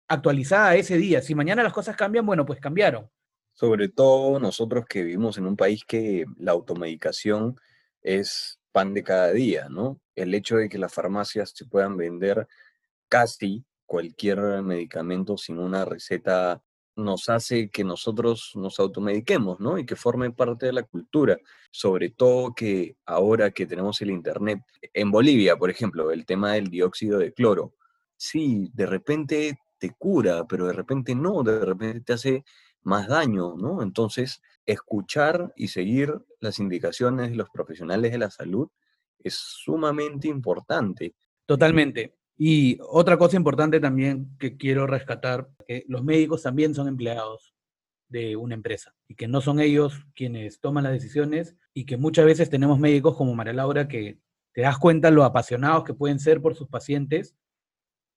actualizada 0.10 0.76
ese 0.76 0.98
día. 0.98 1.22
Si 1.22 1.36
mañana 1.36 1.64
las 1.64 1.72
cosas 1.72 1.96
cambian, 1.96 2.26
bueno, 2.26 2.46
pues 2.46 2.60
cambiaron. 2.60 3.10
Sobre 3.54 3.88
todo 3.88 4.42
nosotros 4.42 4.84
que 4.90 5.06
vivimos 5.06 5.38
en 5.38 5.46
un 5.46 5.56
país 5.56 5.86
que 5.88 6.26
la 6.38 6.52
automedicación 6.52 7.56
es 8.02 8.59
pan 8.72 8.94
de 8.94 9.04
cada 9.04 9.32
día, 9.32 9.68
¿no? 9.70 10.00
El 10.16 10.34
hecho 10.34 10.58
de 10.58 10.70
que 10.70 10.78
las 10.78 10.94
farmacias 10.94 11.52
se 11.56 11.66
puedan 11.66 11.98
vender 11.98 12.48
casi 13.08 13.66
cualquier 13.86 14.40
medicamento 14.62 15.38
sin 15.38 15.58
una 15.60 15.86
receta 15.86 16.62
nos 16.96 17.30
hace 17.30 17.70
que 17.70 17.84
nosotros 17.84 18.52
nos 18.56 18.80
automediquemos, 18.80 19.60
¿no? 19.60 19.78
Y 19.78 19.86
que 19.86 19.96
forme 19.96 20.32
parte 20.32 20.68
de 20.68 20.74
la 20.74 20.84
cultura. 20.84 21.38
Sobre 21.72 22.10
todo 22.10 22.54
que 22.54 22.98
ahora 23.06 23.52
que 23.52 23.66
tenemos 23.66 24.02
el 24.02 24.12
Internet, 24.12 24.62
en 24.94 25.12
Bolivia, 25.12 25.58
por 25.58 25.70
ejemplo, 25.70 26.12
el 26.12 26.26
tema 26.26 26.54
del 26.54 26.70
dióxido 26.70 27.20
de 27.20 27.34
cloro. 27.34 27.74
Sí, 28.18 28.70
de 28.74 28.86
repente 28.86 29.60
te 29.78 29.92
cura, 29.98 30.46
pero 30.48 30.68
de 30.68 30.74
repente 30.74 31.16
no, 31.16 31.42
de 31.42 31.64
repente 31.64 32.02
te 32.02 32.14
hace 32.14 32.44
más 32.84 33.08
daño, 33.08 33.56
¿no? 33.58 33.82
Entonces, 33.82 34.42
escuchar 34.72 35.54
y 35.56 35.70
seguir 35.70 36.14
las 36.40 36.60
indicaciones 36.60 37.32
de 37.32 37.36
los 37.36 37.50
profesionales 37.50 38.12
de 38.12 38.18
la 38.18 38.30
salud 38.30 38.70
es 39.20 39.36
sumamente 39.36 40.28
importante. 40.28 41.16
Totalmente. 41.46 42.16
Y 42.38 42.78
otra 42.82 43.18
cosa 43.18 43.36
importante 43.36 43.80
también 43.80 44.38
que 44.38 44.56
quiero 44.56 44.88
rescatar, 44.88 45.50
que 45.68 45.84
los 45.88 46.04
médicos 46.04 46.44
también 46.44 46.74
son 46.74 46.88
empleados 46.88 47.54
de 48.08 48.36
una 48.36 48.56
empresa 48.56 48.96
y 49.08 49.16
que 49.16 49.28
no 49.28 49.42
son 49.42 49.60
ellos 49.60 50.06
quienes 50.16 50.60
toman 50.60 50.84
las 50.84 50.94
decisiones 50.94 51.56
y 51.74 51.86
que 51.86 51.98
muchas 51.98 52.26
veces 52.26 52.50
tenemos 52.50 52.80
médicos 52.80 53.16
como 53.16 53.36
María 53.36 53.54
Laura 53.54 53.88
que 53.88 54.20
te 54.54 54.62
das 54.62 54.78
cuenta 54.78 55.12
lo 55.12 55.24
apasionados 55.24 55.84
que 55.84 55.94
pueden 55.94 56.20
ser 56.20 56.42
por 56.42 56.56
sus 56.56 56.68
pacientes, 56.68 57.36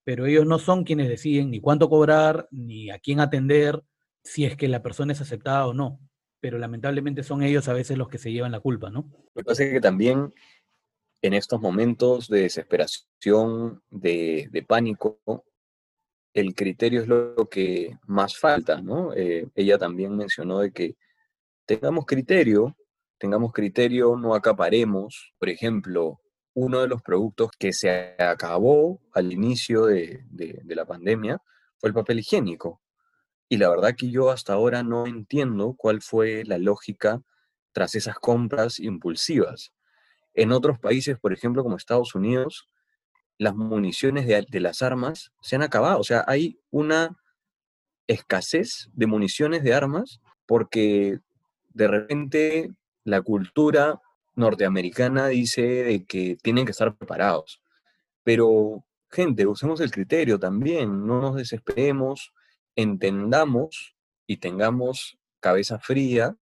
pero 0.05 0.27
ellos 0.27 0.47
no 0.47 0.59
son 0.59 0.85
quienes 0.85 1.09
deciden 1.09 1.51
ni 1.51 1.61
cuánto 1.61 1.89
cobrar, 1.89 2.49
ni 2.51 2.91
a 2.91 2.99
quién 2.99 3.21
atender, 3.21 3.83
si 4.25 4.45
es 4.45 4.57
que 4.57 4.69
la 4.69 4.83
persona 4.83 5.13
es 5.13 5.21
aceptada 5.21 5.67
o 5.67 5.75
no. 5.75 6.01
Pero 6.43 6.59
lamentablemente 6.59 7.23
son 7.23 7.45
ellos 7.45 7.69
a 7.69 7.73
veces 7.73 7.97
los 7.97 8.09
que 8.09 8.19
se 8.19 8.33
llevan 8.33 8.51
la 8.51 8.59
culpa, 8.59 8.91
¿no? 8.91 9.09
Lo 9.33 9.43
que 9.43 9.45
pasa 9.45 9.63
es 9.63 9.73
que 9.73 9.81
también 9.81 10.35
en 11.23 11.35
estos 11.35 11.61
momentos 11.61 12.27
de 12.27 12.41
desesperación, 12.41 13.81
de, 13.91 14.65
pánico, 14.67 15.21
el 16.35 16.57
criterio 16.57 17.01
es 17.01 17.07
lo 17.07 17.49
que 17.49 17.97
más 18.09 18.37
falta, 18.37 18.83
¿no? 18.83 19.15
Eh, 19.15 19.47
ella 19.55 19.79
también 19.79 20.17
mencionó 20.17 20.59
de 20.59 20.73
que 20.73 20.97
tengamos 21.65 22.07
criterio, 22.07 22.77
tengamos 23.19 23.53
criterio, 23.53 24.17
no 24.17 24.35
acaparemos. 24.35 25.33
Por 25.39 25.49
ejemplo, 25.49 26.21
uno 26.55 26.81
de 26.81 26.89
los 26.89 27.03
productos 27.03 27.53
que 27.57 27.73
se 27.73 28.17
acabó 28.19 29.01
al 29.13 29.33
inicio 29.33 29.87
de, 29.87 30.25
de 30.29 30.75
la 30.75 30.87
pandemia 30.87 31.41
fue 31.79 31.91
el 31.91 31.95
papel 31.95 32.19
higiénico. 32.19 32.82
Y 33.53 33.59
la 33.59 33.69
verdad 33.69 33.95
que 33.95 34.11
yo 34.11 34.31
hasta 34.31 34.55
ahora 34.55 34.83
no 34.83 35.07
entiendo 35.07 35.75
cuál 35.77 36.01
fue 36.01 36.43
la 36.47 36.57
lógica 36.57 37.21
tras 37.73 37.95
esas 37.95 38.15
compras 38.15 38.81
impulsivas. 38.81 39.75
En 40.33 40.53
otros 40.53 40.79
países, 40.79 41.19
por 41.19 41.35
ejemplo, 41.35 41.63
como 41.63 41.77
Estados 41.77 42.15
Unidos, 42.15 42.67
las 43.37 43.55
municiones 43.55 44.27
de, 44.27 44.61
las 44.61 44.81
armas 44.81 45.33
se 45.43 45.57
han 45.57 45.61
acabado. 45.61 46.01
O 46.01 46.03
sea, 46.03 46.25
hay 46.27 46.61
una 46.71 47.15
escasez 48.07 48.89
de 48.95 49.07
municiones 49.07 49.63
de 49.63 49.75
armas 49.75 50.23
porque 50.47 51.19
de 51.75 51.89
repente 51.89 52.71
la 53.05 53.21
cultura 53.21 54.01
norteamericana 54.35 55.27
dice 55.27 55.61
de 55.61 56.07
que 56.07 56.39
tienen 56.43 56.65
que 56.65 56.71
estar 56.71 56.97
preparados. 56.97 57.61
Pero, 58.23 58.83
gente, 59.11 59.47
usemos 59.47 59.79
el 59.83 59.91
criterio 59.91 60.39
también, 60.39 61.07
no 61.07 61.21
nos 61.21 61.37
desesperemos, 61.37 62.33
entendamos 62.77 63.95
y 64.27 64.39
tengamos 64.39 65.19
cabeza 65.41 65.79
fría 65.79 66.37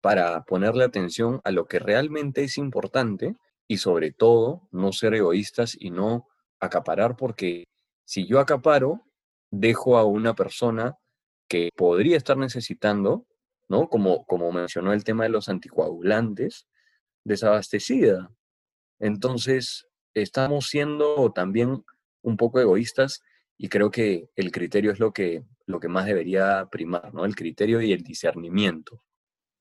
para 0.00 0.44
ponerle 0.44 0.84
atención 0.84 1.40
a 1.44 1.50
lo 1.50 1.66
que 1.66 1.78
realmente 1.78 2.44
es 2.44 2.58
importante 2.58 3.36
y 3.68 3.78
sobre 3.78 4.12
todo 4.12 4.68
no 4.72 4.92
ser 4.92 5.14
egoístas 5.14 5.76
y 5.78 5.90
no 5.90 6.26
acaparar 6.58 7.16
porque 7.16 7.64
si 8.04 8.26
yo 8.26 8.40
acaparo, 8.40 9.02
dejo 9.50 9.98
a 9.98 10.04
una 10.04 10.34
persona 10.34 10.96
que 11.48 11.70
podría 11.76 12.16
estar 12.16 12.36
necesitando, 12.36 13.26
¿no? 13.68 13.88
Como, 13.88 14.24
como 14.26 14.52
mencionó 14.52 14.92
el 14.92 15.04
tema 15.04 15.24
de 15.24 15.30
los 15.30 15.48
anticoagulantes, 15.48 16.66
desabastecida. 17.24 18.30
Entonces, 18.98 19.86
estamos 20.14 20.66
siendo 20.66 21.32
también 21.32 21.84
un 22.22 22.36
poco 22.36 22.60
egoístas 22.60 23.22
y 23.62 23.68
creo 23.68 23.90
que 23.90 24.30
el 24.36 24.50
criterio 24.50 24.90
es 24.90 25.00
lo 25.00 25.12
que, 25.12 25.44
lo 25.66 25.80
que 25.80 25.88
más 25.88 26.06
debería 26.06 26.66
primar, 26.72 27.12
¿no? 27.12 27.26
El 27.26 27.36
criterio 27.36 27.82
y 27.82 27.92
el 27.92 28.02
discernimiento. 28.02 29.04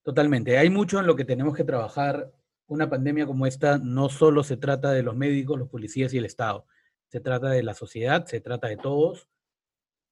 Totalmente. 0.03 0.57
Hay 0.57 0.69
mucho 0.69 1.01
en 1.01 1.05
lo 1.05 1.17
que 1.17 1.25
tenemos 1.25 1.53
que 1.53 1.65
trabajar. 1.65 2.31
Una 2.67 2.89
pandemia 2.89 3.25
como 3.25 3.45
esta 3.45 3.77
no 3.77 4.07
solo 4.07 4.45
se 4.45 4.55
trata 4.55 4.91
de 4.91 5.03
los 5.03 5.17
médicos, 5.17 5.59
los 5.59 5.67
policías 5.67 6.13
y 6.13 6.17
el 6.17 6.23
Estado 6.23 6.65
se 7.09 7.19
trata 7.19 7.49
de 7.49 7.61
la 7.61 7.73
sociedad, 7.73 8.25
se 8.25 8.39
trata 8.39 8.69
de 8.69 8.77
todos, 8.77 9.27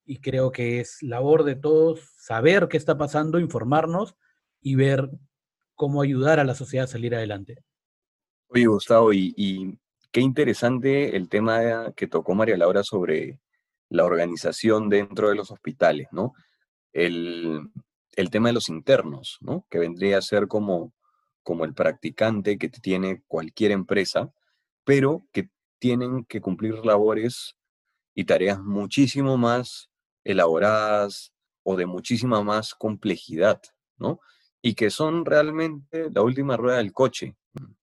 y 0.04 0.20
creo 0.20 0.52
que 0.52 0.80
es 0.80 1.02
labor 1.02 1.44
de 1.44 1.56
todos 1.56 2.00
saber 2.18 2.68
qué 2.68 2.76
está 2.76 2.98
pasando, 2.98 3.38
informarnos 3.38 4.16
y 4.60 4.74
ver 4.74 5.08
cómo 5.76 6.02
ayudar 6.02 6.40
a 6.40 6.44
la 6.44 6.54
sociedad 6.54 6.84
a 6.84 6.88
salir 6.88 7.14
adelante. 7.14 7.64
Oye, 8.48 8.66
Gustavo, 8.66 9.14
y, 9.14 9.78
qué 10.10 10.20
interesante 10.20 11.16
el 11.16 11.30
tema 11.30 11.92
que 11.94 12.06
tocó 12.06 12.34
María 12.34 12.58
Laura 12.58 12.82
sobre 12.82 13.38
la 13.88 14.04
organización 14.04 14.88
dentro 14.88 15.28
de 15.28 15.34
los 15.34 15.50
hospitales, 15.50 16.08
¿no? 16.12 16.34
El, 16.92 17.70
tema 18.30 18.48
de 18.48 18.54
los 18.54 18.68
internos, 18.68 19.38
¿no? 19.40 19.66
Que 19.70 19.78
vendría 19.78 20.18
a 20.18 20.22
ser 20.22 20.48
como, 20.48 20.92
como 21.42 21.64
el 21.64 21.74
practicante 21.74 22.58
que 22.58 22.68
tiene 22.68 23.22
cualquier 23.26 23.70
empresa, 23.70 24.32
pero 24.84 25.26
que 25.32 25.48
tienen 25.78 26.24
que 26.24 26.40
cumplir 26.40 26.84
labores 26.84 27.56
y 28.14 28.24
tareas 28.24 28.60
muchísimo 28.60 29.36
más 29.36 29.90
elaboradas 30.24 31.32
o 31.62 31.76
de 31.76 31.86
muchísima 31.86 32.42
más 32.42 32.74
complejidad, 32.74 33.60
¿no? 33.96 34.20
Y 34.60 34.74
que 34.74 34.90
son 34.90 35.24
realmente 35.24 36.10
la 36.10 36.22
última 36.22 36.56
rueda 36.56 36.78
del 36.78 36.92
coche. 36.92 37.36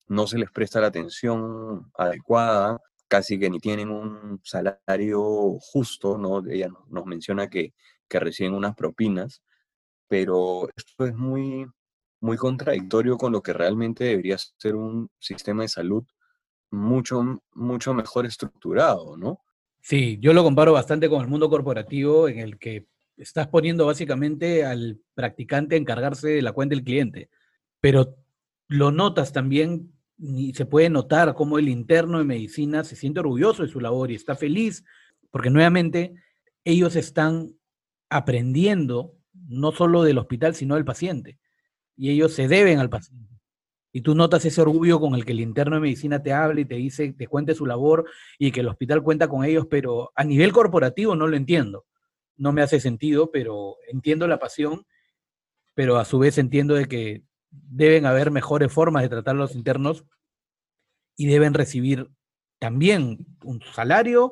No 0.07 0.27
se 0.27 0.39
les 0.39 0.51
presta 0.51 0.81
la 0.81 0.89
atención 0.89 1.91
adecuada, 1.95 2.81
casi 3.09 3.39
que 3.39 3.51
ni 3.51 3.59
tienen 3.59 3.91
un 3.91 4.41
salario 4.45 5.59
justo, 5.61 6.19
¿no? 6.19 6.47
Ella 6.49 6.69
nos 6.89 7.07
menciona 7.07 7.49
que, 7.49 7.75
reciben 8.11 8.55
unas 8.55 8.75
propinas, 8.75 9.43
pero 10.09 10.69
esto 10.75 11.07
es 11.07 11.15
muy, 11.15 11.67
muy 12.21 12.37
contradictorio 12.39 13.19
con 13.19 13.33
lo 13.33 13.43
que 13.43 13.53
realmente 13.53 14.05
debería 14.05 14.39
ser 14.39 14.77
un 14.77 15.11
sistema 15.19 15.63
de 15.63 15.69
salud 15.69 16.05
mucho, 16.71 17.43
mucho 17.53 17.93
mejor 17.93 18.25
estructurado, 18.25 19.17
¿no? 19.19 19.41
Sí, 19.81 20.19
yo 20.21 20.33
lo 20.33 20.43
comparo 20.43 20.73
bastante 20.73 21.09
con 21.11 21.21
el 21.21 21.29
mundo 21.29 21.51
corporativo 21.51 22.29
en 22.29 22.39
el 22.39 22.59
que 22.59 22.87
estás 23.19 23.49
poniendo 23.49 23.85
básicamente 23.85 24.65
al 24.65 25.01
practicante 25.15 25.75
a 25.75 25.79
encargarse 25.79 26.29
de 26.29 26.43
la 26.43 26.53
cuenta 26.53 26.75
del 26.75 26.85
cliente, 26.85 27.29
pero 27.81 28.17
lo 28.69 28.91
notas 28.91 29.33
también 29.33 29.98
y 30.19 30.53
se 30.55 30.67
puede 30.67 30.91
notar 30.91 31.35
cómo 31.35 31.59
el 31.59 31.69
interno 31.69 32.19
de 32.19 32.25
medicina 32.25 32.85
se 32.85 32.97
siente 32.97 33.21
orgulloso 33.21 33.63
de 33.63 33.69
su 33.69 33.81
labor 33.81 34.11
y 34.11 34.17
está 34.17 34.35
feliz, 34.35 34.85
porque 35.31 35.51
nuevamente 35.51 36.15
ellos 36.65 36.97
están 36.97 37.55
aprendiendo 38.11 39.15
no 39.49 39.73
solo 39.73 40.03
del 40.03 40.19
hospital, 40.19 40.55
sino 40.55 40.75
del 40.75 40.85
paciente, 40.85 41.39
y 41.97 42.11
ellos 42.11 42.33
se 42.33 42.49
deben 42.49 42.79
al 42.79 42.91
paciente 42.91 43.29
y 43.93 44.03
tú 44.03 44.15
notas 44.15 44.45
ese 44.45 44.61
orgullo 44.61 45.01
con 45.01 45.15
el 45.15 45.25
que 45.25 45.33
el 45.33 45.41
interno 45.41 45.77
de 45.77 45.83
medicina 45.83 46.23
te 46.23 46.33
habla 46.33 46.61
y 46.61 46.65
te 46.65 46.75
dice, 46.75 47.13
te 47.15 47.27
cuente 47.27 47.55
su 47.55 47.67
labor 47.67 48.05
y 48.39 48.53
que 48.53 48.61
el 48.61 48.69
hospital 48.69 49.03
cuenta 49.03 49.29
con 49.29 49.45
ellos, 49.45 49.67
pero 49.69 50.13
a 50.15 50.25
nivel 50.25 50.53
corporativo 50.53 51.17
no 51.17 51.27
lo 51.27 51.37
entiendo. 51.37 51.87
No 52.37 52.53
me 52.53 52.63
hace 52.63 52.81
sentido, 52.81 53.31
pero 53.33 53.77
entiendo 53.91 54.29
la 54.29 54.39
pasión, 54.39 54.87
pero 55.75 55.97
a 55.97 56.05
su 56.05 56.19
vez 56.19 56.39
entiendo 56.39 56.75
de 56.75 56.87
que 56.87 57.23
deben 57.51 58.07
haber 58.07 58.31
mejores 58.31 58.73
formas 58.73 59.03
de 59.03 59.09
tratar 59.09 59.37
a 59.37 59.39
los 59.39 59.55
internos 59.55 60.05
y 61.17 61.27
deben 61.27 61.55
recibir 61.55 62.11
también 62.59 63.27
un 63.45 63.61
salario 63.75 64.31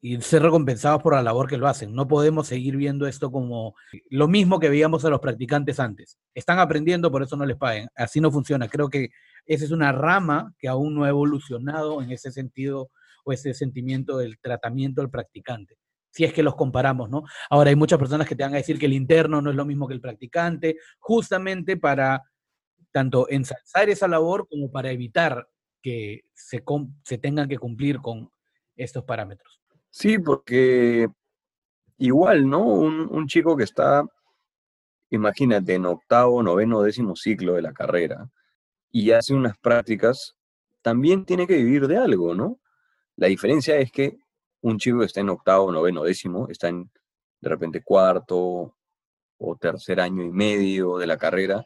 y 0.00 0.20
ser 0.20 0.42
recompensados 0.42 1.02
por 1.02 1.14
la 1.14 1.22
labor 1.22 1.48
que 1.48 1.56
lo 1.56 1.66
hacen. 1.66 1.94
No 1.94 2.06
podemos 2.06 2.46
seguir 2.46 2.76
viendo 2.76 3.06
esto 3.06 3.32
como 3.32 3.74
lo 4.10 4.28
mismo 4.28 4.60
que 4.60 4.68
veíamos 4.68 5.04
a 5.04 5.10
los 5.10 5.20
practicantes 5.20 5.80
antes. 5.80 6.18
Están 6.34 6.60
aprendiendo, 6.60 7.10
por 7.10 7.22
eso 7.22 7.36
no 7.36 7.44
les 7.44 7.56
paguen. 7.56 7.88
Así 7.96 8.20
no 8.20 8.30
funciona. 8.30 8.68
Creo 8.68 8.88
que 8.88 9.10
esa 9.44 9.64
es 9.64 9.70
una 9.70 9.90
rama 9.92 10.54
que 10.58 10.68
aún 10.68 10.94
no 10.94 11.04
ha 11.04 11.08
evolucionado 11.08 12.00
en 12.02 12.12
ese 12.12 12.30
sentido 12.30 12.90
o 13.24 13.32
ese 13.32 13.54
sentimiento 13.54 14.18
del 14.18 14.38
tratamiento 14.38 15.00
del 15.00 15.10
practicante. 15.10 15.76
Si 16.10 16.24
es 16.24 16.32
que 16.32 16.42
los 16.42 16.56
comparamos, 16.56 17.10
¿no? 17.10 17.24
Ahora 17.50 17.70
hay 17.70 17.76
muchas 17.76 17.98
personas 17.98 18.26
que 18.26 18.34
te 18.34 18.42
van 18.42 18.54
a 18.54 18.58
decir 18.58 18.78
que 18.78 18.86
el 18.86 18.94
interno 18.94 19.40
no 19.40 19.50
es 19.50 19.56
lo 19.56 19.64
mismo 19.64 19.86
que 19.86 19.94
el 19.94 20.00
practicante, 20.00 20.76
justamente 20.98 21.76
para 21.76 22.22
tanto 22.90 23.28
ensalzar 23.28 23.88
esa 23.88 24.08
labor 24.08 24.48
como 24.48 24.70
para 24.70 24.90
evitar 24.90 25.48
que 25.82 26.24
se, 26.34 26.62
se 27.04 27.18
tengan 27.18 27.48
que 27.48 27.58
cumplir 27.58 27.98
con 27.98 28.30
estos 28.76 29.04
parámetros. 29.04 29.60
Sí, 29.90 30.18
porque 30.18 31.08
igual, 31.98 32.48
¿no? 32.48 32.64
Un, 32.64 33.26
chico 33.26 33.56
que 33.56 33.64
está, 33.64 34.04
imagínate, 35.10 35.74
en 35.74 35.86
octavo, 35.86 36.42
noveno, 36.42 36.82
décimo 36.82 37.16
ciclo 37.16 37.54
de 37.54 37.62
la 37.62 37.72
carrera 37.72 38.30
y 38.90 39.10
hace 39.10 39.34
unas 39.34 39.58
prácticas, 39.58 40.36
también 40.82 41.24
tiene 41.24 41.46
que 41.46 41.56
vivir 41.56 41.86
de 41.86 41.98
algo, 41.98 42.34
¿no? 42.34 42.58
La 43.16 43.26
diferencia 43.26 43.76
es 43.76 43.90
que 43.90 44.18
un 44.62 44.78
chico 44.78 45.00
que 45.00 45.06
está 45.06 45.20
en 45.20 45.30
octavo, 45.30 45.72
noveno, 45.72 46.02
décimo, 46.04 46.48
está 46.48 46.68
en 46.68 46.90
de 47.40 47.48
repente 47.48 47.82
cuarto 47.82 48.74
o 49.38 49.56
tercer 49.56 50.00
año 50.00 50.24
y 50.24 50.30
medio 50.30 50.98
de 50.98 51.06
la 51.06 51.16
carrera, 51.16 51.64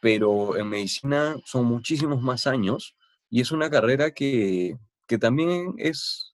pero 0.00 0.56
en 0.56 0.68
medicina 0.68 1.36
son 1.44 1.66
muchísimos 1.66 2.20
más 2.22 2.46
años 2.46 2.96
y 3.28 3.40
es 3.40 3.52
una 3.52 3.70
carrera 3.70 4.10
que, 4.10 4.76
que 5.06 5.18
también 5.18 5.74
es 5.78 6.30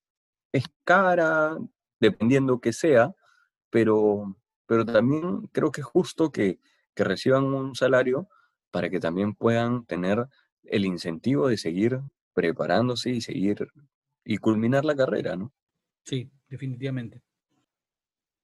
es 0.56 0.64
cara, 0.84 1.56
dependiendo 2.00 2.60
que 2.60 2.72
sea, 2.72 3.14
pero, 3.70 4.36
pero 4.66 4.84
también 4.84 5.48
creo 5.52 5.70
que 5.70 5.82
es 5.82 5.86
justo 5.86 6.32
que, 6.32 6.58
que 6.94 7.04
reciban 7.04 7.44
un 7.44 7.74
salario 7.74 8.28
para 8.70 8.90
que 8.90 9.00
también 9.00 9.34
puedan 9.34 9.84
tener 9.86 10.26
el 10.64 10.84
incentivo 10.84 11.48
de 11.48 11.58
seguir 11.58 12.00
preparándose 12.32 13.10
y 13.10 13.20
seguir 13.20 13.68
y 14.24 14.38
culminar 14.38 14.84
la 14.84 14.96
carrera, 14.96 15.36
¿no? 15.36 15.52
Sí, 16.06 16.30
definitivamente. 16.48 17.20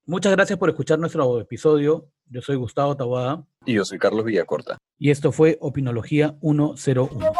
Muchas 0.05 0.33
gracias 0.33 0.59
por 0.59 0.69
escuchar 0.69 0.99
nuestro 0.99 1.39
episodio. 1.39 2.11
Yo 2.25 2.41
soy 2.41 2.57
Gustavo 2.57 2.97
Tawada. 2.97 3.47
Y 3.65 3.73
yo 3.75 3.85
soy 3.85 3.99
Carlos 3.99 4.25
Villacorta. 4.25 4.77
Y 4.97 5.11
esto 5.11 5.31
fue 5.31 5.57
Opinología 5.61 6.37
101. 6.41 7.31